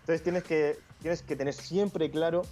Entonces 0.00 0.22
tienes 0.22 0.42
que, 0.44 0.78
tienes 1.00 1.22
que 1.22 1.36
tener 1.36 1.54
siempre 1.54 2.10
claro 2.10 2.42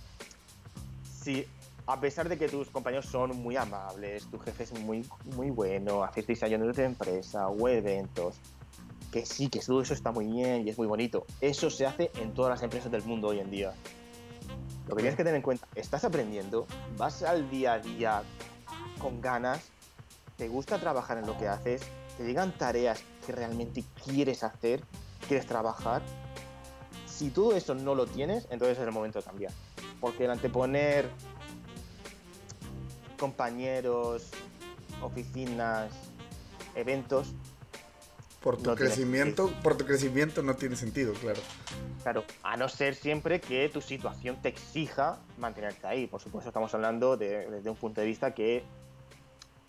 si, 1.22 1.46
a 1.86 2.00
pesar 2.00 2.28
de 2.28 2.36
que 2.38 2.48
tus 2.48 2.68
compañeros 2.70 3.06
son 3.06 3.36
muy 3.36 3.56
amables, 3.56 4.26
tu 4.26 4.38
jefe 4.38 4.64
es 4.64 4.78
muy, 4.80 5.08
muy 5.36 5.50
bueno, 5.50 6.04
hacéis 6.04 6.42
años 6.42 6.76
de 6.76 6.84
empresa 6.84 7.48
o 7.48 7.68
eventos, 7.68 8.36
que 9.10 9.24
sí, 9.24 9.48
que 9.48 9.60
todo 9.60 9.80
eso 9.80 9.94
está 9.94 10.12
muy 10.12 10.26
bien 10.26 10.66
y 10.66 10.70
es 10.70 10.78
muy 10.78 10.86
bonito. 10.86 11.24
Eso 11.40 11.70
se 11.70 11.86
hace 11.86 12.10
en 12.20 12.34
todas 12.34 12.50
las 12.50 12.62
empresas 12.62 12.92
del 12.92 13.02
mundo 13.04 13.28
hoy 13.28 13.40
en 13.40 13.50
día. 13.50 13.72
Lo 14.88 14.96
que 14.96 15.02
tienes 15.02 15.16
que 15.16 15.24
tener 15.24 15.36
en 15.36 15.42
cuenta, 15.42 15.68
estás 15.74 16.04
aprendiendo, 16.04 16.66
vas 16.96 17.22
al 17.22 17.50
día 17.50 17.74
a 17.74 17.78
día 17.78 18.22
con 18.98 19.20
ganas, 19.20 19.70
te 20.36 20.48
gusta 20.48 20.78
trabajar 20.78 21.18
en 21.18 21.26
lo 21.26 21.36
que 21.36 21.46
haces, 21.46 21.82
te 22.16 22.24
llegan 22.24 22.56
tareas 22.56 23.02
que 23.26 23.32
realmente 23.32 23.84
quieres 24.02 24.42
hacer, 24.42 24.82
quieres 25.26 25.46
trabajar, 25.46 26.02
si 27.06 27.30
todo 27.30 27.54
eso 27.54 27.74
no 27.74 27.94
lo 27.94 28.06
tienes, 28.06 28.46
entonces 28.50 28.78
es 28.78 28.84
el 28.84 28.92
momento 28.92 29.18
de 29.18 29.24
cambiar. 29.24 29.52
Porque 30.00 30.24
el 30.24 30.30
anteponer 30.30 31.10
compañeros, 33.18 34.30
oficinas, 35.02 35.92
eventos. 36.74 37.34
Por 38.42 38.56
tu 38.56 38.74
crecimiento, 38.74 39.50
por 39.62 39.76
tu 39.76 39.84
crecimiento 39.84 40.42
no 40.42 40.54
tiene 40.54 40.76
sentido, 40.76 41.12
claro. 41.14 41.40
Claro, 42.02 42.24
a 42.42 42.56
no 42.56 42.68
ser 42.68 42.94
siempre 42.94 43.40
que 43.40 43.68
tu 43.68 43.80
situación 43.80 44.36
te 44.40 44.48
exija 44.48 45.18
mantenerte 45.38 45.86
ahí. 45.86 46.06
Por 46.06 46.20
supuesto, 46.20 46.50
estamos 46.50 46.72
hablando 46.74 47.16
desde 47.16 47.68
un 47.68 47.76
punto 47.76 48.00
de 48.00 48.06
vista 48.06 48.32
que 48.32 48.62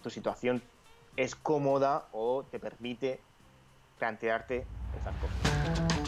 tu 0.03 0.09
situación 0.09 0.61
es 1.17 1.35
cómoda 1.35 2.07
o 2.11 2.43
te 2.43 2.59
permite 2.59 3.19
plantearte 3.97 4.65
esas 5.01 5.15
cosas. 5.15 5.98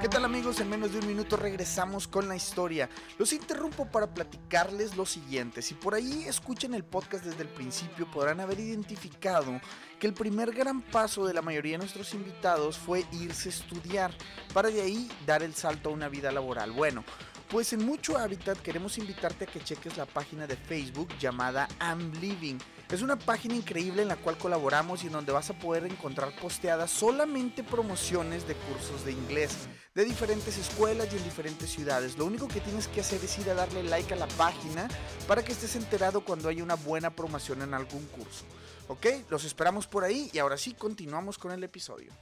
¿Qué 0.00 0.10
tal 0.10 0.26
amigos? 0.26 0.60
En 0.60 0.68
menos 0.68 0.92
de 0.92 0.98
un 0.98 1.06
minuto 1.06 1.38
regresamos 1.38 2.06
con 2.06 2.28
la 2.28 2.36
historia. 2.36 2.90
Los 3.18 3.32
interrumpo 3.32 3.86
para 3.86 4.12
platicarles 4.12 4.94
lo 4.94 5.06
siguiente. 5.06 5.62
Si 5.62 5.72
por 5.72 5.94
ahí 5.94 6.24
escuchan 6.26 6.74
el 6.74 6.84
podcast 6.84 7.24
desde 7.24 7.42
el 7.42 7.48
principio 7.48 8.08
podrán 8.10 8.40
haber 8.40 8.60
identificado 8.60 9.58
que 9.98 10.06
el 10.06 10.12
primer 10.12 10.52
gran 10.52 10.82
paso 10.82 11.26
de 11.26 11.32
la 11.32 11.40
mayoría 11.40 11.72
de 11.72 11.78
nuestros 11.78 12.12
invitados 12.12 12.76
fue 12.76 13.06
irse 13.10 13.48
a 13.48 13.52
estudiar 13.52 14.12
para 14.52 14.68
de 14.68 14.82
ahí 14.82 15.10
dar 15.24 15.42
el 15.42 15.54
salto 15.54 15.88
a 15.88 15.94
una 15.94 16.10
vida 16.10 16.30
laboral. 16.30 16.72
Bueno, 16.72 17.02
pues 17.48 17.72
en 17.72 17.84
Mucho 17.84 18.18
Hábitat 18.18 18.58
queremos 18.58 18.98
invitarte 18.98 19.44
a 19.44 19.48
que 19.48 19.64
cheques 19.64 19.96
la 19.96 20.04
página 20.04 20.46
de 20.46 20.56
Facebook 20.56 21.08
llamada 21.18 21.68
I'm 21.80 22.12
Living. 22.20 22.58
Es 22.90 23.02
una 23.02 23.18
página 23.18 23.56
increíble 23.56 24.02
en 24.02 24.08
la 24.08 24.16
cual 24.16 24.38
colaboramos 24.38 25.02
y 25.02 25.08
en 25.08 25.14
donde 25.14 25.32
vas 25.32 25.50
a 25.50 25.58
poder 25.58 25.84
encontrar 25.86 26.34
posteadas 26.40 26.90
solamente 26.90 27.64
promociones 27.64 28.46
de 28.46 28.54
cursos 28.54 29.04
de 29.04 29.10
inglés 29.10 29.68
de 29.96 30.04
diferentes 30.04 30.58
escuelas 30.58 31.08
y 31.10 31.16
en 31.16 31.24
diferentes 31.24 31.70
ciudades. 31.70 32.18
Lo 32.18 32.26
único 32.26 32.46
que 32.46 32.60
tienes 32.60 32.86
que 32.86 33.00
hacer 33.00 33.18
es 33.24 33.38
ir 33.38 33.48
a 33.48 33.54
darle 33.54 33.82
like 33.82 34.12
a 34.12 34.16
la 34.16 34.28
página 34.28 34.88
para 35.26 35.42
que 35.42 35.52
estés 35.52 35.74
enterado 35.74 36.20
cuando 36.20 36.50
haya 36.50 36.62
una 36.62 36.74
buena 36.74 37.10
promoción 37.10 37.62
en 37.62 37.72
algún 37.72 38.04
curso. 38.08 38.44
¿Ok? 38.88 39.06
Los 39.30 39.44
esperamos 39.44 39.86
por 39.86 40.04
ahí 40.04 40.30
y 40.34 40.38
ahora 40.38 40.58
sí 40.58 40.74
continuamos 40.74 41.38
con 41.38 41.50
el 41.50 41.64
episodio. 41.64 42.12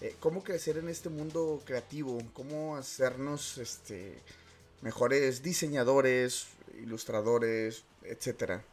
Eh, 0.00 0.16
cómo 0.20 0.42
crecer 0.42 0.78
en 0.78 0.88
este 0.88 1.10
mundo 1.10 1.62
creativo, 1.64 2.18
cómo 2.32 2.76
hacernos 2.76 3.58
este, 3.58 4.18
mejores 4.80 5.42
diseñadores, 5.42 6.48
ilustradores, 6.80 7.84
etcétera. 8.02 8.64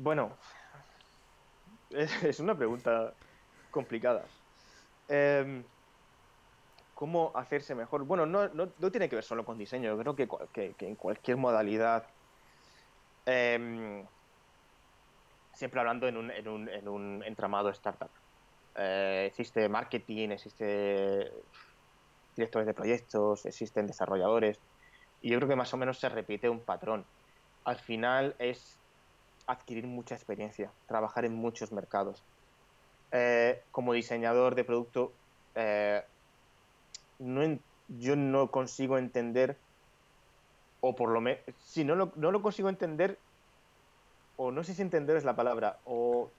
Bueno, 0.00 0.38
es 1.90 2.38
una 2.38 2.56
pregunta 2.56 3.14
complicada. 3.70 4.26
Em, 5.08 5.64
¿Cómo 6.94 7.32
hacerse 7.34 7.74
mejor? 7.74 8.04
Bueno, 8.04 8.26
no, 8.26 8.72
tiene 8.90 9.08
que 9.08 9.16
ver 9.16 9.24
solo 9.24 9.44
con 9.44 9.58
diseño, 9.58 9.90
yo 9.90 9.98
creo 10.14 10.14
que, 10.52 10.74
en 10.86 10.94
cualquier 10.96 11.36
modalidad, 11.36 12.06
em, 13.26 14.06
siempre 15.52 15.80
hablando 15.80 16.06
en 16.06 16.16
un 16.88 17.24
entramado 17.24 17.70
startup, 17.70 18.12
eh, 18.76 19.24
existe 19.26 19.68
marketing, 19.68 20.30
existe 20.30 21.32
directores 22.36 22.66
de 22.66 22.74
proyectos, 22.74 23.44
existen 23.46 23.86
desarrolladores. 23.86 24.60
Y 25.20 25.30
yo 25.30 25.38
creo 25.38 25.48
que 25.48 25.56
más 25.56 25.74
o 25.74 25.76
menos 25.76 25.98
se 25.98 26.08
repite 26.08 26.48
un 26.48 26.64
patrón. 26.64 27.08
Al 27.64 27.78
final 27.78 28.36
es 28.38 28.77
adquirir 29.48 29.86
mucha 29.86 30.14
experiencia, 30.14 30.70
trabajar 30.86 31.24
en 31.24 31.34
muchos 31.34 31.72
mercados. 31.72 32.22
Eh, 33.10 33.62
como 33.72 33.94
diseñador 33.94 34.54
de 34.54 34.64
producto, 34.64 35.12
eh, 35.54 36.04
no 37.18 37.58
yo 37.88 38.16
no 38.16 38.50
consigo 38.50 38.98
entender, 38.98 39.56
o 40.80 40.94
por 40.94 41.08
lo 41.08 41.22
menos, 41.22 41.40
si 41.64 41.84
no 41.84 41.96
lo, 41.96 42.12
no 42.16 42.30
lo 42.30 42.42
consigo 42.42 42.68
entender, 42.68 43.18
o 44.36 44.52
no 44.52 44.62
sé 44.62 44.74
si 44.74 44.82
entender 44.82 45.16
es 45.16 45.24
la 45.24 45.34
palabra, 45.34 45.78
o 45.86 46.30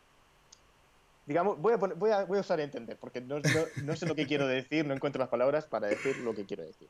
digamos, 1.26 1.60
voy 1.60 1.74
a, 1.74 1.78
voy 1.78 2.12
a, 2.12 2.26
voy 2.26 2.38
a 2.38 2.42
usar 2.42 2.60
entender, 2.60 2.98
porque 2.98 3.22
no, 3.22 3.40
no, 3.84 3.96
sé 3.96 4.06
lo 4.06 4.16
que 4.16 4.28
quiero 4.28 4.48
decir, 4.48 4.86
no 4.86 4.94
encuentro 4.94 5.20
las 5.20 5.30
palabras 5.30 5.66
para 5.66 5.88
decir 5.88 6.18
lo 6.18 6.36
que 6.36 6.46
quiero 6.46 6.64
decir. 6.64 6.90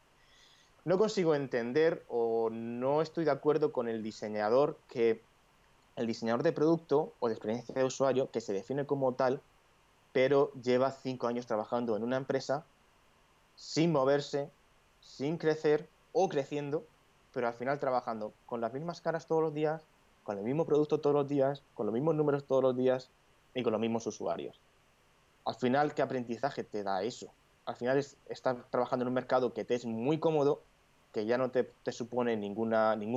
No 0.84 0.98
consigo 0.98 1.36
entender 1.36 2.04
o 2.08 2.50
no 2.50 3.02
estoy 3.02 3.26
de 3.26 3.32
acuerdo 3.32 3.72
con 3.72 3.88
el 3.88 4.02
diseñador 4.02 4.78
que 4.88 5.22
el 6.00 6.08
diseñador 6.08 6.44
de 6.44 6.54
producto 6.54 7.12
o 7.20 7.28
de 7.28 7.34
experiencia 7.34 7.76
de 7.76 7.84
usuario, 7.84 8.32
que 8.32 8.40
se 8.40 8.54
define 8.54 8.86
como 8.86 9.14
tal, 9.14 9.42
pero 10.14 10.52
lleva 10.64 10.92
cinco 10.92 11.28
años 11.28 11.46
trabajando 11.46 11.98
en 11.98 12.04
una 12.04 12.16
empresa 12.16 12.64
sin 13.58 13.92
moverse, 13.92 14.50
sin 15.02 15.38
crecer 15.38 15.90
o 16.14 16.30
creciendo, 16.30 16.86
pero 17.34 17.48
al 17.48 17.54
final 17.54 17.80
trabajando 17.80 18.32
con 18.46 18.62
las 18.62 18.74
mismas 18.74 19.02
caras 19.02 19.28
todos 19.28 19.42
los 19.42 19.54
días, 19.54 19.84
con 20.24 20.38
el 20.38 20.44
mismo 20.46 20.66
producto 20.66 21.02
todos 21.02 21.14
los 21.14 21.28
días, 21.28 21.64
con 21.76 21.86
los 21.86 21.94
mismos 21.94 22.16
números 22.16 22.46
todos 22.46 22.64
los 22.64 22.78
días, 22.78 23.10
y 23.54 23.64
con 23.64 23.74
los 23.74 23.82
mismos 23.82 24.08
usuarios. 24.08 24.58
Al 25.44 25.56
final, 25.56 25.94
¿qué 25.94 26.02
aprendizaje 26.02 26.64
te 26.64 26.84
da 26.84 27.04
eso? 27.04 27.28
Al 27.66 27.76
final 27.76 27.98
es 27.98 28.16
estar 28.30 28.56
trabajando 28.70 29.04
en 29.04 29.10
un 29.10 29.16
mercado 29.16 29.54
que 29.54 29.66
te 29.66 29.76
es 29.76 29.86
muy 29.86 30.18
cómodo, 30.18 30.62
que 31.12 31.26
ya 31.26 31.38
no 31.38 31.50
te, 31.52 31.68
supone 31.92 32.38
ningún 32.38 32.72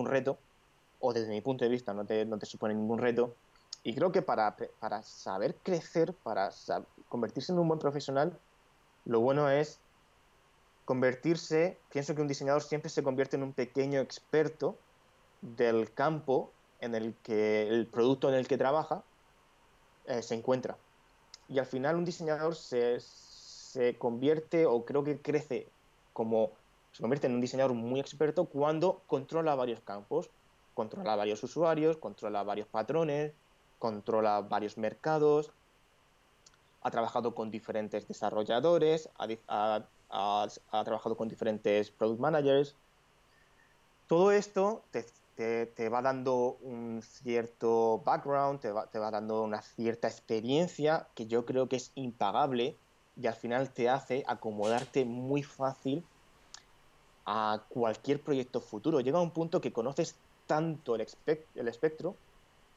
reto, 0.06 0.38
o 1.02 1.12
desde 1.12 1.28
mi 1.28 1.40
punto 1.40 1.64
de 1.64 1.70
vista 1.70 1.92
no 1.92 2.06
te, 2.06 2.24
no 2.24 2.38
te 2.38 2.46
supone 2.46 2.74
ningún 2.74 2.98
reto. 2.98 3.34
Y 3.82 3.94
creo 3.94 4.12
que 4.12 4.22
para, 4.22 4.56
para 4.78 5.02
saber 5.02 5.56
crecer, 5.62 6.14
para 6.22 6.50
convertirse 7.08 7.52
en 7.52 7.58
un 7.58 7.66
buen 7.66 7.80
profesional, 7.80 8.38
lo 9.04 9.20
bueno 9.20 9.50
es 9.50 9.80
convertirse, 10.84 11.76
pienso 11.90 12.14
que 12.14 12.22
un 12.22 12.28
diseñador 12.28 12.62
siempre 12.62 12.88
se 12.88 13.02
convierte 13.02 13.36
en 13.36 13.42
un 13.42 13.52
pequeño 13.52 14.00
experto 14.00 14.76
del 15.40 15.92
campo 15.92 16.52
en 16.80 16.94
el 16.94 17.14
que 17.24 17.68
el 17.68 17.88
producto 17.88 18.28
en 18.28 18.36
el 18.36 18.46
que 18.46 18.56
trabaja 18.56 19.02
eh, 20.04 20.22
se 20.22 20.36
encuentra. 20.36 20.76
Y 21.48 21.58
al 21.58 21.66
final 21.66 21.96
un 21.96 22.04
diseñador 22.04 22.54
se, 22.54 23.00
se 23.00 23.98
convierte 23.98 24.66
o 24.66 24.84
creo 24.84 25.02
que 25.02 25.20
crece 25.20 25.66
como 26.12 26.52
se 26.92 27.02
convierte 27.02 27.26
en 27.26 27.34
un 27.34 27.40
diseñador 27.40 27.74
muy 27.74 27.98
experto 27.98 28.44
cuando 28.44 29.02
controla 29.06 29.54
varios 29.56 29.80
campos, 29.80 30.30
controla 30.74 31.16
varios 31.16 31.42
usuarios, 31.42 31.96
controla 31.96 32.42
varios 32.42 32.68
patrones, 32.68 33.32
controla 33.78 34.40
varios 34.40 34.78
mercados, 34.78 35.52
ha 36.82 36.90
trabajado 36.90 37.34
con 37.34 37.50
diferentes 37.50 38.06
desarrolladores, 38.08 39.08
ha, 39.16 39.86
trabajado 40.84 41.16
con 41.16 41.28
diferentes 41.28 41.90
product 41.90 42.20
managers. 42.20 42.76
Todo 44.06 44.32
esto 44.32 44.82
te, 44.90 45.66
te, 45.66 45.88
va 45.88 46.02
dando 46.02 46.58
un 46.60 47.02
cierto 47.02 48.02
background, 48.04 48.60
te 48.60 48.70
va, 48.70 48.86
te 48.86 48.98
va 48.98 49.10
dando 49.10 49.42
una 49.42 49.62
cierta 49.62 50.08
experiencia 50.08 51.08
que 51.14 51.26
yo 51.26 51.46
creo 51.46 51.68
que 51.68 51.76
es 51.76 51.92
impagable 51.94 52.76
y 53.16 53.26
al 53.26 53.34
final 53.34 53.70
te 53.70 53.88
hace 53.88 54.24
acomodarte 54.26 55.04
muy 55.04 55.42
fácil 55.42 56.04
a 57.24 57.62
cualquier 57.68 58.20
proyecto 58.20 58.60
futuro. 58.60 59.00
Llega 59.00 59.18
a 59.18 59.22
un 59.22 59.30
punto 59.30 59.60
que 59.60 59.72
conoces 59.72 60.16
tanto 60.46 60.94
el, 60.94 61.00
espectro 61.68 62.16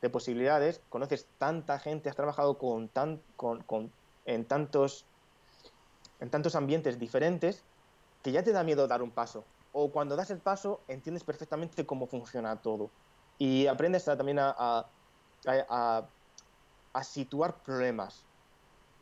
de 0.02 0.10
posibilidades, 0.10 0.82
conoces 0.90 1.28
tanta 1.38 1.80
gente, 1.80 2.10
has 2.10 2.16
trabajado 2.16 2.58
con, 2.58 2.90
en 4.26 4.46
tantos, 4.46 5.06
en 6.20 6.30
tantos 6.30 6.56
ambientes 6.56 7.00
diferentes 7.00 7.64
que 8.24 8.32
ya 8.32 8.44
te 8.44 8.52
da 8.52 8.64
miedo 8.64 8.88
dar 8.88 9.02
un 9.02 9.12
paso. 9.12 9.44
O 9.72 9.92
cuando 9.92 10.16
das 10.16 10.32
el 10.32 10.40
paso, 10.40 10.82
entiendes 10.88 11.24
perfectamente 11.24 11.86
cómo 11.86 12.08
funciona 12.08 12.56
todo. 12.62 12.90
Y 13.38 13.68
aprendes 13.68 14.06
también 14.06 14.40
a, 14.40 14.88
a, 15.46 17.04
situar 17.04 17.62
problemas. 17.62 18.26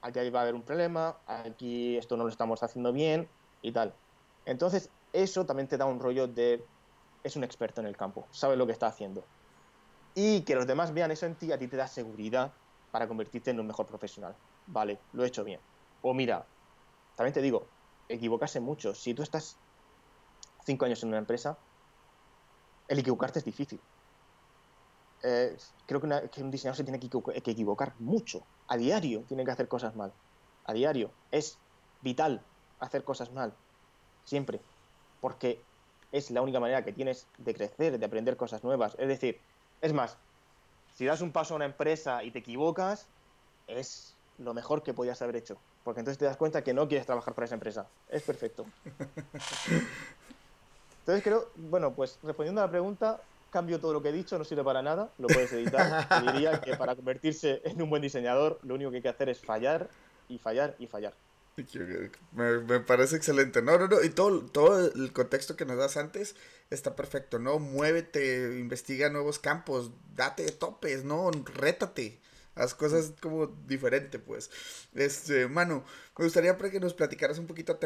Aquí 0.02 0.30
va 0.30 0.40
a 0.40 0.42
haber 0.42 0.56
un 0.56 0.64
problema, 0.64 1.16
aquí 1.28 1.96
esto 1.96 2.18
no 2.18 2.24
lo 2.24 2.30
estamos 2.30 2.64
haciendo 2.64 2.92
bien 2.92 3.30
y 3.62 3.72
tal. 3.72 3.94
Entonces, 4.46 4.90
eso 5.14 5.46
también 5.46 5.68
te 5.68 5.78
da 5.78 5.86
un 5.86 6.00
rollo 6.00 6.28
de 6.28 6.66
es 7.24 7.36
un 7.36 7.44
experto 7.44 7.82
en 7.82 7.88
el 7.88 7.98
campo, 7.98 8.28
sabe 8.32 8.56
lo 8.56 8.66
que 8.66 8.74
está 8.74 8.88
haciendo. 8.88 9.24
Y 10.16 10.42
que 10.42 10.56
los 10.56 10.68
demás 10.68 10.94
vean 10.94 11.12
eso 11.12 11.26
en 11.26 11.36
ti, 11.36 11.52
a 11.52 11.58
ti 11.58 11.68
te 11.68 11.78
da 11.78 11.88
seguridad 11.88 12.52
para 12.92 13.08
convertirte 13.08 13.52
en 13.52 13.60
un 13.60 13.68
mejor 13.68 13.86
profesional. 13.88 14.36
Vale, 14.68 15.00
lo 15.14 15.24
he 15.24 15.28
hecho 15.28 15.44
bien. 15.44 15.60
O 16.02 16.14
mira, 16.14 16.46
también 17.16 17.34
te 17.34 17.42
digo, 17.42 17.66
equivocarse 18.10 18.60
mucho. 18.60 18.94
Si 18.94 19.14
tú 19.14 19.24
estás 19.24 19.58
cinco 20.66 20.86
años 20.86 21.02
en 21.04 21.10
una 21.10 21.18
empresa, 21.18 21.58
el 22.88 23.00
equivocarte 23.00 23.40
es 23.40 23.46
difícil. 23.46 23.80
Eh, 25.24 25.58
creo 25.88 26.02
que, 26.02 26.42
un 26.42 26.52
diseñador 26.52 26.76
se 26.76 26.84
tiene 26.84 27.00
que, 27.00 27.10
que 27.10 27.52
equivocar 27.52 27.94
mucho. 28.00 28.44
A 28.68 28.78
diario 28.78 29.22
tiene 29.22 29.46
que 29.46 29.52
hacer 29.52 29.68
cosas 29.68 29.96
mal. 29.96 30.14
A 30.66 30.74
diario. 30.74 31.12
Es 31.32 31.58
vital 32.02 32.42
hacer 32.80 33.04
cosas 33.04 33.32
mal. 33.32 33.54
Siempre. 34.26 34.60
Porque 35.22 35.64
es 36.14 36.32
la 36.32 36.42
única 36.42 36.62
manera 36.62 36.86
que 36.86 36.94
tienes 36.94 37.28
de 37.40 37.54
crecer, 37.54 38.00
de 38.00 38.06
aprender 38.06 38.38
cosas 38.38 38.64
nuevas. 38.64 38.96
Es 39.00 39.08
decir, 39.08 39.40
es 39.82 39.92
más, 39.94 40.16
si 40.94 41.06
das 41.06 41.22
un 41.22 41.32
paso 41.32 41.56
a 41.56 41.58
una 41.58 41.66
empresa 41.66 42.24
y 42.24 42.30
te 42.32 42.40
equivocas, 42.40 43.08
es 43.68 44.16
lo 44.38 44.54
mejor 44.54 44.84
que 44.84 44.94
podías 44.94 45.22
haber 45.24 45.36
hecho. 45.38 45.58
Porque 45.84 46.02
entonces 46.02 46.20
te 46.20 46.26
das 46.26 46.38
cuenta 46.38 46.64
que 46.64 46.74
no 46.74 46.88
quieres 46.88 47.08
trabajar 47.08 47.34
para 47.34 47.46
esa 47.46 47.56
empresa. 47.56 47.88
Es 48.10 48.22
perfecto. 48.22 48.66
Entonces 51.00 51.24
creo, 51.24 51.50
bueno, 51.56 51.94
pues 51.94 52.20
respondiendo 52.22 52.62
a 52.62 52.66
la 52.66 52.72
pregunta, 52.72 53.20
cambio 53.50 53.80
todo 53.80 53.92
lo 53.92 54.04
que 54.04 54.10
he 54.10 54.14
dicho, 54.14 54.38
no 54.38 54.44
sirve 54.44 54.64
para 54.64 54.84
nada, 54.84 55.10
lo 55.18 55.28
puedes 55.28 55.52
editar. 55.52 56.08
Diría 56.22 56.62
que 56.62 56.78
para 56.78 56.96
convertirse 56.96 57.60
en 57.66 57.82
un 57.82 57.90
buen 57.90 58.04
diseñador, 58.04 58.60
lo 58.62 58.76
único 58.76 58.92
que 58.92 58.98
hay 58.98 59.04
que 59.04 59.10
hacer 59.10 59.30
es 59.30 59.42
fallar 59.42 59.90
y 60.30 60.38
fallar 60.38 60.76
y 60.78 60.86
fallar. 60.86 61.14
Me, 62.32 62.80
parece 62.80 63.16
excelente. 63.16 63.62
No, 63.62 63.78
no, 63.78 63.88
no. 63.88 64.04
Y 64.04 64.10
todo, 64.10 64.44
todo 64.46 64.88
el 64.88 65.14
contexto 65.14 65.56
que 65.56 65.66
nos 65.66 65.78
das 65.78 65.98
antes 65.98 66.36
está 66.70 66.96
perfecto, 66.96 67.40
¿no? 67.40 67.60
Muévete, 67.60 68.58
investiga 68.60 69.10
nuevos 69.10 69.40
campos, 69.40 69.92
date 70.16 70.52
topes, 70.52 71.04
¿no? 71.04 71.30
Rétate. 71.32 72.20
Haz 72.56 72.76
cosas 72.76 73.14
como 73.20 73.48
diferente, 73.48 74.20
pues. 74.20 74.52
Este, 74.94 75.48
Manu, 75.48 75.84
me 76.18 76.26
gustaría 76.26 76.58
que 76.58 76.80
nos 76.80 76.94
platicaras 76.94 77.40
un 77.40 77.48
poquito 77.48 77.80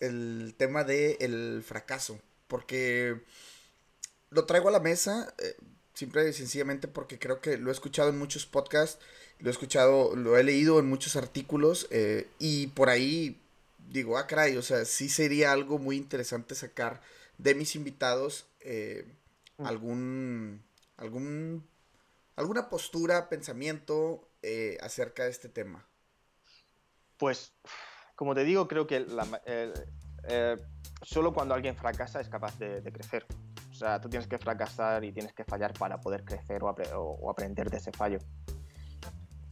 el 0.00 0.54
tema 0.56 0.84
del 0.84 1.16
el 1.20 1.62
fracaso. 1.64 2.20
Porque 2.48 3.20
lo 4.30 4.44
traigo 4.46 4.68
a 4.68 4.72
la 4.72 4.80
mesa, 4.80 5.34
eh, 5.38 5.56
y 6.00 6.32
sencillamente 6.32 6.88
porque 6.88 7.18
creo 7.18 7.40
que 7.40 7.58
lo 7.58 7.70
he 7.70 7.72
escuchado 7.72 8.08
en 8.08 8.18
muchos 8.18 8.46
podcasts 8.46 8.98
lo 9.42 9.48
he 9.48 9.50
escuchado, 9.50 10.14
lo 10.14 10.38
he 10.38 10.44
leído 10.44 10.78
en 10.78 10.88
muchos 10.88 11.16
artículos 11.16 11.88
eh, 11.90 12.28
y 12.38 12.68
por 12.68 12.88
ahí 12.88 13.40
digo, 13.90 14.16
ah, 14.16 14.28
caray, 14.28 14.56
o 14.56 14.62
sea, 14.62 14.84
sí 14.84 15.08
sería 15.08 15.50
algo 15.50 15.78
muy 15.78 15.96
interesante 15.96 16.54
sacar 16.54 17.00
de 17.38 17.56
mis 17.56 17.74
invitados 17.74 18.46
eh, 18.60 19.04
mm. 19.58 19.66
algún, 19.66 20.62
algún, 20.96 21.66
alguna 22.36 22.70
postura, 22.70 23.28
pensamiento 23.28 24.28
eh, 24.42 24.78
acerca 24.80 25.24
de 25.24 25.30
este 25.30 25.48
tema. 25.48 25.84
Pues, 27.16 27.52
como 28.14 28.36
te 28.36 28.44
digo, 28.44 28.68
creo 28.68 28.86
que 28.86 29.04
solo 31.02 31.32
cuando 31.34 31.54
alguien 31.54 31.74
fracasa 31.74 32.20
es 32.20 32.28
capaz 32.28 32.56
de, 32.60 32.80
crecer. 32.92 33.26
O 33.72 33.74
sea, 33.74 34.00
tú 34.00 34.08
tienes 34.08 34.28
que 34.28 34.38
fracasar 34.38 35.04
y 35.04 35.10
tienes 35.10 35.32
que 35.32 35.42
fallar 35.42 35.72
para 35.72 36.00
poder 36.00 36.24
crecer 36.24 36.62
o 36.62 37.28
aprender 37.30 37.70
de 37.70 37.78
ese 37.78 37.90
fallo 37.90 38.20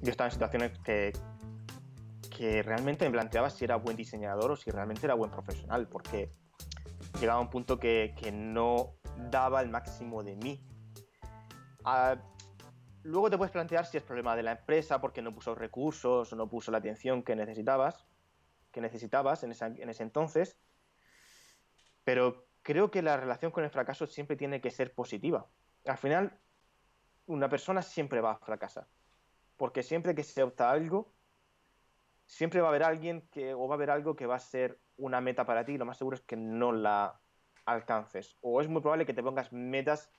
yo 0.01 0.11
estaba 0.11 0.29
en 0.29 0.33
situaciones 0.33 0.79
que, 0.79 1.13
que 2.35 2.63
realmente 2.63 3.05
me 3.05 3.11
planteaba 3.11 3.51
si 3.51 3.65
era 3.65 3.77
buen 3.77 3.97
diseñador 3.97 4.53
o 4.53 4.57
si 4.57 4.71
realmente 4.71 5.07
era 5.07 5.15
buen 5.15 5.31
profesional, 5.31 5.89
porque 5.89 6.33
llegaba 7.21 7.39
a 7.39 7.43
un 7.43 7.51
punto 7.51 7.79
que, 7.79 8.15
que 8.19 8.33
no 8.33 8.95
daba 9.31 9.61
el 9.61 9.69
máximo 9.69 10.23
de 10.23 10.37
mí. 10.37 10.61
Ah, 11.85 12.17
luego 13.03 13.29
te 13.29 13.37
puedes 13.37 13.53
plantear 13.53 13.85
si 13.85 13.99
es 13.99 14.03
problema 14.03 14.37
de 14.37 14.43
la 14.43 14.53
empresa 14.53 15.01
porque 15.01 15.23
no 15.23 15.35
puso 15.35 15.55
recursos 15.55 16.33
no 16.33 16.49
puso 16.49 16.71
la 16.71 16.79
atención 16.79 17.23
que 17.23 17.37
necesitabas, 17.37 18.07
que 18.71 18.81
necesitabas 18.81 19.43
en, 19.45 19.53
en 19.61 19.89
ese 19.89 20.03
entonces, 20.03 20.59
pero 22.05 22.47
creo 22.63 22.91
que 22.91 23.03
la 23.03 23.17
relación 23.19 23.53
con 23.53 23.65
el 23.65 23.71
fracaso 23.71 24.07
siempre 24.07 24.37
tiene 24.37 24.61
que 24.61 24.71
ser 24.71 24.95
positiva. 24.95 25.47
Al 25.87 25.99
final, 25.99 26.39
una 27.27 27.49
persona 27.49 27.83
siempre 27.83 28.21
va 28.21 28.33
a 28.33 28.39
fracasar 28.39 28.87
porque 29.61 29.83
siempre 29.83 30.15
que 30.15 30.25
se 30.25 30.43
opta 30.43 30.71
algo, 30.71 31.13
siempre 32.25 32.63
va 32.63 32.69
a 32.69 32.71
haber 32.71 32.83
alguien 32.83 33.29
que, 33.31 33.53
o 33.53 33.69
va 33.69 33.75
a 33.75 33.77
haber 33.77 33.91
algo 33.91 34.17
que 34.17 34.25
va 34.25 34.37
a 34.37 34.41
ser 34.41 34.79
una 34.97 35.21
meta 35.21 35.45
para 35.45 35.67
ti, 35.67 35.77
lo 35.77 35.85
más 35.85 35.99
seguro 35.99 36.15
es 36.15 36.23
que 36.23 36.35
no 36.35 36.73
la 36.73 37.21
alcances. 37.67 38.39
O 38.41 38.63
es 38.63 38.69
muy 38.69 38.81
probable 38.81 39.05
que 39.05 39.13
te 39.13 39.23
pongas 39.23 39.53
metas 39.53 40.11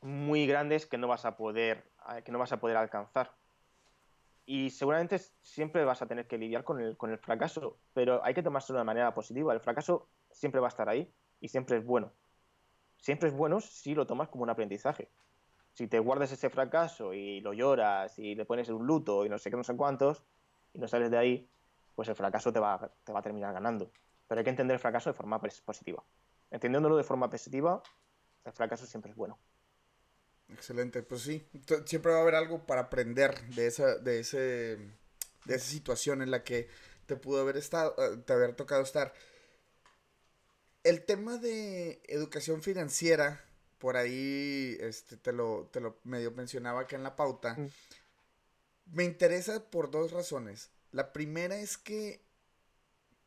muy 0.00 0.46
grandes 0.46 0.86
que 0.86 0.96
no 0.96 1.06
vas 1.06 1.26
a 1.26 1.36
poder, 1.36 1.84
que 2.24 2.32
no 2.32 2.38
vas 2.38 2.52
a 2.52 2.58
poder 2.58 2.78
alcanzar. 2.78 3.34
Y 4.46 4.70
seguramente 4.70 5.18
siempre 5.42 5.84
vas 5.84 6.00
a 6.00 6.06
tener 6.06 6.26
que 6.26 6.38
lidiar 6.38 6.64
con 6.64 6.80
el, 6.80 6.96
con 6.96 7.10
el 7.10 7.18
fracaso, 7.18 7.76
pero 7.92 8.24
hay 8.24 8.32
que 8.32 8.42
tomárselo 8.42 8.78
de 8.78 8.86
manera 8.86 9.12
positiva. 9.12 9.52
El 9.52 9.60
fracaso 9.60 10.08
siempre 10.30 10.58
va 10.58 10.68
a 10.68 10.74
estar 10.74 10.88
ahí 10.88 11.12
y 11.38 11.48
siempre 11.48 11.76
es 11.76 11.84
bueno. 11.84 12.14
Siempre 12.96 13.28
es 13.28 13.34
bueno 13.34 13.60
si 13.60 13.94
lo 13.94 14.06
tomas 14.06 14.30
como 14.30 14.44
un 14.44 14.48
aprendizaje 14.48 15.10
si 15.74 15.88
te 15.88 15.98
guardas 15.98 16.32
ese 16.32 16.48
fracaso 16.50 17.12
y 17.12 17.40
lo 17.40 17.52
lloras 17.52 18.18
y 18.18 18.34
le 18.34 18.44
pones 18.44 18.68
un 18.68 18.86
luto 18.86 19.26
y 19.26 19.28
no 19.28 19.38
sé 19.38 19.50
qué, 19.50 19.56
no 19.56 19.64
sé 19.64 19.76
cuántos, 19.76 20.22
y 20.72 20.78
no 20.78 20.88
sales 20.88 21.10
de 21.10 21.18
ahí, 21.18 21.50
pues 21.94 22.08
el 22.08 22.14
fracaso 22.14 22.52
te 22.52 22.60
va, 22.60 22.90
te 23.04 23.12
va 23.12 23.18
a 23.18 23.22
terminar 23.22 23.52
ganando. 23.52 23.90
Pero 24.28 24.38
hay 24.38 24.44
que 24.44 24.50
entender 24.50 24.74
el 24.74 24.80
fracaso 24.80 25.10
de 25.10 25.14
forma 25.14 25.40
positiva. 25.40 26.02
Entendiéndolo 26.50 26.96
de 26.96 27.04
forma 27.04 27.28
positiva, 27.28 27.82
el 28.44 28.52
fracaso 28.52 28.86
siempre 28.86 29.10
es 29.10 29.16
bueno. 29.16 29.38
Excelente, 30.48 31.02
pues 31.02 31.22
sí, 31.22 31.46
siempre 31.86 32.12
va 32.12 32.18
a 32.18 32.22
haber 32.22 32.34
algo 32.36 32.66
para 32.66 32.82
aprender 32.82 33.40
de 33.48 33.66
esa, 33.66 33.96
de 33.96 34.20
ese, 34.20 34.38
de 34.38 35.54
esa 35.54 35.66
situación 35.66 36.22
en 36.22 36.30
la 36.30 36.44
que 36.44 36.68
te 37.06 37.16
pudo 37.16 37.40
haber 37.40 37.56
estado, 37.56 37.94
eh, 37.98 38.18
te 38.18 38.32
haber 38.32 38.54
tocado 38.54 38.82
estar. 38.82 39.12
El 40.84 41.04
tema 41.04 41.38
de 41.38 42.02
educación 42.06 42.62
financiera 42.62 43.42
por 43.78 43.96
ahí 43.96 44.76
este, 44.80 45.16
te, 45.16 45.32
lo, 45.32 45.68
te 45.72 45.80
lo 45.80 45.98
medio 46.04 46.30
mencionaba 46.30 46.82
acá 46.82 46.96
en 46.96 47.02
la 47.02 47.16
pauta. 47.16 47.54
Mm. 47.54 47.68
Me 48.92 49.04
interesa 49.04 49.70
por 49.70 49.90
dos 49.90 50.12
razones. 50.12 50.70
La 50.92 51.12
primera 51.12 51.56
es 51.56 51.76
que 51.78 52.22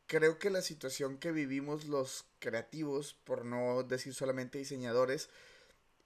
creo 0.06 0.38
que 0.38 0.50
la 0.50 0.62
situación 0.62 1.18
que 1.18 1.32
vivimos 1.32 1.86
los 1.86 2.24
creativos, 2.38 3.14
por 3.24 3.44
no 3.44 3.82
decir 3.82 4.14
solamente 4.14 4.58
diseñadores, 4.58 5.28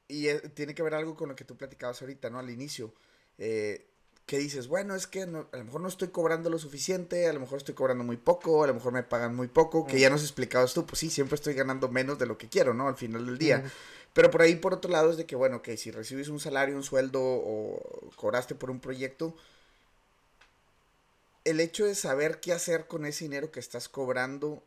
y 0.09 0.29
eh, 0.29 0.41
tiene 0.55 0.75
que 0.75 0.83
ver 0.83 0.95
algo 0.95 1.17
con 1.17 1.29
lo 1.29 1.37
que 1.37 1.45
tú 1.45 1.57
platicabas 1.57 2.03
ahorita, 2.03 2.29
¿no? 2.29 2.39
Al 2.39 2.51
inicio. 2.51 2.93
Eh, 3.39 3.89
que 4.27 4.39
dices, 4.39 4.69
bueno, 4.69 4.95
es 4.95 5.07
que 5.07 5.23
a 5.23 5.27
lo 5.27 5.65
mejor 5.65 5.81
no 5.81 5.89
estoy 5.89 6.09
cobrando 6.09 6.49
lo 6.49 6.59
suficiente, 6.59 7.29
a 7.29 7.33
lo 7.33 7.41
mejor 7.41 7.59
estoy 7.59 7.75
cobrando 7.75 8.05
muy 8.05 8.17
poco, 8.17 8.63
a 8.63 8.69
lo 8.69 8.75
mejor 8.75 8.93
me 8.93 9.03
pagan 9.03 9.35
muy 9.35 9.49
poco, 9.49 9.87
que 9.87 9.99
ya 9.99 10.11
nos 10.11 10.23
explicabas 10.23 10.73
tú, 10.75 10.87
pues 10.87 11.01
sí, 11.01 11.11
siempre 11.11 11.35
estoy 11.35 11.55
ganando 11.55 11.89
menos 11.89 12.19
de 12.19 12.27
lo 12.27 12.39
que 12.39 12.49
quiero, 12.49 12.73
¿no? 12.73 12.89
Al 12.89 12.97
final 12.97 13.27
del 13.27 13.37
día. 13.37 13.65
Pero 14.13 14.31
por 14.31 14.43
ahí, 14.43 14.57
por 14.57 14.75
otro 14.75 14.91
lado, 14.91 15.11
es 15.11 15.17
de 15.17 15.27
que, 15.27 15.37
bueno, 15.37 15.63
que 15.63 15.77
si 15.77 15.91
recibes 15.91 16.29
un 16.29 16.41
salario, 16.41 16.77
un 16.77 16.83
sueldo 16.83 17.21
o 17.23 18.11
cobraste 18.17 18.55
por 18.55 18.71
un 18.71 18.81
proyecto, 18.81 19.35
el 21.45 21.61
hecho 21.61 21.87
de 21.87 21.95
saber 21.95 22.41
qué 22.41 22.53
hacer 22.53 22.87
con 22.87 23.07
ese 23.07 23.25
dinero 23.25 23.51
que 23.51 23.61
estás 23.61 23.89
cobrando, 23.89 24.63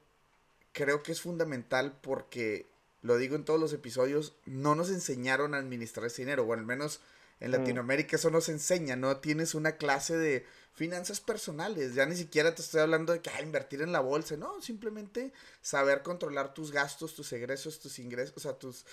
creo 0.74 1.04
que 1.04 1.12
es 1.12 1.22
fundamental 1.22 1.98
porque, 2.02 2.66
lo 3.02 3.18
digo 3.18 3.36
en 3.36 3.46
todos 3.46 3.60
los 3.60 3.74
episodios, 3.74 4.34
no 4.46 4.76
nos 4.76 4.89
enseñaron 4.89 5.54
a 5.54 5.60
administrar 5.60 6.08
ese 6.08 6.24
dinero, 6.24 6.43
o 6.43 6.54
al 6.54 6.66
menos 6.66 7.02
en 7.39 7.52
mm. 7.52 7.54
Latinoamérica 7.54 8.16
eso 8.18 8.30
nos 8.30 8.50
enseña, 8.50 8.96
no 8.96 9.18
tienes 9.18 9.56
una 9.56 9.78
clase 9.78 10.18
de 10.18 10.46
finanzas 10.74 11.22
personales, 11.22 11.93
ya 11.93 12.06
ni 12.06 12.18
siquiera 12.18 12.54
te 12.54 12.62
estoy 12.62 12.82
hablando 12.82 13.14
de 13.14 13.22
que 13.22 13.30
ah, 13.30 13.41
invertir 13.41 13.82
en 13.82 13.93
la 13.93 14.02
bolsa, 14.02 14.36
no, 14.36 14.62
simplemente 14.62 15.32
saber 15.62 16.04
controlar 16.04 16.54
tus 16.54 16.72
gastos, 16.72 17.16
tus 17.16 17.32
egresos, 17.32 17.80
tus 17.80 18.00
ingresos, 18.00 18.36
o 18.36 18.39
sea, 18.41 18.54
tus 18.54 18.86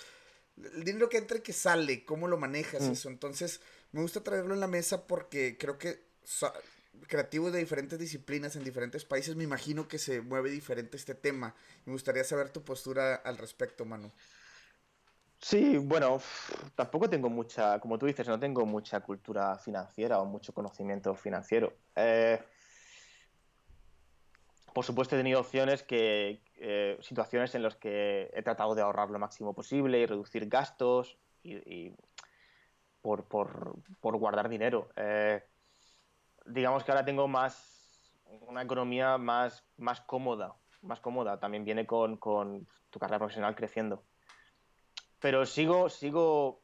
el 0.57 0.83
dinero 0.83 1.09
que 1.09 1.17
entra 1.17 1.37
y 1.37 1.41
que 1.41 1.53
sale, 1.53 2.05
cómo 2.05 2.27
lo 2.27 2.37
manejas 2.37 2.83
mm. 2.83 2.91
eso. 2.91 3.09
Entonces, 3.09 3.61
me 3.91 4.01
gusta 4.01 4.23
traerlo 4.23 4.53
en 4.53 4.59
la 4.59 4.67
mesa 4.67 5.07
porque 5.07 5.57
creo 5.57 5.77
que 5.77 6.03
creativos 7.07 7.51
de 7.51 7.59
diferentes 7.59 7.99
disciplinas 7.99 8.55
en 8.55 8.63
diferentes 8.63 9.05
países, 9.05 9.35
me 9.35 9.43
imagino 9.43 9.87
que 9.87 9.97
se 9.97 10.21
mueve 10.21 10.49
diferente 10.49 10.97
este 10.97 11.15
tema. 11.15 11.55
Me 11.85 11.93
gustaría 11.93 12.23
saber 12.23 12.49
tu 12.49 12.63
postura 12.63 13.15
al 13.15 13.37
respecto, 13.37 13.85
Manu. 13.85 14.11
Sí, 15.39 15.77
bueno, 15.77 16.21
tampoco 16.73 17.09
tengo 17.09 17.29
mucha, 17.29 17.79
como 17.79 17.99
tú 17.99 18.05
dices, 18.05 18.27
no 18.27 18.39
tengo 18.39 18.65
mucha 18.65 19.01
cultura 19.01 19.57
financiera 19.57 20.19
o 20.19 20.25
mucho 20.25 20.53
conocimiento 20.53 21.13
financiero. 21.15 21.73
Eh, 21.95 22.41
por 24.73 24.85
supuesto, 24.85 25.15
he 25.15 25.19
tenido 25.19 25.39
opciones 25.39 25.83
que, 25.83 26.41
eh, 26.57 26.97
situaciones 27.01 27.55
en 27.55 27.63
las 27.63 27.75
que 27.75 28.29
he 28.33 28.41
tratado 28.41 28.75
de 28.75 28.81
ahorrar 28.81 29.09
lo 29.09 29.19
máximo 29.19 29.53
posible 29.53 29.99
y 29.99 30.05
reducir 30.05 30.47
gastos 30.47 31.17
y, 31.43 31.93
por, 33.01 33.27
guardar 34.01 34.49
dinero. 34.49 34.89
Eh, 34.95 35.43
digamos 36.45 36.83
que 36.83 36.91
ahora 36.91 37.05
tengo 37.05 37.27
más 37.27 38.15
una 38.47 38.63
economía 38.63 39.17
más, 39.17 39.63
más 39.77 40.01
cómoda, 40.01 40.55
más 40.81 40.99
cómoda. 40.99 41.39
También 41.39 41.65
viene 41.65 41.85
con, 41.85 42.17
con 42.17 42.67
tu 42.89 42.99
carrera 42.99 43.19
profesional 43.19 43.55
creciendo 43.55 44.03
pero 45.23 45.45
sigo, 45.45 45.87
sigo, 45.87 46.61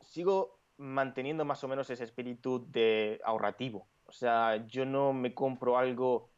sigo 0.00 0.60
manteniendo 0.78 1.44
más 1.44 1.62
o 1.62 1.68
menos 1.68 1.90
ese 1.90 2.04
espíritu 2.04 2.66
de 2.70 3.20
ahorrativo. 3.22 3.86
O 4.06 4.12
sea, 4.12 4.66
yo 4.66 4.86
no 4.86 5.12
me 5.12 5.34
compro 5.34 5.76
algo 5.76 6.30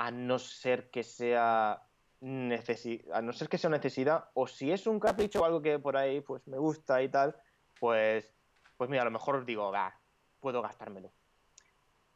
a 0.00 0.10
no 0.10 0.38
ser 0.38 0.90
que 0.90 1.02
sea 1.02 1.82
necesidad, 2.20 3.16
a 3.16 3.20
no 3.20 3.34
ser 3.34 3.48
que 3.48 3.58
sea 3.58 3.68
necesidad, 3.68 4.30
o 4.32 4.46
si 4.46 4.72
es 4.72 4.86
un 4.86 4.98
capricho 4.98 5.42
o 5.42 5.44
algo 5.44 5.60
que 5.60 5.78
por 5.78 5.96
ahí 5.96 6.22
pues 6.22 6.46
me 6.48 6.56
gusta 6.56 7.02
y 7.02 7.10
tal, 7.10 7.36
pues, 7.78 8.34
pues 8.78 8.88
mira, 8.88 9.02
a 9.02 9.04
lo 9.04 9.10
mejor 9.10 9.44
digo, 9.44 9.70
va, 9.70 9.94
puedo 10.40 10.62
gastármelo. 10.62 11.12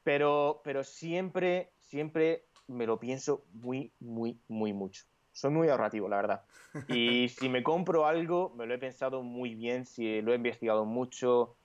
Pero, 0.03 0.63
pero 0.65 0.83
siempre, 0.83 1.73
siempre 1.79 2.47
me 2.69 2.87
lo 2.87 2.99
pienso 2.99 3.45
muy, 3.53 3.93
muy, 4.01 4.41
muy 4.49 4.73
mucho 4.73 5.05
soy 5.35 5.51
muy 5.51 5.69
ahorrativo, 5.69 6.09
la 6.09 6.17
verdad. 6.17 6.43
Y 6.89 7.29
si 7.39 7.49
me 7.49 7.63
compro 7.63 8.07
algo, 8.07 8.55
me 8.57 8.67
lo 8.67 8.75
he 8.75 8.79
pensado 8.79 9.23
muy 9.23 9.55
bien, 9.55 9.85
si 9.85 10.23
lo 10.23 10.33
he 10.33 10.37
investigado 10.37 10.87
mucho, 10.87 11.57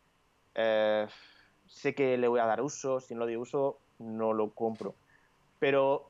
eh, 0.56 1.08
sé 1.68 1.96
que 1.96 2.18
le 2.18 2.28
voy 2.28 2.40
a 2.40 2.46
dar 2.46 2.62
uso, 2.62 3.00
si 3.00 3.14
no 3.14 3.22
le 3.22 3.34
doy 3.34 3.38
uso, 3.38 3.80
no 4.00 4.34
lo 4.34 4.50
compro. 4.50 4.96
Pero 5.60 6.09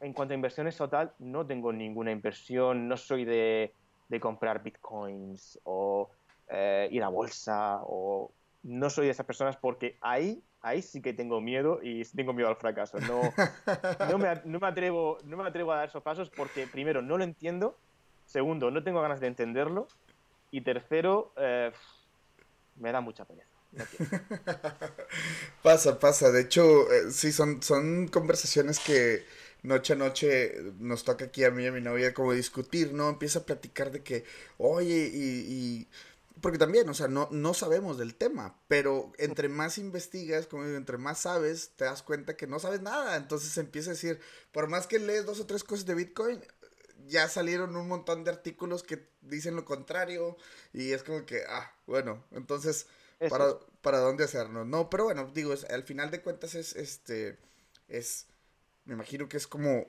en 0.00 0.12
cuanto 0.12 0.32
a 0.32 0.36
inversiones 0.36 0.76
total, 0.76 1.12
no 1.18 1.46
tengo 1.46 1.72
ninguna 1.72 2.10
inversión, 2.10 2.88
no 2.88 2.96
soy 2.96 3.24
de, 3.24 3.72
comprar 4.20 4.62
bitcoins 4.62 5.58
o 5.64 6.10
eh, 6.48 6.88
ir 6.90 7.02
a 7.02 7.08
bolsa 7.08 7.80
o 7.82 8.30
no 8.62 8.90
soy 8.90 9.06
de 9.06 9.12
esas 9.12 9.26
personas 9.26 9.56
porque 9.56 9.96
ahí 10.00 10.42
ahí 10.66 10.82
sí 10.82 11.00
que 11.00 11.12
tengo 11.12 11.40
miedo 11.40 11.78
y 11.80 12.04
tengo 12.04 12.32
miedo 12.32 12.48
al 12.48 12.56
fracaso. 12.56 12.98
No, 13.00 13.20
no, 14.10 14.18
me, 14.18 14.40
no, 14.44 14.58
me, 14.58 14.66
atrevo, 14.66 15.18
no 15.24 15.36
me 15.36 15.48
atrevo 15.48 15.72
a 15.72 15.76
dar 15.76 15.88
esos 15.88 16.02
pasos 16.02 16.28
porque, 16.28 16.66
primero, 16.66 17.02
no 17.02 17.16
lo 17.16 17.24
entiendo. 17.24 17.78
Segundo, 18.26 18.72
no 18.72 18.82
tengo 18.82 19.00
ganas 19.00 19.20
de 19.20 19.28
entenderlo. 19.28 19.86
Y 20.50 20.62
tercero, 20.62 21.32
eh, 21.36 21.70
me 22.76 22.90
da 22.90 23.00
mucha 23.00 23.24
pereza. 23.24 23.48
pasa, 25.62 26.00
pasa. 26.00 26.32
De 26.32 26.40
hecho, 26.40 26.90
eh, 26.92 27.10
sí, 27.10 27.30
son, 27.30 27.62
son 27.62 28.08
conversaciones 28.08 28.80
que 28.80 29.24
noche 29.62 29.94
a 29.94 29.96
noche 29.96 30.54
nos 30.78 31.04
toca 31.04 31.26
aquí 31.26 31.44
a 31.44 31.50
mí 31.50 31.64
y 31.64 31.66
a 31.66 31.72
mi 31.72 31.80
novia 31.80 32.14
como 32.14 32.32
discutir, 32.32 32.92
¿no? 32.92 33.08
Empieza 33.08 33.40
a 33.40 33.46
platicar 33.46 33.90
de 33.90 34.02
que, 34.02 34.24
oye, 34.58 35.10
y 35.12 35.88
porque 36.40 36.58
también, 36.58 36.88
o 36.88 36.94
sea, 36.94 37.08
no, 37.08 37.28
no 37.30 37.54
sabemos 37.54 37.96
del 37.96 38.14
tema, 38.14 38.58
pero 38.68 39.12
entre 39.18 39.48
más 39.48 39.78
investigas, 39.78 40.46
como 40.46 40.64
digo, 40.64 40.76
entre 40.76 40.98
más 40.98 41.20
sabes, 41.20 41.70
te 41.76 41.86
das 41.86 42.02
cuenta 42.02 42.36
que 42.36 42.46
no 42.46 42.58
sabes 42.58 42.82
nada. 42.82 43.16
Entonces 43.16 43.56
empieza 43.56 43.90
a 43.90 43.94
decir, 43.94 44.20
por 44.52 44.68
más 44.68 44.86
que 44.86 44.98
lees 44.98 45.24
dos 45.24 45.40
o 45.40 45.46
tres 45.46 45.64
cosas 45.64 45.86
de 45.86 45.94
Bitcoin, 45.94 46.40
ya 47.06 47.28
salieron 47.28 47.74
un 47.76 47.88
montón 47.88 48.24
de 48.24 48.30
artículos 48.30 48.82
que 48.82 49.08
dicen 49.22 49.56
lo 49.56 49.64
contrario 49.64 50.36
y 50.72 50.92
es 50.92 51.02
como 51.02 51.24
que, 51.24 51.42
ah, 51.48 51.72
bueno, 51.86 52.22
entonces, 52.32 52.86
¿para, 53.30 53.58
¿para 53.80 53.98
dónde 54.00 54.24
hacernos? 54.24 54.66
No, 54.66 54.90
pero 54.90 55.04
bueno, 55.04 55.30
digo, 55.32 55.54
al 55.70 55.84
final 55.84 56.10
de 56.10 56.20
cuentas 56.20 56.54
es, 56.54 56.76
este, 56.76 57.38
es, 57.88 58.26
me 58.86 58.94
imagino 58.94 59.28
que 59.28 59.36
es 59.36 59.46
como 59.46 59.86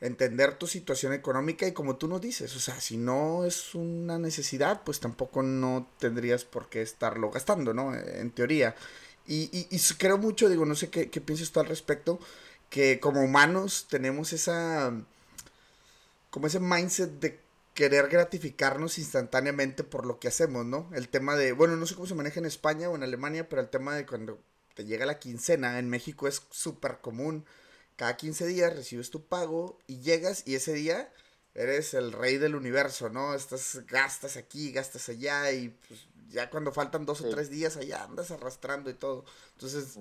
entender 0.00 0.56
tu 0.56 0.66
situación 0.66 1.12
económica 1.12 1.66
y 1.66 1.72
como 1.72 1.96
tú 1.96 2.08
nos 2.08 2.20
dices, 2.20 2.56
o 2.56 2.60
sea, 2.60 2.80
si 2.80 2.96
no 2.96 3.44
es 3.44 3.74
una 3.74 4.18
necesidad, 4.18 4.82
pues 4.82 4.98
tampoco 4.98 5.42
no 5.42 5.90
tendrías 5.98 6.44
por 6.44 6.68
qué 6.68 6.80
estarlo 6.82 7.30
gastando, 7.30 7.74
¿no? 7.74 7.94
En 7.94 8.30
teoría. 8.30 8.74
Y, 9.26 9.66
creo 9.98 10.18
mucho, 10.18 10.48
digo, 10.48 10.64
no 10.66 10.74
sé 10.74 10.90
qué, 10.90 11.08
qué 11.10 11.20
piensas 11.20 11.52
tú 11.52 11.60
al 11.60 11.66
respecto, 11.66 12.18
que 12.68 12.98
como 12.98 13.22
humanos 13.22 13.86
tenemos 13.88 14.32
esa, 14.32 14.92
como 16.30 16.46
ese 16.46 16.60
mindset 16.60 17.10
de 17.20 17.38
querer 17.74 18.08
gratificarnos 18.08 18.98
instantáneamente 18.98 19.84
por 19.84 20.06
lo 20.06 20.18
que 20.18 20.28
hacemos, 20.28 20.66
¿no? 20.66 20.90
El 20.94 21.08
tema 21.08 21.36
de, 21.36 21.52
bueno, 21.52 21.76
no 21.76 21.86
sé 21.86 21.94
cómo 21.94 22.06
se 22.06 22.14
maneja 22.14 22.40
en 22.40 22.46
España 22.46 22.88
o 22.88 22.96
en 22.96 23.02
Alemania, 23.02 23.48
pero 23.48 23.62
el 23.62 23.68
tema 23.68 23.94
de 23.94 24.06
cuando 24.06 24.38
te 24.74 24.84
llega 24.84 25.06
la 25.06 25.18
quincena 25.18 25.78
en 25.78 25.88
México 25.88 26.26
es 26.26 26.42
súper 26.50 26.98
común 27.00 27.44
cada 28.00 28.16
15 28.16 28.46
días 28.46 28.74
recibes 28.74 29.10
tu 29.10 29.26
pago 29.26 29.78
y 29.86 30.00
llegas 30.00 30.48
y 30.48 30.54
ese 30.54 30.72
día 30.72 31.12
eres 31.54 31.92
el 31.92 32.12
rey 32.12 32.38
del 32.38 32.54
universo, 32.54 33.10
¿no? 33.10 33.34
Estás, 33.34 33.84
gastas 33.86 34.38
aquí, 34.38 34.72
gastas 34.72 35.10
allá 35.10 35.52
y 35.52 35.68
pues 35.68 36.08
ya 36.30 36.48
cuando 36.48 36.72
faltan 36.72 37.04
dos 37.04 37.20
o 37.20 37.28
tres 37.28 37.50
días 37.50 37.76
allá 37.76 38.04
andas 38.04 38.30
arrastrando 38.30 38.88
y 38.88 38.94
todo. 38.94 39.26
Entonces, 39.52 39.98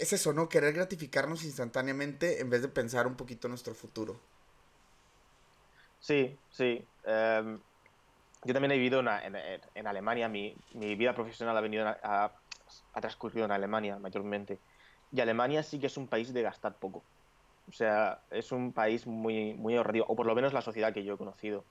es 0.00 0.14
eso, 0.14 0.32
¿no? 0.32 0.48
Querer 0.48 0.72
gratificarnos 0.72 1.44
instantáneamente 1.44 2.40
en 2.40 2.48
vez 2.48 2.62
de 2.62 2.68
pensar 2.68 3.06
un 3.06 3.14
poquito 3.14 3.46
en 3.46 3.50
nuestro 3.50 3.74
futuro. 3.74 4.18
Sí, 6.00 6.34
sí. 6.50 6.82
Em, 7.04 7.60
yo 8.42 8.54
también 8.54 8.70
he 8.70 8.78
vivido 8.78 9.00
en, 9.00 9.86
Alemania, 9.86 10.30
mi, 10.30 10.56
vida 10.72 11.14
profesional 11.14 11.54
ha, 11.58 11.60
venido 11.60 11.86
ha 11.86 12.32
transcurrido 13.02 13.44
en 13.44 13.52
Alemania 13.52 13.98
mayormente. 13.98 14.58
Y 15.12 15.20
Alemania 15.20 15.62
sí 15.62 15.78
que 15.78 15.88
es 15.88 15.98
un 15.98 16.08
país 16.08 16.32
de 16.32 16.40
gastar 16.40 16.78
poco. 16.78 17.04
O 17.68 17.72
sea, 17.72 18.20
es 18.30 18.52
un 18.52 18.72
país 18.72 19.06
muy, 19.06 19.54
muy 19.54 19.76
ahorrativo, 19.76 20.06
o 20.08 20.16
por 20.16 20.26
lo 20.26 20.34
menos 20.34 20.52
la 20.52 20.62
sociedad 20.62 20.92
que 20.92 21.04
yo 21.04 21.14
he 21.14 21.18
conocido. 21.18 21.64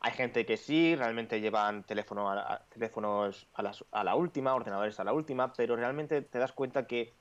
Hay 0.00 0.12
gente 0.12 0.44
que 0.44 0.56
sí, 0.56 0.94
realmente 0.96 1.40
llevan 1.40 1.82
teléfono 1.84 2.30
a, 2.30 2.60
teléfonos 2.70 3.46
a, 3.54 3.72
a 3.92 4.04
la 4.04 4.14
última, 4.16 4.54
ordenadores 4.54 5.00
a 5.00 5.04
la 5.04 5.14
última, 5.14 5.52
pero 5.54 5.76
realmente 5.76 6.20
te 6.20 6.38
das 6.38 6.52
cuenta 6.52 6.86
que 6.86 7.12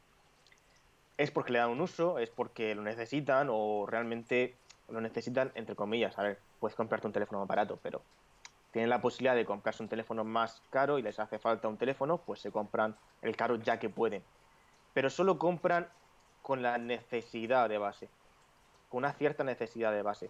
es 1.18 1.32
porque 1.32 1.54
le 1.54 1.60
dan 1.60 1.70
un 1.70 1.82
uso, 1.82 2.20
es 2.20 2.30
porque 2.30 2.76
lo 2.76 2.82
necesitan 2.82 3.47
o 3.49 3.86
realmente 3.88 4.56
lo 4.89 4.99
necesitan 4.99 5.51
entre 5.56 5.76
comillas. 5.76 6.18
A 6.20 6.24
ver, 6.24 6.39
puedes 6.60 6.76
comprarte 6.76 7.08
un 7.08 7.14
teléfono 7.14 7.39
más 7.39 7.47
barato, 7.47 7.80
pero 7.82 8.01
tienen 8.72 8.89
la 8.89 9.01
posibilidad 9.01 9.36
de 9.36 9.45
comprarse 9.45 9.84
un 9.84 9.89
teléfono 9.89 10.24
más 10.24 10.62
caro 10.70 10.97
y 10.97 11.04
les 11.04 11.20
hace 11.20 11.38
falta 11.39 11.68
un 11.68 11.78
teléfono, 11.78 12.18
pues 12.18 12.41
se 12.41 12.51
compran 12.51 12.95
el 13.22 13.36
caro 13.36 13.56
ya 13.58 13.80
que 13.80 13.89
pueden. 13.89 14.24
Pero 14.93 15.10
solo 15.10 15.38
compran 15.38 15.88
con 16.44 16.62
la 16.62 16.78
necesidad 16.78 17.68
de 17.70 17.80
base, 17.80 18.10
con 18.89 19.00
una 19.00 19.14
cierta 19.14 19.44
necesidad 19.44 19.91
de 19.91 20.04
base. 20.04 20.30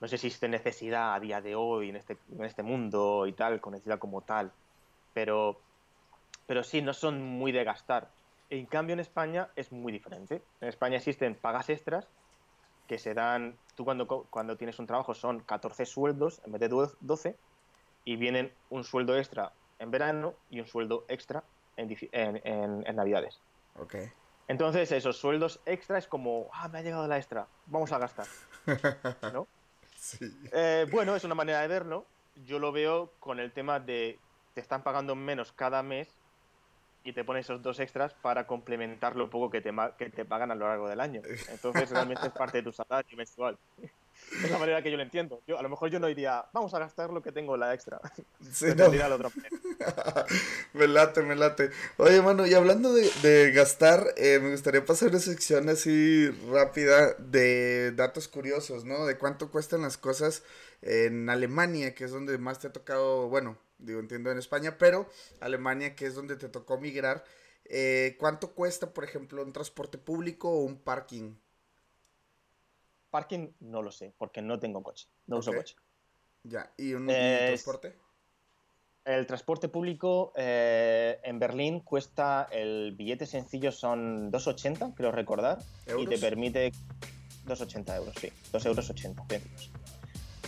No 0.00 0.08
sé 0.08 0.18
si 0.18 0.26
existe 0.26 0.48
necesidad 0.48 1.14
a 1.14 1.20
día 1.20 1.40
de 1.40 1.54
hoy 1.54 1.90
en 1.90 1.96
este, 1.96 2.18
en 2.36 2.44
este 2.44 2.64
mundo 2.64 3.26
y 3.26 3.32
tal, 3.32 3.60
con 3.60 3.72
necesidad 3.72 4.00
como 4.00 4.20
tal, 4.22 4.50
pero, 5.14 5.60
pero 6.46 6.64
sí, 6.64 6.82
no 6.82 6.92
son 6.92 7.22
muy 7.22 7.52
de 7.52 7.62
gastar. 7.62 8.10
En 8.50 8.66
cambio, 8.66 8.94
en 8.94 9.00
España 9.00 9.48
es 9.54 9.70
muy 9.70 9.92
diferente. 9.92 10.42
En 10.60 10.68
España 10.68 10.96
existen 10.96 11.36
pagas 11.36 11.70
extras 11.70 12.08
que 12.88 12.98
se 12.98 13.14
dan, 13.14 13.56
tú 13.76 13.84
cuando, 13.84 14.06
cuando 14.06 14.56
tienes 14.56 14.80
un 14.80 14.88
trabajo 14.88 15.14
son 15.14 15.40
14 15.40 15.86
sueldos 15.86 16.42
en 16.44 16.52
vez 16.52 16.60
de 16.60 16.68
12 16.68 17.36
y 18.04 18.16
vienen 18.16 18.52
un 18.70 18.82
sueldo 18.82 19.16
extra 19.16 19.52
en 19.78 19.92
verano 19.92 20.34
y 20.50 20.58
un 20.58 20.66
sueldo 20.66 21.04
extra 21.06 21.44
en, 21.76 21.96
en, 22.10 22.84
en 22.86 22.96
Navidades. 22.96 23.40
Okay. 23.78 24.10
Entonces, 24.52 24.92
esos 24.92 25.16
sueldos 25.16 25.60
extra 25.64 25.96
es 25.96 26.06
como, 26.06 26.50
ah, 26.52 26.68
me 26.68 26.78
ha 26.78 26.82
llegado 26.82 27.08
la 27.08 27.16
extra, 27.16 27.46
vamos 27.64 27.90
a 27.90 27.98
gastar. 27.98 28.26
¿No? 29.32 29.48
Sí. 29.96 30.26
Eh, 30.52 30.84
bueno, 30.90 31.14
es 31.14 31.22
una 31.22 31.36
manera 31.36 31.60
de 31.60 31.68
verlo. 31.68 32.04
Yo 32.44 32.58
lo 32.58 32.72
veo 32.72 33.12
con 33.20 33.38
el 33.38 33.52
tema 33.52 33.78
de 33.78 34.18
te 34.52 34.60
están 34.60 34.82
pagando 34.82 35.14
menos 35.14 35.52
cada 35.52 35.84
mes 35.84 36.08
y 37.04 37.12
te 37.12 37.22
pones 37.22 37.46
esos 37.46 37.62
dos 37.62 37.78
extras 37.78 38.12
para 38.14 38.48
complementar 38.48 39.14
lo 39.14 39.30
poco 39.30 39.48
que 39.48 39.60
te, 39.60 39.72
que 39.96 40.10
te 40.10 40.24
pagan 40.24 40.50
a 40.50 40.56
lo 40.56 40.66
largo 40.66 40.88
del 40.88 41.00
año. 41.00 41.22
Entonces, 41.48 41.88
realmente 41.90 42.26
es 42.26 42.32
parte 42.32 42.58
de 42.58 42.64
tu 42.64 42.72
salario 42.72 43.16
mensual. 43.16 43.56
Es 44.42 44.50
la 44.50 44.58
manera 44.58 44.82
que 44.82 44.90
yo 44.90 44.96
lo 44.96 45.02
entiendo. 45.02 45.42
Yo, 45.46 45.58
a 45.58 45.62
lo 45.62 45.68
mejor 45.68 45.90
yo 45.90 46.00
no 46.00 46.06
diría, 46.06 46.44
vamos 46.52 46.72
a 46.74 46.78
gastar 46.78 47.10
lo 47.10 47.22
que 47.22 47.32
tengo 47.32 47.56
la 47.56 47.74
extra. 47.74 48.00
Sí, 48.52 48.66
no. 48.76 48.90
me 50.72 50.88
late, 50.88 51.22
me 51.22 51.34
late. 51.36 51.70
Oye, 51.96 52.20
mano, 52.20 52.46
y 52.46 52.54
hablando 52.54 52.92
de, 52.92 53.52
gastar, 53.52 54.06
eh, 54.16 54.38
me 54.40 54.50
gustaría 54.50 54.84
pasar 54.84 55.10
una 55.10 55.18
sección 55.18 55.68
así 55.68 56.28
rápida 56.50 57.14
de 57.18 57.92
datos 57.92 58.28
curiosos, 58.28 58.84
¿no? 58.84 59.06
De 59.06 59.16
cuánto 59.16 59.50
cuestan 59.50 59.82
las 59.82 59.96
cosas 59.96 60.42
en 60.82 61.28
Alemania, 61.30 61.94
que 61.94 62.04
es 62.04 62.10
donde 62.10 62.36
más 62.38 62.58
te 62.58 62.68
ha 62.68 62.72
tocado, 62.72 63.28
bueno, 63.28 63.56
digo, 63.78 64.00
entiendo 64.00 64.30
en 64.30 64.38
España, 64.38 64.76
pero 64.78 65.08
Alemania, 65.40 65.94
que 65.94 66.06
es 66.06 66.14
donde 66.14 66.36
te 66.36 66.48
tocó 66.48 66.78
migrar. 66.78 67.24
Eh, 67.64 68.16
¿Cuánto 68.18 68.52
cuesta, 68.52 68.92
por 68.92 69.04
ejemplo, 69.04 69.42
un 69.42 69.52
transporte 69.52 69.98
público 69.98 70.50
o 70.50 70.64
un 70.64 70.78
parking? 70.78 71.34
Parking 73.12 73.52
no 73.60 73.82
lo 73.82 73.92
sé, 73.92 74.14
porque 74.16 74.40
no 74.40 74.58
tengo 74.58 74.82
coche, 74.82 75.06
no 75.26 75.36
uso 75.36 75.52
coche. 75.52 75.76
Ya, 76.44 76.72
¿y 76.78 76.94
un, 76.94 77.08
eh, 77.10 77.48
transporte? 77.48 77.94
El 79.04 79.26
transporte 79.26 79.68
público 79.68 80.32
eh, 80.34 81.20
en 81.22 81.38
Berlín 81.38 81.80
cuesta, 81.80 82.48
el 82.50 82.94
billete 82.96 83.26
sencillo 83.26 83.70
son 83.70 84.32
2,80, 84.32 84.94
creo 84.94 85.12
recordar, 85.12 85.58
y 85.98 86.06
te 86.06 86.16
permite 86.16 86.72
2,80 87.44 87.96
euros, 87.96 88.14
sí, 88.18 88.32
2,80 88.50 89.34
euros 89.34 89.70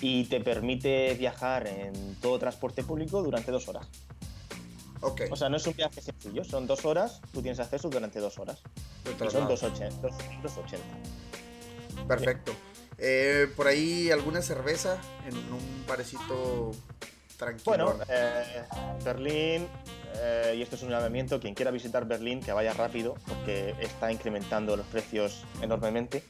Y 0.01 0.25
te 0.25 0.41
permite 0.41 1.15
viajar 1.15 1.67
en 1.67 2.19
todo 2.19 2.39
transporte 2.39 2.83
público 2.83 3.23
durante 3.23 3.53
dos 3.53 3.69
horas. 3.69 3.87
Okay. 5.03 5.29
O 5.31 5.37
sea, 5.37 5.51
no 5.51 5.59
es 5.59 5.67
un 5.67 5.75
viaje 5.75 6.01
sencillo, 6.01 6.45
son 6.45 6.67
dos 6.67 6.87
horas, 6.87 7.21
tú 7.31 7.43
tienes 7.43 7.61
acceso 7.61 7.91
durante 7.91 8.21
dos 8.21 8.39
horas. 8.39 8.63
Y 9.05 9.31
son 9.31 9.47
2,80. 9.47 11.24
Perfecto. 12.07 12.53
Eh, 12.99 13.49
por 13.57 13.67
ahí 13.67 14.11
alguna 14.11 14.41
cerveza 14.43 14.99
en 15.27 15.37
un 15.37 15.85
parecito 15.87 16.73
tranquilo. 17.37 17.65
Bueno, 17.65 17.95
eh, 18.09 18.63
Berlín, 19.05 19.67
eh, 20.17 20.55
y 20.57 20.63
esto 20.63 20.77
es 20.77 20.83
un 20.83 20.91
llamamiento, 20.91 21.41
quien 21.41 21.55
quiera 21.55 21.71
visitar 21.71 22.07
Berlín, 22.07 22.41
que 22.41 22.53
vaya 22.53 22.73
rápido, 22.73 23.15
porque 23.27 23.75
está 23.81 24.13
incrementando 24.13 24.77
los 24.77 24.87
precios 24.87 25.45
enormemente. 25.61 26.23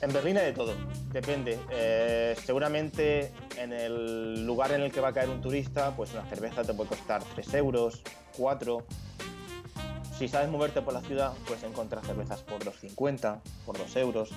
En 0.00 0.12
Berlín 0.12 0.38
hay 0.38 0.46
de 0.46 0.52
todo, 0.52 0.74
depende. 1.12 1.58
seguramente 2.44 3.32
en 3.56 3.72
el 3.72 4.46
lugar 4.46 4.70
en 4.70 4.82
el 4.82 4.92
que 4.92 5.00
va 5.00 5.08
a 5.08 5.12
caer 5.12 5.28
un 5.28 5.40
turista, 5.40 5.96
pues 5.96 6.12
una 6.12 6.24
cerveza 6.26 6.62
te 6.62 6.72
puede 6.72 6.90
costar 6.90 7.22
3 7.34 7.54
euros, 7.54 8.02
4. 8.36 8.86
Si 10.18 10.26
sabes 10.26 10.50
moverte 10.50 10.82
por 10.82 10.92
la 10.92 11.00
ciudad, 11.00 11.32
puedes 11.46 11.62
encontrar 11.62 12.04
cervezas 12.04 12.42
por 12.42 12.58
2,50, 12.64 13.40
por 13.64 13.78
2 13.78 13.96
euros. 13.98 14.30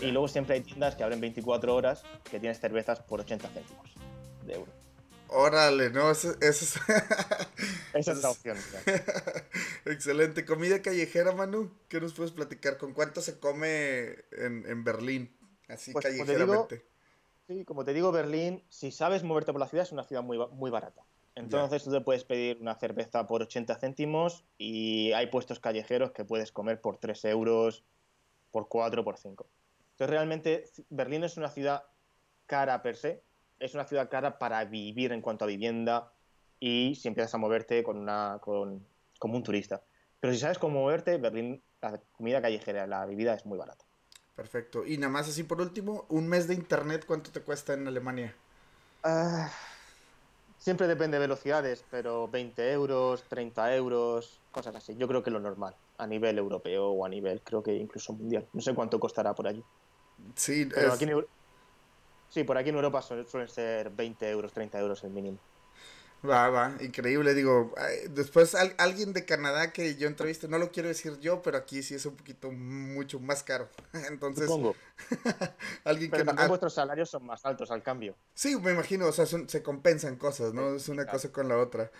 Y 0.00 0.06
luego 0.10 0.26
siempre 0.26 0.54
hay 0.54 0.62
tiendas 0.62 0.96
que 0.96 1.04
abren 1.04 1.20
24 1.20 1.74
horas 1.74 2.02
que 2.30 2.40
tienes 2.40 2.58
cervezas 2.58 3.00
por 3.00 3.20
80 3.20 3.46
céntimos 3.50 3.90
de 4.46 4.54
euro. 4.54 4.72
Órale, 5.28 5.90
no, 5.90 6.10
eso, 6.10 6.34
es... 6.40 6.62
Esa 7.92 8.12
es 8.12 8.22
la 8.22 8.30
opción. 8.30 8.56
Excelente. 9.84 10.46
Comida 10.46 10.80
callejera, 10.80 11.32
Manu. 11.32 11.70
¿Qué 11.88 12.00
nos 12.00 12.14
puedes 12.14 12.32
platicar? 12.32 12.78
¿Con 12.78 12.94
cuánto 12.94 13.20
se 13.20 13.38
come 13.38 14.14
en, 14.32 14.82
Berlín? 14.82 15.36
Así 15.68 15.92
pues, 15.92 16.06
callejeramente. 16.06 16.86
sí, 17.46 17.66
como 17.66 17.84
te 17.84 17.92
digo, 17.92 18.12
Berlín, 18.12 18.64
si 18.70 18.90
sabes 18.92 19.24
moverte 19.24 19.52
por 19.52 19.60
la 19.60 19.68
ciudad, 19.68 19.84
es 19.84 19.92
una 19.92 20.04
ciudad 20.04 20.22
muy, 20.22 20.38
muy 20.52 20.70
barata. 20.70 21.04
Entonces 21.38 21.84
tú 21.84 21.92
te 21.92 22.00
puedes 22.00 22.24
pedir 22.24 22.58
una 22.60 22.74
cerveza 22.74 23.26
por 23.26 23.42
80 23.42 23.76
céntimos 23.76 24.44
y 24.58 25.12
hay 25.12 25.28
puestos 25.28 25.60
callejeros 25.60 26.10
que 26.10 26.24
puedes 26.24 26.50
comer 26.50 26.80
por 26.80 26.98
3 26.98 27.24
euros, 27.26 27.84
por 28.50 28.68
4, 28.68 29.04
por 29.04 29.16
5. 29.16 29.46
Entonces 29.92 30.10
realmente 30.10 30.64
Berlín 30.90 31.22
es 31.22 31.36
una 31.36 31.48
ciudad 31.48 31.84
cara 32.46 32.82
per 32.82 32.96
se, 32.96 33.22
es 33.60 33.74
una 33.74 33.84
ciudad 33.84 34.10
cara 34.10 34.38
para 34.38 34.64
vivir 34.64 35.12
en 35.12 35.22
cuanto 35.22 35.44
a 35.44 35.48
vivienda 35.48 36.12
y 36.58 36.96
si 36.96 37.06
empiezas 37.06 37.34
a 37.34 37.38
moverte 37.38 37.84
con 37.84 37.98
una, 37.98 38.38
con, 38.40 38.84
como 39.20 39.36
un 39.36 39.44
turista. 39.44 39.82
Pero 40.18 40.32
si 40.32 40.40
sabes 40.40 40.58
cómo 40.58 40.80
moverte, 40.80 41.18
Berlín, 41.18 41.62
la 41.80 42.00
comida 42.12 42.42
callejera, 42.42 42.86
la 42.88 43.06
bebida 43.06 43.34
es 43.34 43.46
muy 43.46 43.58
barata. 43.58 43.84
Perfecto. 44.34 44.84
Y 44.84 44.98
nada 44.98 45.12
más 45.12 45.28
así 45.28 45.44
por 45.44 45.60
último, 45.60 46.04
un 46.08 46.28
mes 46.28 46.48
de 46.48 46.54
internet, 46.54 47.04
¿cuánto 47.06 47.30
te 47.30 47.42
cuesta 47.42 47.74
en 47.74 47.86
Alemania? 47.86 48.34
Ah, 49.04 49.50
siempre 50.58 50.86
depende 50.86 51.16
de 51.16 51.20
velocidades, 51.20 51.84
pero 51.90 52.28
20 52.28 52.72
euros, 52.72 53.22
30 53.28 53.74
euros, 53.74 54.40
cosas 54.50 54.74
así. 54.74 54.96
Yo 54.96 55.08
creo 55.08 55.22
que 55.22 55.30
lo 55.30 55.40
normal, 55.40 55.74
a 55.96 56.06
nivel 56.06 56.38
europeo 56.38 56.88
o 56.88 57.04
a 57.04 57.08
nivel, 57.08 57.40
creo 57.42 57.62
que 57.62 57.74
incluso 57.74 58.12
mundial. 58.12 58.46
No 58.52 58.60
sé 58.60 58.74
cuánto 58.74 59.00
costará 59.00 59.34
por 59.34 59.48
allí. 59.48 59.62
Sí, 60.34 60.66
pero 60.66 60.92
aquí 60.92 61.04
en, 61.04 61.24
Sí, 62.28 62.44
por 62.44 62.58
aquí 62.58 62.68
en 62.68 62.76
Europa 62.76 63.00
suelen 63.00 63.48
ser 63.48 63.90
20 63.90 64.28
euros, 64.28 64.52
30 64.52 64.78
euros 64.78 65.02
el 65.04 65.10
mínimo. 65.10 65.38
Va, 66.26 66.48
va, 66.50 66.76
increíble. 66.80 67.32
Digo, 67.34 67.72
después 68.10 68.54
alguien 68.54 69.12
de 69.12 69.24
Canadá 69.24 69.72
que 69.72 69.94
yo 69.96 70.08
entrevisté, 70.08 70.48
no 70.48 70.58
lo 70.58 70.72
quiero 70.72 70.88
decir 70.88 71.18
yo, 71.20 71.42
pero 71.42 71.58
aquí 71.58 71.82
sí 71.82 71.94
es 71.94 72.06
un 72.06 72.16
poquito 72.16 72.50
mucho 72.50 73.20
más 73.20 73.42
caro. 73.42 73.68
Entonces, 74.08 74.46
Supongo. 74.46 74.74
alguien 75.84 76.10
pero 76.10 76.22
que 76.22 76.26
también 76.26 76.48
vuestros 76.48 76.74
salarios 76.74 77.08
son 77.10 77.24
más 77.24 77.44
altos 77.44 77.70
al 77.70 77.82
cambio. 77.82 78.16
Sí, 78.34 78.56
me 78.56 78.72
imagino, 78.72 79.06
o 79.06 79.12
sea, 79.12 79.26
se 79.26 79.62
compensan 79.62 80.16
cosas, 80.16 80.52
¿no? 80.52 80.74
Es 80.74 80.88
una 80.88 81.06
cosa 81.06 81.30
con 81.30 81.48
la 81.48 81.56
otra. 81.56 81.90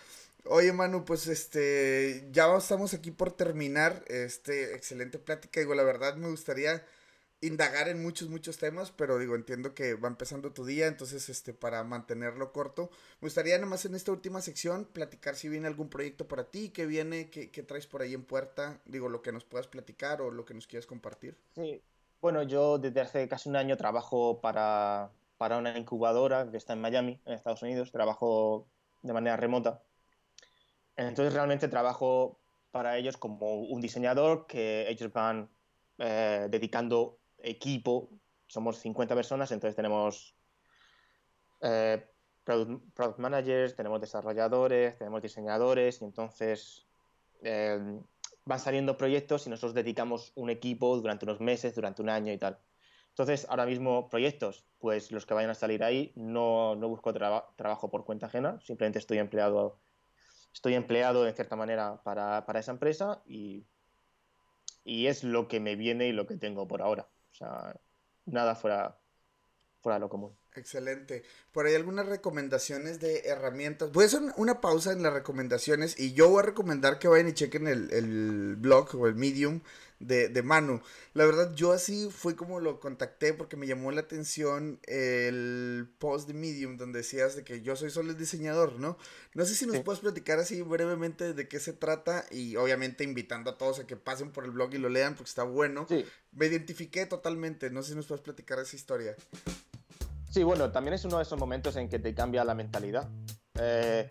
Oye, 0.45 0.73
Manu, 0.73 1.05
pues 1.05 1.27
este, 1.27 2.27
ya 2.33 2.57
estamos 2.57 2.95
aquí 2.95 3.11
por 3.11 3.33
terminar. 3.33 4.05
Este, 4.09 4.75
excelente 4.75 5.19
plática. 5.19 5.61
Digo, 5.61 5.75
la 5.75 5.83
verdad 5.83 6.17
me 6.17 6.29
gustaría 6.29 6.85
indagar 7.41 7.89
en 7.89 8.03
muchos, 8.03 8.29
muchos 8.29 8.59
temas, 8.59 8.91
pero 8.91 9.19
digo, 9.19 9.37
entiendo 9.37 9.75
que 9.75 9.95
va 9.95 10.09
empezando 10.09 10.53
tu 10.53 10.65
día, 10.65 10.87
entonces, 10.87 11.29
este, 11.29 11.55
para 11.55 11.85
mantenerlo 11.85 12.53
corto, 12.53 12.91
me 13.21 13.27
gustaría 13.27 13.59
nomás 13.59 13.85
en 13.85 13.95
esta 13.95 14.11
última 14.11 14.41
sección 14.41 14.87
platicar 14.87 15.37
si 15.37 15.49
viene 15.49 15.69
algún 15.69 15.89
proyecto 15.89 16.27
para 16.27 16.45
ti, 16.45 16.71
que 16.71 16.87
viene, 16.87 17.31
que, 17.31 17.49
traes 17.63 17.87
por 17.87 18.03
ahí 18.03 18.15
en 18.15 18.25
puerta, 18.25 18.81
digo, 18.87 19.09
lo 19.09 19.23
que 19.23 19.33
nos 19.33 19.45
puedas 19.45 19.69
platicar 19.69 20.21
o 20.21 20.31
lo 20.31 20.45
que 20.45 20.55
nos 20.55 20.67
quieras 20.67 20.87
compartir. 20.87 21.37
Sí, 21.55 21.81
bueno, 22.21 22.43
yo 22.43 22.79
desde 22.79 23.01
hace 23.01 23.29
casi 23.29 23.49
un 23.49 23.57
año 23.57 23.77
trabajo 23.77 24.41
para, 24.41 25.13
para 25.37 25.59
una 25.59 25.79
incubadora 25.79 26.51
que 26.51 26.57
está 26.57 26.73
en 26.73 26.81
Miami, 26.81 27.21
en 27.25 27.35
Estados 27.35 27.63
Unidos, 27.63 27.93
trabajo 27.93 28.67
de 29.03 29.13
manera 29.13 29.37
remota. 29.37 29.83
Entonces 30.97 31.33
realmente 31.33 31.69
trabajo 31.69 32.41
para 32.73 32.97
ellos 32.97 33.17
como 33.17 33.61
un 33.61 33.81
diseñador 33.81 34.49
que 34.49 34.91
ellos 34.91 35.13
van 35.13 35.49
eh, 35.99 36.49
dedicando 36.51 37.19
equipo, 37.39 38.11
somos 38.47 38.79
50 38.79 39.15
personas, 39.15 39.51
entonces 39.53 39.77
tenemos 39.77 40.35
eh, 41.61 42.05
product, 42.45 43.19
managers, 43.19 43.77
tenemos 43.77 44.01
desarrolladores, 44.01 44.97
tenemos 44.97 45.23
diseñadores, 45.23 46.01
y 46.01 46.05
entonces 46.05 46.87
eh, 47.43 48.01
van 48.45 48.59
saliendo 48.59 48.97
proyectos 48.97 49.47
y 49.47 49.51
nosotros 49.51 49.75
dedicamos 49.75 50.33
un 50.35 50.51
equipo 50.51 50.97
durante 50.97 51.27
unos 51.27 51.41
meses, 51.41 51.75
durante 51.75 52.03
un 52.03 52.09
año 52.09 52.33
y 52.33 52.39
tal. 52.39 52.59
Entonces, 53.11 53.47
ahora 53.51 53.67
mismo 53.67 54.09
proyectos, 54.09 54.65
pues 54.79 55.11
los 55.13 55.27
que 55.27 55.35
vayan 55.35 55.51
a 55.51 55.55
salir 55.55 55.83
ahí, 55.83 56.13
no, 56.15 56.77
no 56.77 56.89
busco 56.89 57.13
trabajo 57.13 57.91
por 57.91 58.05
cuenta 58.05 58.27
ajena, 58.27 58.61
simplemente 58.61 59.01
estoy 59.01 59.19
empleado, 59.19 59.81
estoy 60.55 60.75
empleado 60.75 61.27
en 61.27 61.35
cierta 61.35 61.57
manera 61.57 62.01
para, 62.05 62.47
para 62.47 62.61
esa 62.61 62.71
empresa 62.71 63.23
y, 63.27 63.67
y 64.85 65.07
es 65.07 65.25
lo 65.25 65.49
que 65.49 65.61
me 65.61 65.77
viene 65.77 66.07
y 66.07 66.13
lo 66.13 66.27
que 66.27 66.37
tengo 66.37 66.69
por 66.69 66.81
ahora. 66.81 67.09
Sea, 67.39 67.75
nada 68.27 68.55
fuera, 68.57 68.99
fuera 69.81 69.99
lo 69.99 70.09
común. 70.09 70.37
Excelente. 70.55 71.23
Por 71.53 71.67
ahí 71.67 71.75
algunas 71.77 72.07
recomendaciones 72.07 72.99
de 72.99 73.21
herramientas. 73.21 73.93
Voy 73.93 74.05
a 74.05 74.07
hacer 74.09 74.23
una 74.37 74.61
pausa 74.61 74.93
en 74.93 75.05
las 75.05 75.13
recomendaciones 75.13 75.99
y 76.01 76.15
yo 76.15 76.29
voy 76.29 76.41
a 76.41 76.47
recomendar 76.47 76.99
que 76.99 77.07
vayan 77.07 77.29
y 77.29 77.35
chequen 77.35 77.69
el, 77.69 77.93
el 77.93 78.57
blog 78.57 78.95
o 78.97 79.07
el 79.07 79.15
medium 79.15 79.61
de, 80.01 80.29
de, 80.29 80.43
Manu. 80.43 80.81
La 81.15 81.25
verdad, 81.25 81.55
yo 81.55 81.73
así 81.73 82.09
fue 82.11 82.37
como 82.37 82.61
lo 82.61 82.81
contacté 82.81 83.35
porque 83.35 83.57
me 83.57 83.67
llamó 83.67 83.91
la 83.91 84.01
atención 84.01 84.79
el 84.87 85.89
post 85.99 86.29
de 86.29 86.35
Medium 86.35 86.77
donde 86.77 86.99
decías 86.99 87.37
de 87.37 87.45
que 87.45 87.63
yo 87.63 87.77
soy 87.77 87.91
solo 87.91 88.11
el 88.11 88.19
diseñador, 88.19 88.79
¿no? 88.79 88.97
No 89.35 89.45
sé 89.45 89.55
si 89.55 89.67
nos 89.67 89.81
puedes 89.81 90.01
platicar 90.01 90.39
así 90.39 90.63
brevemente 90.63 91.35
de 91.35 91.49
qué 91.49 91.61
se 91.61 91.73
trata 91.73 92.25
y 92.31 92.57
obviamente 92.57 93.05
invitando 93.05 93.51
a 93.51 93.59
todos 93.59 93.81
a 93.81 93.87
que 93.87 93.97
pasen 93.97 94.31
por 94.31 94.45
el 94.45 94.51
blog 94.51 94.75
y 94.75 94.79
lo 94.79 94.89
lean 94.89 95.15
porque 95.15 95.29
está 95.29 95.43
bueno. 95.43 95.87
Me 96.33 96.47
identifiqué 96.47 97.07
totalmente, 97.07 97.71
no 97.71 97.83
sé 97.83 97.91
si 97.91 97.97
nos 97.97 98.07
puedes 98.07 98.23
platicar 98.23 98.59
esa 98.59 98.77
historia. 98.77 99.17
Sí, 100.31 100.43
bueno, 100.43 100.71
también 100.71 100.95
es 100.95 101.05
uno 101.05 101.17
de 101.17 101.23
esos 101.23 101.39
momentos 101.39 101.77
en 101.77 101.89
que 101.89 101.99
te 101.99 102.15
cambia 102.15 102.45
la 102.45 102.55
mentalidad. 102.55 103.09
Eh, 103.61 104.09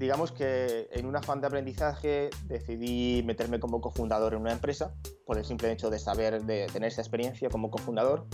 digamos 0.00 0.32
que 0.32 0.88
en 0.92 1.04
un 1.04 1.14
afán 1.14 1.42
de 1.42 1.46
aprendizaje 1.46 2.30
decidí 2.46 3.22
meterme 3.22 3.60
como 3.60 3.82
cofundador 3.82 4.32
en 4.32 4.40
una 4.40 4.52
empresa 4.52 4.94
por 5.26 5.36
el 5.36 5.44
simple 5.44 5.70
hecho 5.70 5.90
de 5.90 5.98
saber, 5.98 6.42
de 6.44 6.68
tener 6.72 6.88
esa 6.88 7.02
experiencia 7.02 7.50
como 7.50 7.70
cofundador. 7.70 8.26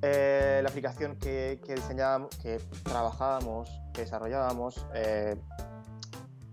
Eh, 0.00 0.60
la 0.62 0.70
aplicación 0.70 1.18
que, 1.18 1.60
que, 1.62 1.74
diseñábamos, 1.74 2.34
que 2.38 2.58
trabajábamos, 2.84 3.70
que 3.92 4.00
desarrollábamos, 4.00 4.86
eh, 4.94 5.36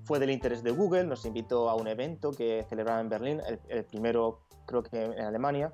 fue 0.03 0.19
del 0.19 0.31
interés 0.31 0.63
de 0.63 0.71
Google, 0.71 1.05
nos 1.05 1.25
invitó 1.25 1.69
a 1.69 1.75
un 1.75 1.87
evento 1.87 2.31
que 2.31 2.65
celebraba 2.67 2.99
en 2.99 3.07
Berlín, 3.07 3.41
el, 3.69 3.85
primero 3.85 4.41
creo 4.67 4.83
que 4.83 5.01
en 5.01 5.21
Alemania, 5.21 5.73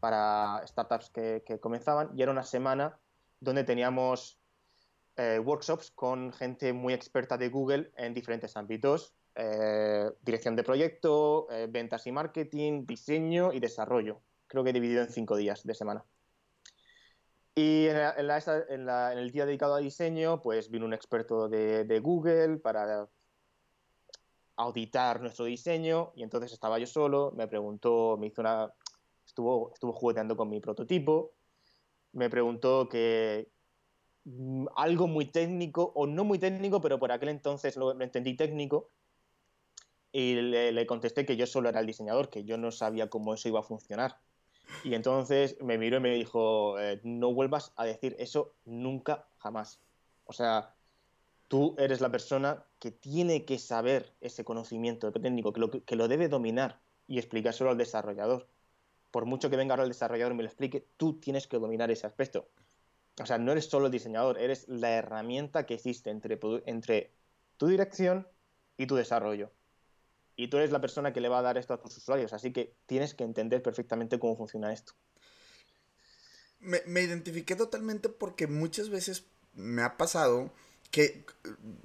para 0.00 0.62
startups 0.66 1.10
que, 1.10 1.44
que 1.44 1.60
comenzaban, 1.60 2.08
y 2.16 2.22
era 2.22 2.32
una 2.32 2.42
semana 2.42 2.98
donde 3.38 3.64
teníamos 3.64 4.41
eh, 5.16 5.38
workshops 5.38 5.90
con 5.90 6.32
gente 6.32 6.72
muy 6.72 6.94
experta 6.94 7.36
de 7.36 7.50
Google 7.50 7.92
en 7.96 8.14
diferentes 8.14 8.56
ámbitos, 8.56 9.14
eh, 9.34 10.10
dirección 10.22 10.56
de 10.56 10.62
proyecto, 10.62 11.48
eh, 11.50 11.66
ventas 11.68 12.06
y 12.06 12.12
marketing, 12.12 12.86
diseño 12.86 13.52
y 13.52 13.60
desarrollo. 13.60 14.20
Creo 14.46 14.64
que 14.64 14.72
dividido 14.72 15.02
en 15.02 15.10
cinco 15.10 15.36
días 15.36 15.64
de 15.64 15.74
semana. 15.74 16.04
Y 17.54 17.86
en, 17.88 18.88
el 18.88 19.30
día 19.30 19.44
dedicado 19.44 19.74
a 19.74 19.78
diseño, 19.78 20.40
pues 20.40 20.70
vino 20.70 20.86
un 20.86 20.94
experto 20.94 21.48
de, 21.48 22.00
Google 22.02 22.56
para 22.56 23.06
auditar 24.56 25.20
nuestro 25.20 25.44
diseño 25.44 26.12
y 26.14 26.22
entonces 26.22 26.52
estaba 26.52 26.78
yo 26.78 26.86
solo, 26.86 27.32
me 27.36 27.48
preguntó, 27.48 28.16
me 28.18 28.28
hizo 28.28 28.40
una, 28.40 28.72
estuvo, 29.26 29.72
estuvo 29.74 29.92
jugueteando 29.92 30.36
con 30.36 30.48
mi 30.48 30.60
prototipo, 30.60 31.32
me 32.12 32.30
preguntó 32.30 32.84
mm, 32.84 32.88
algo 34.76 35.08
muy 35.08 35.26
técnico, 35.26 35.92
o 35.94 36.06
no 36.06 36.24
muy 36.24 36.38
técnico, 36.38 36.80
pero 36.80 36.98
por 36.98 37.12
aquel 37.12 37.30
entonces 37.30 37.76
lo, 37.76 38.00
entendí 38.00 38.34
técnico, 38.34 38.88
y 40.12 40.34
le, 40.34 40.86
contesté 40.86 41.24
que 41.24 41.36
yo 41.36 41.46
solo 41.46 41.68
era 41.68 41.80
el 41.80 41.86
diseñador, 41.86 42.28
que 42.28 42.44
yo 42.44 42.58
no 42.58 42.70
sabía 42.70 43.08
cómo 43.08 43.34
eso 43.34 43.48
iba 43.48 43.60
a 43.60 43.64
funcionar. 43.64 44.18
Y 44.84 44.94
entonces 44.94 45.60
me 45.60 45.78
miró 45.78 45.96
y 45.96 46.00
me 46.00 46.14
dijo, 46.14 46.78
eh, 46.78 47.00
no 47.02 47.32
vuelvas 47.32 47.72
a 47.76 47.84
decir 47.84 48.14
eso 48.18 48.52
nunca, 48.64 49.26
jamás. 49.38 49.80
O 50.26 50.32
sea, 50.32 50.74
tú 51.48 51.74
eres 51.78 52.00
la 52.00 52.10
persona 52.10 52.64
que 52.78 52.90
tiene 52.90 53.44
que 53.44 53.58
saber 53.58 54.12
ese 54.20 54.44
conocimiento 54.44 55.10
técnico, 55.12 55.52
que 55.52 55.60
lo, 55.60 55.70
que 55.70 55.96
lo 55.96 56.08
debe 56.08 56.28
dominar 56.28 56.80
y 57.08 57.18
explicárselo 57.18 57.70
al 57.70 57.78
desarrollador. 57.78 58.46
Por 59.10 59.24
mucho 59.24 59.50
que 59.50 59.56
venga 59.56 59.74
ahora 59.74 59.84
el 59.84 59.90
desarrollador 59.90 60.32
y 60.32 60.36
me 60.36 60.42
lo 60.42 60.48
explique, 60.48 60.86
tú 60.96 61.14
tienes 61.14 61.46
que 61.46 61.58
dominar 61.58 61.90
ese 61.90 62.06
aspecto. 62.06 62.46
O 63.20 63.26
sea, 63.26 63.38
no 63.38 63.52
eres 63.52 63.66
solo 63.66 63.86
el 63.86 63.92
diseñador, 63.92 64.38
eres 64.38 64.66
la 64.68 64.90
herramienta 64.90 65.66
que 65.66 65.74
existe 65.74 66.10
entre, 66.10 66.38
entre 66.66 67.12
tu 67.56 67.66
dirección 67.66 68.26
y 68.76 68.86
tu 68.86 68.96
desarrollo. 68.96 69.50
Y 70.34 70.48
tú 70.48 70.56
eres 70.56 70.70
la 70.70 70.80
persona 70.80 71.12
que 71.12 71.20
le 71.20 71.28
va 71.28 71.40
a 71.40 71.42
dar 71.42 71.58
esto 71.58 71.74
a 71.74 71.80
tus 71.80 71.96
usuarios, 71.96 72.32
así 72.32 72.52
que 72.52 72.74
tienes 72.86 73.14
que 73.14 73.24
entender 73.24 73.62
perfectamente 73.62 74.18
cómo 74.18 74.36
funciona 74.36 74.72
esto. 74.72 74.94
Me, 76.58 76.80
me 76.86 77.02
identifiqué 77.02 77.54
totalmente 77.54 78.08
porque 78.08 78.46
muchas 78.46 78.88
veces 78.88 79.26
me 79.52 79.82
ha 79.82 79.96
pasado 79.98 80.50
que 80.92 81.24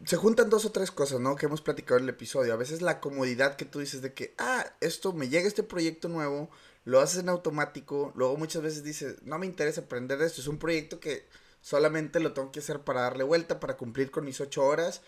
se 0.05 0.17
juntan 0.17 0.49
dos 0.49 0.65
o 0.65 0.71
tres 0.71 0.91
cosas, 0.91 1.21
¿no? 1.21 1.37
Que 1.37 1.45
hemos 1.45 1.61
platicado 1.61 1.97
en 1.97 2.03
el 2.03 2.09
episodio. 2.09 2.53
A 2.53 2.57
veces 2.57 2.81
la 2.81 2.99
comodidad 2.99 3.55
que 3.55 3.63
tú 3.63 3.79
dices 3.79 4.01
de 4.01 4.13
que, 4.13 4.35
ah, 4.37 4.65
esto 4.81 5.13
me 5.13 5.29
llega 5.29 5.47
este 5.47 5.63
proyecto 5.63 6.09
nuevo, 6.09 6.49
lo 6.87 7.01
haces 7.01 7.19
en 7.19 7.29
automático, 7.29 8.13
luego 8.15 8.37
muchas 8.37 8.61
veces 8.61 8.83
dices, 8.83 9.17
no 9.23 9.37
me 9.37 9.45
interesa 9.45 9.81
aprender 9.81 10.21
esto, 10.21 10.39
es 10.39 10.47
un 10.47 10.57
proyecto 10.57 10.99
que 10.99 11.25
solamente 11.61 12.21
lo 12.21 12.31
tengo 12.33 12.51
que 12.51 12.59
hacer 12.59 12.79
para 12.79 13.01
darle 13.01 13.25
vuelta, 13.25 13.59
para 13.59 13.75
cumplir 13.75 14.09
con 14.09 14.23
mis 14.23 14.39
ocho 14.39 14.63
horas. 14.63 15.01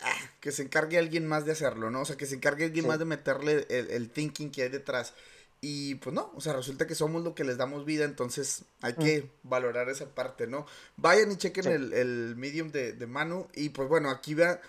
Ah, 0.00 0.30
que 0.40 0.50
se 0.50 0.62
encargue 0.62 0.98
alguien 0.98 1.24
más 1.26 1.44
de 1.44 1.52
hacerlo, 1.52 1.88
¿no? 1.88 2.00
O 2.00 2.04
sea, 2.04 2.16
que 2.16 2.26
se 2.26 2.34
encargue 2.34 2.64
alguien 2.64 2.86
más 2.86 2.98
de 2.98 3.04
meterle 3.04 3.64
el, 3.68 3.90
el 3.90 4.10
thinking 4.10 4.50
que 4.50 4.62
hay 4.62 4.68
detrás. 4.68 5.12
Y 5.60 5.94
pues 5.94 6.14
no, 6.14 6.30
o 6.34 6.42
sea, 6.42 6.52
resulta 6.52 6.86
que 6.86 6.94
somos 6.94 7.24
lo 7.24 7.34
que 7.34 7.42
les 7.42 7.56
damos 7.56 7.86
vida, 7.86 8.04
entonces 8.04 8.64
hay 8.82 8.92
que 8.92 9.22
mm. 9.22 9.48
valorar 9.48 9.88
esa 9.88 10.14
parte, 10.14 10.46
¿no? 10.46 10.66
Vayan 10.98 11.32
y 11.32 11.36
chequen 11.36 11.66
el, 11.66 12.36
medium 12.36 12.70
de, 12.70 12.94
Manu. 13.06 13.48
Y 13.54 13.70
pues 13.70 13.88
bueno, 13.88 14.10
aquí 14.10 14.34
va. 14.34 14.60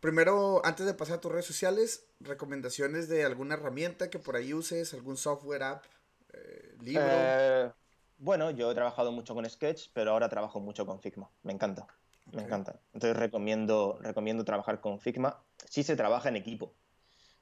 Primero, 0.00 0.64
antes 0.64 0.86
de 0.86 0.94
pasar 0.94 1.16
a 1.16 1.20
tus 1.20 1.32
redes 1.32 1.46
sociales, 1.46 2.04
recomendaciones 2.20 3.08
de 3.08 3.24
alguna 3.24 3.54
herramienta 3.54 4.10
que 4.10 4.18
por 4.18 4.36
ahí 4.36 4.54
uses, 4.54 4.94
algún 4.94 5.16
software, 5.16 5.62
app, 5.62 5.84
eh, 6.32 6.76
libro. 6.80 7.02
Eh, 7.06 7.70
bueno, 8.18 8.50
yo 8.50 8.70
he 8.70 8.74
trabajado 8.74 9.12
mucho 9.12 9.34
con 9.34 9.48
Sketch, 9.48 9.88
pero 9.94 10.12
ahora 10.12 10.28
trabajo 10.28 10.60
mucho 10.60 10.86
con 10.86 11.00
Figma. 11.00 11.30
Me 11.42 11.52
encanta, 11.52 11.86
me 12.32 12.42
encanta. 12.42 12.78
Entonces 12.92 13.16
recomiendo, 13.16 13.98
recomiendo 14.02 14.44
trabajar 14.44 14.80
con 14.80 15.00
Figma 15.00 15.42
si 15.68 15.82
se 15.82 15.96
trabaja 15.96 16.28
en 16.28 16.36
equipo. 16.36 16.74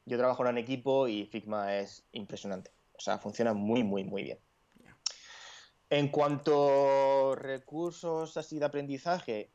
Yo 0.06 0.16
trabajo 0.16 0.46
en 0.46 0.58
equipo 0.58 1.08
y 1.08 1.26
Figma 1.26 1.76
es 1.76 2.04
impresionante. 2.12 2.70
O 2.92 3.00
sea, 3.00 3.18
funciona 3.18 3.52
muy, 3.52 3.82
muy, 3.82 4.04
muy 4.04 4.22
bien. 4.22 4.38
En 5.90 6.08
cuanto 6.08 7.32
a 7.32 7.36
recursos 7.36 8.36
así 8.36 8.58
de 8.58 8.66
aprendizaje, 8.66 9.50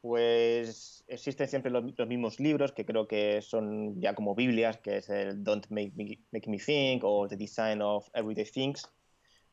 pues 0.00 1.04
existen 1.08 1.48
siempre 1.48 1.70
los, 1.70 1.84
mismos 2.06 2.38
libros 2.40 2.72
que 2.72 2.84
creo 2.84 3.08
que 3.08 3.42
son 3.42 4.00
ya 4.00 4.14
como 4.14 4.34
Biblias, 4.34 4.78
que 4.78 4.98
es 4.98 5.08
el 5.08 5.42
Don't 5.42 5.66
Make 5.70 5.92
Me, 5.96 6.18
Make 6.32 6.50
Me 6.50 6.58
Think 6.58 7.02
o 7.04 7.26
The 7.28 7.36
Design 7.36 7.82
of 7.82 8.08
Everyday 8.14 8.44
Things. 8.44 8.88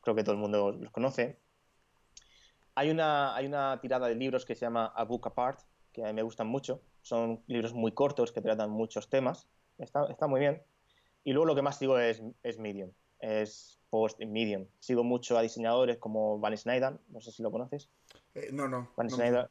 Creo 0.00 0.14
que 0.14 0.22
todo 0.22 0.34
el 0.34 0.40
mundo 0.40 0.72
los 0.72 0.92
conoce. 0.92 1.38
Hay 2.74 2.90
una, 2.90 3.34
hay 3.34 3.46
una 3.46 3.80
tirada 3.80 4.08
de 4.08 4.14
libros 4.14 4.44
que 4.44 4.54
se 4.54 4.62
llama 4.62 4.86
A 4.86 5.04
Book 5.04 5.26
Apart, 5.26 5.60
que 5.92 6.02
a 6.02 6.08
mí 6.08 6.12
me 6.12 6.22
gustan 6.22 6.46
mucho. 6.46 6.82
Son 7.02 7.42
libros 7.46 7.72
muy 7.72 7.92
cortos 7.92 8.32
que 8.32 8.40
tratan 8.40 8.70
muchos 8.70 9.08
temas. 9.08 9.48
Está, 9.78 10.06
está 10.10 10.26
muy 10.26 10.40
bien. 10.40 10.62
Y 11.24 11.32
luego 11.32 11.46
lo 11.46 11.54
que 11.54 11.62
más 11.62 11.78
sigo 11.78 11.98
es, 11.98 12.22
es 12.42 12.58
Medium 12.58 12.90
es 13.24 13.80
post 13.90 14.20
en 14.20 14.32
Medium. 14.32 14.66
Sigo 14.80 15.04
mucho 15.04 15.38
a 15.38 15.42
diseñadores 15.42 15.98
como 15.98 16.38
Van 16.38 16.56
Snyder, 16.56 16.98
no 17.08 17.20
sé 17.20 17.32
si 17.32 17.42
lo 17.42 17.50
conoces. 17.50 17.88
Eh, 18.34 18.50
no, 18.52 18.68
no. 18.68 18.90
Van 18.96 19.10
Snyder. 19.10 19.48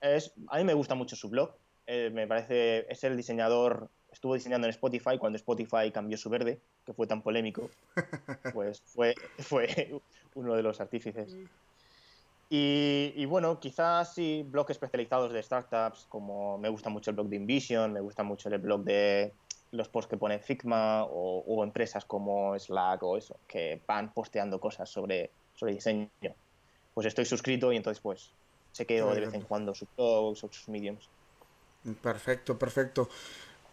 Es, 0.00 0.32
a 0.48 0.58
mí 0.58 0.64
me 0.64 0.74
gusta 0.74 0.94
mucho 0.94 1.16
su 1.16 1.28
blog. 1.28 1.52
Eh, 1.86 2.10
me 2.12 2.26
parece, 2.26 2.86
es 2.90 3.02
el 3.04 3.16
diseñador, 3.16 3.88
estuvo 4.12 4.34
diseñando 4.34 4.66
en 4.66 4.70
Spotify 4.70 5.18
cuando 5.18 5.36
Spotify 5.36 5.90
cambió 5.92 6.16
su 6.16 6.30
verde, 6.30 6.60
que 6.84 6.92
fue 6.92 7.06
tan 7.06 7.22
polémico. 7.22 7.68
Pues 8.54 8.80
fue, 8.86 9.14
fue 9.38 10.00
uno 10.34 10.54
de 10.54 10.62
los 10.62 10.80
artífices. 10.80 11.36
Y, 12.48 13.12
y, 13.14 13.24
bueno, 13.26 13.60
quizás 13.60 14.14
sí, 14.14 14.44
blogs 14.48 14.70
especializados 14.70 15.32
de 15.32 15.42
startups, 15.42 16.06
como 16.08 16.58
me 16.58 16.68
gusta 16.68 16.90
mucho 16.90 17.10
el 17.10 17.16
blog 17.16 17.28
de 17.28 17.36
Invision, 17.36 17.92
me 17.92 18.00
gusta 18.00 18.24
mucho 18.24 18.48
el 18.48 18.58
blog 18.58 18.82
de 18.82 19.32
los 19.72 19.88
posts 19.88 20.10
que 20.10 20.16
pone 20.16 20.38
Figma 20.40 21.04
o, 21.04 21.62
empresas 21.62 22.04
como 22.04 22.58
Slack 22.58 23.02
o 23.02 23.16
eso, 23.16 23.36
que 23.46 23.80
van 23.86 24.12
posteando 24.12 24.58
cosas 24.58 24.88
sobre, 24.88 25.30
sobre 25.54 25.74
diseño. 25.74 26.08
Pues 26.94 27.06
estoy 27.06 27.24
suscrito 27.24 27.72
y 27.72 27.76
entonces 27.76 28.00
pues 28.00 28.32
chequeo 28.72 29.14
de 29.14 29.20
vez 29.20 29.34
en 29.34 29.42
cuando 29.42 29.74
sus 29.74 29.88
blogs 29.96 30.44
o 30.44 30.48
sus 30.52 30.68
mediums. 30.68 31.08
Perfecto, 32.02 32.58
perfecto. 32.58 33.08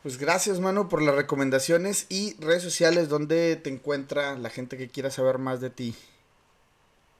Pues 0.03 0.17
gracias, 0.17 0.59
mano, 0.59 0.87
por 0.87 1.01
las 1.01 1.15
recomendaciones 1.15 2.05
y 2.09 2.39
redes 2.39 2.63
sociales 2.63 3.09
donde 3.09 3.55
te 3.55 3.69
encuentra 3.69 4.37
la 4.37 4.49
gente 4.49 4.77
que 4.77 4.89
quiera 4.89 5.11
saber 5.11 5.37
más 5.37 5.59
de 5.59 5.69
ti. 5.69 5.95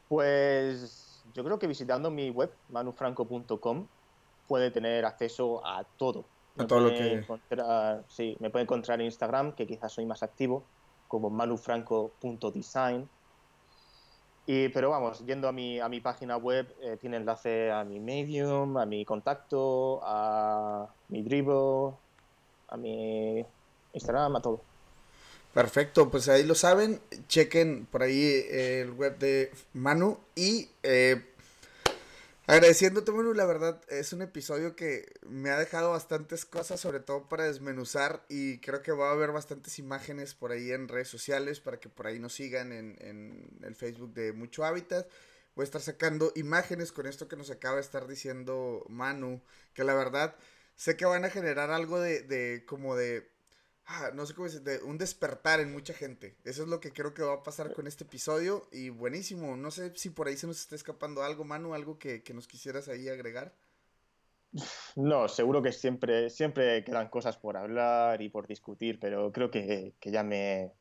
Pues 0.08 1.24
yo 1.34 1.44
creo 1.44 1.60
que 1.60 1.68
visitando 1.68 2.10
mi 2.10 2.30
web, 2.30 2.52
manufranco.com, 2.70 3.88
puede 4.48 4.72
tener 4.72 5.06
acceso 5.06 5.66
a 5.66 5.84
todo 5.98 6.26
me 6.58 6.66
todo 6.66 6.90
Encontrar, 6.90 8.04
sí, 8.08 8.36
me 8.40 8.50
puede 8.50 8.64
encontrar 8.64 9.00
en 9.00 9.06
Instagram, 9.06 9.54
que 9.54 9.68
quizás 9.68 9.92
soy 9.92 10.06
más 10.06 10.24
activo, 10.24 10.64
como 11.08 11.30
manufranco.design. 11.30 13.08
Y, 14.50 14.70
pero 14.70 14.90
vamos, 14.90 15.26
yendo 15.26 15.50
a 15.50 15.52
mi, 15.52 15.78
a 15.82 15.90
mi 15.90 16.00
página 16.00 16.38
web, 16.38 16.74
eh, 16.82 16.96
tiene 17.00 17.18
enlace 17.18 17.70
a 17.70 17.84
mi 17.84 18.00
Medium, 18.00 18.78
a 18.78 18.86
mi 18.86 19.04
contacto, 19.04 20.00
a 20.02 20.88
mi 21.10 21.22
Dribble, 21.22 21.94
a 22.70 22.78
mi 22.78 23.46
Instagram, 23.92 24.38
a 24.38 24.42
todo. 24.42 24.62
Perfecto, 25.54 26.10
pues 26.10 26.30
ahí 26.30 26.44
lo 26.44 26.56
saben, 26.56 27.02
chequen 27.28 27.88
por 27.88 28.04
ahí 28.04 28.46
el 28.50 28.92
web 28.92 29.18
de 29.18 29.52
Manu 29.74 30.18
y 30.34 30.70
eh, 30.82 31.22
Agradeciéndote, 32.50 33.12
Manu, 33.12 33.34
la 33.34 33.46
verdad 33.46 33.82
es 33.90 34.14
un 34.14 34.22
episodio 34.22 34.74
que 34.74 35.06
me 35.28 35.50
ha 35.50 35.60
dejado 35.60 35.92
bastantes 35.92 36.46
cosas, 36.46 36.80
sobre 36.80 37.02
todo 37.02 37.28
para 37.28 37.44
desmenuzar 37.44 38.24
y 38.30 38.60
creo 38.60 38.82
que 38.82 38.94
va 38.94 39.10
a 39.10 39.12
haber 39.12 39.34
bastantes 39.34 39.80
imágenes 39.80 40.34
por 40.34 40.54
ahí 40.54 40.72
en 40.72 40.88
redes 40.88 41.10
sociales 41.10 41.60
para 41.60 41.78
que 41.82 41.90
por 41.90 42.08
ahí 42.08 42.20
nos 42.20 42.36
sigan 42.36 42.72
en, 42.72 43.60
el 43.62 43.76
Facebook 43.76 44.14
de 44.14 44.32
Mucho 44.32 44.64
Hábitat. 44.64 45.10
Voy 45.56 45.64
a 45.64 45.66
estar 45.66 45.82
sacando 45.82 46.32
imágenes 46.36 46.94
con 46.94 47.06
esto 47.06 47.28
que 47.28 47.36
nos 47.36 47.52
acaba 47.52 47.76
de 47.76 47.82
estar 47.82 48.08
diciendo 48.08 48.86
Manu, 48.88 49.42
que 49.74 49.84
la 49.84 49.94
verdad 49.94 50.34
sé 50.76 50.96
que 50.96 51.06
van 51.06 51.26
a 51.26 51.30
generar 51.30 51.70
algo 51.70 52.00
de, 52.00 52.22
de 52.22 52.64
como 52.66 52.96
de 52.96 53.30
Ah, 53.90 54.12
no 54.14 54.26
sé 54.26 54.34
cómo 54.34 54.48
decir, 54.48 54.64
de 54.64 54.84
un 54.84 54.98
despertar 54.98 55.62
en 55.62 55.72
mucha 55.72 55.94
gente. 55.94 56.36
Eso 56.44 56.64
es 56.64 56.68
lo 56.68 56.82
que 56.82 56.92
creo 56.92 57.14
que 57.14 57.22
va 57.22 57.36
a 57.36 57.44
pasar 57.44 57.74
con 57.74 57.88
este 57.88 58.04
episodio 58.04 58.68
y 58.70 58.90
buenísimo. 58.90 59.56
No 59.56 59.72
sé 59.72 59.94
si 59.96 60.10
por 60.10 60.28
ahí 60.28 60.36
se 60.36 60.46
nos 60.46 60.60
está 60.60 60.76
escapando 60.76 61.24
algo, 61.24 61.46
Manu, 61.46 61.74
algo 61.74 61.98
que, 61.98 62.22
nos 62.34 62.48
quisieras 62.48 62.90
ahí 62.90 63.08
agregar. 63.08 63.56
No, 64.98 65.30
seguro 65.30 65.62
que 65.62 65.72
siempre, 65.72 66.30
siempre 66.30 66.84
quedan 66.84 67.08
cosas 67.08 67.38
por 67.38 67.56
hablar 67.56 68.22
y 68.22 68.28
por 68.28 68.46
discutir, 68.46 69.00
pero 69.00 69.32
creo 69.32 69.50
que, 69.50 69.96
que 70.02 70.12
ya 70.12 70.24
me, 70.24 70.74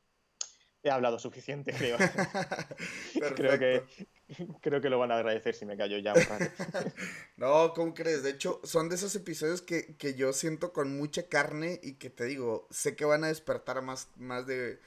he 0.87 0.91
hablado 0.91 1.19
suficiente, 1.19 1.73
creo. 1.73 1.97
creo, 3.37 3.59
que, 3.59 3.85
creo 4.61 4.81
que 4.81 4.91
lo 4.91 4.99
van 4.99 5.13
a 5.13 5.17
agradecer 5.17 5.55
si 5.55 5.67
me 5.67 5.77
callo 5.77 5.99
ya 5.99 6.15
un 6.15 6.23
rato. 6.23 6.45
no, 7.37 7.73
¿cómo 7.75 7.95
crees? 7.95 8.23
De 8.23 8.31
hecho, 8.31 8.61
son 8.65 8.89
de 8.89 8.97
esos 8.97 9.15
episodios 9.15 9.63
que, 9.63 10.15
yo 10.17 10.33
siento 10.33 10.73
con 10.73 10.97
mucha 10.97 11.29
carne 11.29 11.81
y 11.83 11.95
que 11.95 12.11
te 12.11 12.25
digo, 12.25 12.67
sé 12.71 12.97
que 12.97 13.05
van 13.05 13.25
a 13.25 13.29
despertar 13.29 13.83
más, 13.83 14.09
más 14.17 14.47
de, 14.47 14.79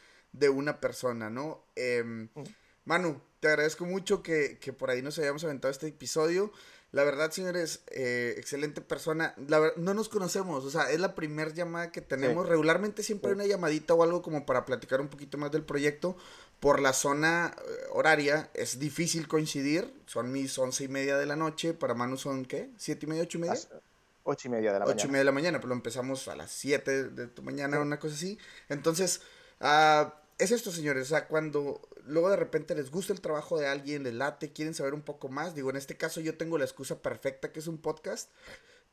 una 0.49 0.79
persona, 0.79 1.29
¿no? 1.29 1.63
Em, 1.75 2.29
mm. 2.33 2.43
Manu, 2.85 3.21
te 3.39 3.49
agradezco 3.49 3.85
mucho 3.85 4.23
que, 4.23 4.57
que 4.59 4.73
por 4.73 4.89
ahí 4.89 5.01
nos 5.01 5.17
hayamos 5.19 5.43
aventado 5.43 5.71
este 5.71 5.87
episodio. 5.87 6.51
La 6.91 7.03
verdad, 7.03 7.29
señores, 7.29 7.83
eh, 7.91 8.33
excelente 8.37 8.81
persona. 8.81 9.35
La 9.47 9.73
no 9.75 9.93
nos 9.93 10.09
conocemos, 10.09 10.65
o 10.65 10.71
sea, 10.71 10.89
es 10.89 10.99
la 10.99 11.13
primera 11.13 11.53
llamada 11.53 11.91
que 11.91 12.01
tenemos. 12.01 12.49
Regularmente 12.49 13.03
siempre 13.03 13.29
hay 13.29 13.35
una 13.35 13.45
llamadita 13.45 13.93
o 13.93 14.01
algo 14.01 14.23
como 14.23 14.43
para 14.47 14.65
platicar 14.65 14.99
un 14.99 15.07
poquito 15.07 15.37
más 15.37 15.51
del 15.51 15.63
proyecto. 15.63 16.17
Por 16.59 16.81
la 16.81 16.93
zona 16.93 17.55
eh, 17.57 17.71
horaria 17.91 18.49
es 18.53 18.79
difícil 18.79 19.27
coincidir. 19.27 19.93
Son 20.05 20.31
mis 20.31 20.57
once 20.57 20.83
y 20.83 20.87
media 20.87 21.17
de 21.17 21.25
la 21.25 21.35
noche. 21.35 21.73
Para 21.73 21.93
Manu 21.93 22.17
son, 22.17 22.45
¿qué? 22.45 22.69
¿Siete 22.77 23.05
y 23.05 23.09
media, 23.09 23.23
ocho 23.23 23.37
y 23.37 23.41
media? 23.41 23.59
ocho 24.23 24.47
y 24.47 24.51
media 24.51 24.73
de 24.73 24.79
la 24.79 24.85
mañana. 24.85 24.95
Ocho 24.95 25.07
y 25.07 25.09
media 25.09 25.19
de 25.19 25.25
la 25.25 25.31
mañana, 25.31 25.57
pero 25.57 25.69
lo 25.69 25.75
empezamos 25.75 26.27
a 26.27 26.35
las 26.35 26.51
siete 26.51 27.09
de 27.09 27.27
tu 27.27 27.41
mañana, 27.41 27.79
una 27.79 27.99
cosa 27.99 28.15
así. 28.15 28.37
Entonces, 28.67 29.21
uh, 29.61 30.09
es 30.37 30.51
esto, 30.51 30.71
señores. 30.71 31.03
O 31.03 31.09
sea, 31.09 31.27
cuando 31.27 31.81
luego 32.05 32.29
de 32.29 32.35
repente 32.35 32.75
les 32.75 32.91
gusta 32.91 33.13
el 33.13 33.21
trabajo 33.21 33.57
de 33.57 33.67
alguien, 33.67 34.03
les 34.03 34.13
late, 34.13 34.51
quieren 34.51 34.73
saber 34.73 34.93
un 34.93 35.01
poco 35.01 35.29
más. 35.29 35.55
Digo, 35.55 35.69
en 35.69 35.77
este 35.77 35.97
caso 35.97 36.21
yo 36.21 36.37
tengo 36.37 36.57
la 36.57 36.65
excusa 36.65 37.01
perfecta 37.01 37.51
que 37.51 37.59
es 37.59 37.67
un 37.67 37.77
podcast, 37.77 38.29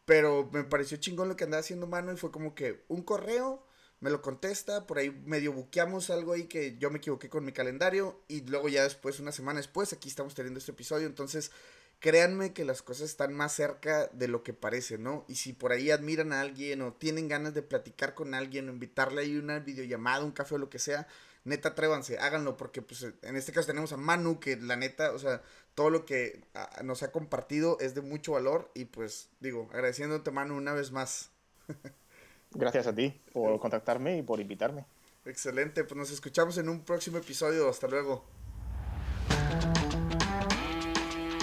pero 0.04 0.48
me 0.52 0.64
pareció 0.64 0.96
chingón 0.98 1.28
lo 1.28 1.36
que 1.36 1.44
andaba 1.44 1.60
haciendo 1.60 1.86
mano 1.86 2.12
y 2.12 2.16
fue 2.16 2.30
como 2.30 2.54
que 2.54 2.84
un 2.88 3.02
correo, 3.02 3.65
me 4.00 4.10
lo 4.10 4.22
contesta, 4.22 4.86
por 4.86 4.98
ahí 4.98 5.10
medio 5.10 5.52
buqueamos 5.52 6.10
algo 6.10 6.32
ahí 6.32 6.44
que 6.44 6.76
yo 6.78 6.90
me 6.90 6.98
equivoqué 6.98 7.28
con 7.28 7.44
mi 7.44 7.52
calendario 7.52 8.20
y 8.28 8.42
luego 8.42 8.68
ya 8.68 8.82
después, 8.82 9.20
una 9.20 9.32
semana 9.32 9.58
después, 9.58 9.92
aquí 9.92 10.08
estamos 10.08 10.34
teniendo 10.34 10.58
este 10.58 10.72
episodio, 10.72 11.06
entonces 11.06 11.50
créanme 11.98 12.52
que 12.52 12.64
las 12.64 12.82
cosas 12.82 13.08
están 13.08 13.32
más 13.32 13.54
cerca 13.54 14.08
de 14.08 14.28
lo 14.28 14.42
que 14.42 14.52
parece, 14.52 14.98
¿no? 14.98 15.24
Y 15.28 15.36
si 15.36 15.52
por 15.52 15.72
ahí 15.72 15.90
admiran 15.90 16.32
a 16.32 16.40
alguien 16.40 16.82
o 16.82 16.92
tienen 16.92 17.28
ganas 17.28 17.54
de 17.54 17.62
platicar 17.62 18.14
con 18.14 18.34
alguien 18.34 18.68
o 18.68 18.72
invitarle 18.72 19.22
ahí 19.22 19.36
una 19.36 19.60
videollamada, 19.60 20.24
un 20.24 20.32
café 20.32 20.56
o 20.56 20.58
lo 20.58 20.68
que 20.68 20.78
sea, 20.78 21.06
neta 21.44 21.70
atrévanse, 21.70 22.18
háganlo, 22.18 22.56
porque 22.56 22.82
pues 22.82 23.06
en 23.22 23.36
este 23.36 23.52
caso 23.52 23.68
tenemos 23.68 23.92
a 23.92 23.96
Manu, 23.96 24.40
que 24.40 24.56
la 24.56 24.76
neta, 24.76 25.12
o 25.12 25.18
sea, 25.18 25.42
todo 25.74 25.90
lo 25.90 26.04
que 26.04 26.44
nos 26.82 27.02
ha 27.02 27.12
compartido 27.12 27.78
es 27.80 27.94
de 27.94 28.02
mucho 28.02 28.32
valor 28.32 28.70
y 28.74 28.86
pues 28.86 29.30
digo, 29.40 29.68
agradeciéndote 29.72 30.30
Manu 30.30 30.56
una 30.56 30.74
vez 30.74 30.92
más. 30.92 31.30
Gracias 32.52 32.86
a 32.86 32.94
ti 32.94 33.20
por 33.32 33.58
contactarme 33.58 34.18
y 34.18 34.22
por 34.22 34.40
invitarme. 34.40 34.84
Excelente, 35.24 35.84
pues 35.84 35.96
nos 35.96 36.10
escuchamos 36.10 36.56
en 36.58 36.68
un 36.68 36.84
próximo 36.84 37.18
episodio, 37.18 37.68
hasta 37.68 37.88
luego. 37.88 38.24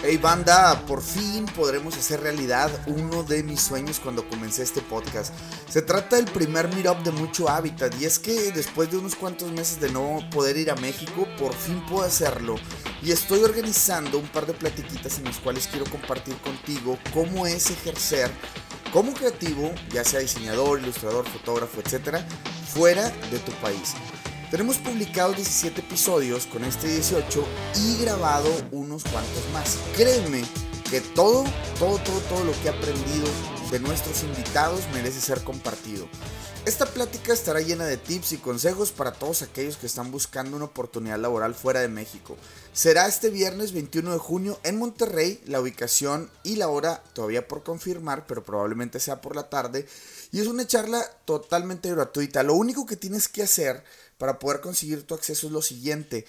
Hey 0.06 0.18
banda, 0.18 0.86
por 0.86 1.02
fin 1.02 1.46
podremos 1.46 1.96
hacer 1.96 2.20
realidad 2.20 2.70
uno 2.88 3.24
de 3.24 3.42
mis 3.42 3.62
sueños 3.62 4.02
cuando 4.02 4.28
comencé 4.28 4.62
este 4.62 4.82
podcast. 4.82 5.34
Se 5.70 5.82
trata 5.82 6.18
del 6.18 6.26
primer 6.26 6.68
meetup 6.76 6.98
de 7.06 7.12
mucho 7.12 7.48
hábitat 7.48 7.96
y 8.02 8.04
es 8.04 8.20
que 8.20 8.52
después 8.52 8.92
de 8.92 8.98
unos 8.98 9.16
cuantos 9.16 9.54
meses 9.54 9.80
de 9.80 9.90
no 9.90 10.20
poder 10.30 10.58
ir 10.58 10.72
a 10.72 10.76
México, 10.76 11.26
por 11.40 11.54
fin 11.54 11.82
puedo 11.86 12.04
hacerlo. 12.04 12.56
Y 13.02 13.12
estoy 13.12 13.44
organizando 13.44 14.18
un 14.18 14.28
par 14.28 14.46
de 14.46 14.54
platiquitas 14.54 15.20
en 15.20 15.24
las 15.24 15.38
cuales 15.38 15.68
quiero 15.68 15.86
compartir 15.86 16.36
contigo 16.40 17.00
cómo 17.14 17.48
es 17.48 17.72
ejercer 17.72 18.30
como 18.92 19.14
creativo, 19.14 19.74
ya 19.90 20.04
sea 20.04 20.20
diseñador, 20.20 20.82
ilustrador, 20.82 21.26
fotógrafo, 21.26 21.80
etcétera, 21.80 22.28
fuera 22.74 23.10
de 23.32 23.40
tu 23.40 23.54
país. 23.54 23.94
Tenemos 24.54 24.78
publicados 24.78 25.36
17 25.36 25.82
episodios 25.82 26.46
con 26.46 26.64
este 26.64 26.86
18 26.88 27.44
y 27.76 28.04
grabado 28.04 28.52
unos 28.72 29.02
cuantos 29.02 29.50
más. 29.52 29.80
Créeme 29.96 30.44
que 30.92 31.02
todo, 31.02 31.44
todo, 31.80 31.98
todo, 31.98 32.20
todo 32.30 32.44
lo 32.44 32.52
que 32.52 32.68
he 32.68 32.70
aprendido 32.70 33.26
de 33.72 33.80
nuestros 33.80 34.22
invitados 34.22 34.82
merece 34.94 35.22
ser 35.22 35.44
compartido. 35.44 36.08
Esta 36.68 36.86
plática 36.86 37.34
estará 37.34 37.62
llena 37.62 37.86
de 37.86 37.98
tips 37.98 38.34
y 38.34 38.38
consejos 38.38 38.92
para 38.92 39.12
todos 39.12 39.42
aquellos 39.42 39.76
que 39.78 39.88
están 39.88 40.12
buscando 40.12 40.56
una 40.56 40.66
oportunidad 40.66 41.18
laboral 41.18 41.56
fuera 41.56 41.80
de 41.80 41.90
México. 41.90 42.38
Será 42.74 43.08
este 43.08 43.32
viernes 43.32 43.74
21 43.74 44.14
de 44.14 44.20
junio 44.20 44.60
en 44.62 44.78
Monterrey, 44.78 45.42
la 45.48 45.62
ubicación 45.62 46.30
y 46.44 46.58
la 46.58 46.70
hora 46.70 47.04
todavía 47.14 47.48
por 47.48 47.64
confirmar, 47.64 48.28
pero 48.28 48.44
probablemente 48.44 49.00
sea 49.00 49.20
por 49.20 49.36
la 49.36 49.50
tarde. 49.50 49.88
Y 50.32 50.40
es 50.40 50.48
una 50.48 50.66
charla 50.68 51.04
totalmente 51.26 51.90
gratuita. 51.90 52.44
Lo 52.44 52.54
único 52.54 52.86
que 52.86 52.96
tienes 52.96 53.28
que 53.28 53.44
hacer 53.44 53.84
para 54.24 54.40
poder 54.40 54.62
conseguir 54.62 55.04
tu 55.04 55.16
acceso 55.16 55.48
es 55.48 55.52
lo 55.52 55.62
siguiente. 55.62 56.26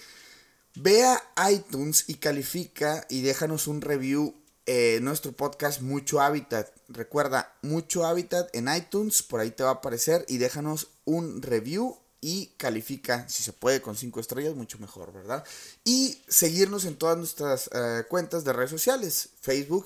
Ve 0.73 1.01
a 1.05 1.49
iTunes 1.49 2.03
y 2.07 2.15
califica 2.15 3.05
y 3.09 3.21
déjanos 3.21 3.67
un 3.67 3.79
review 3.79 4.35
en 4.65 5.05
nuestro 5.05 5.31
podcast 5.31 5.79
Mucho 5.79 6.19
Hábitat. 6.19 6.73
Recuerda, 6.89 7.55
Mucho 7.61 8.05
Hábitat 8.05 8.53
en 8.53 8.67
iTunes, 8.67 9.23
por 9.23 9.39
ahí 9.39 9.49
te 9.49 9.63
va 9.63 9.69
a 9.69 9.73
aparecer 9.75 10.25
y 10.27 10.39
déjanos 10.39 10.89
un 11.05 11.41
review 11.41 11.97
y 12.19 12.47
califica, 12.57 13.29
si 13.29 13.43
se 13.43 13.53
puede, 13.53 13.81
con 13.81 13.95
5 13.95 14.19
estrellas, 14.19 14.55
mucho 14.55 14.77
mejor, 14.79 15.13
¿verdad? 15.13 15.45
Y 15.85 16.21
seguirnos 16.27 16.83
en 16.83 16.97
todas 16.97 17.17
nuestras 17.17 17.69
eh, 17.73 18.03
cuentas 18.09 18.43
de 18.43 18.51
redes 18.51 18.71
sociales, 18.71 19.29
Facebook 19.39 19.85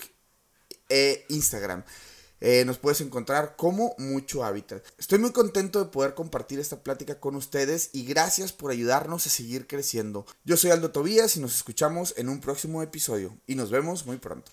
e 0.90 1.28
Instagram. 1.30 1.84
Eh, 2.42 2.64
nos 2.66 2.78
puedes 2.78 3.02
encontrar 3.02 3.56
como 3.58 3.96
mucho 3.98 4.44
hábitat. 4.44 4.84
Estoy 4.98 5.20
muy 5.20 5.32
contento 5.32 5.84
de 5.84 5.92
poder 5.92 6.14
compartir 6.14 6.60
esta 6.60 6.82
plática 6.84 7.20
con 7.20 7.36
ustedes 7.36 7.90
y 7.94 8.06
gracias 8.06 8.54
por 8.54 8.72
ayudarnos 8.72 9.26
a 9.28 9.30
seguir 9.30 9.68
creciendo. 9.68 10.26
Yo 10.46 10.58
soy 10.58 10.72
Aldo 10.72 10.92
Tobías 10.92 11.36
y 11.38 11.40
nos 11.40 11.56
escuchamos 11.56 12.14
en 12.18 12.30
un 12.30 12.40
próximo 12.40 12.82
episodio 12.82 13.38
y 13.48 13.56
nos 13.56 13.72
vemos 13.72 14.06
muy 14.06 14.18
pronto. 14.18 14.52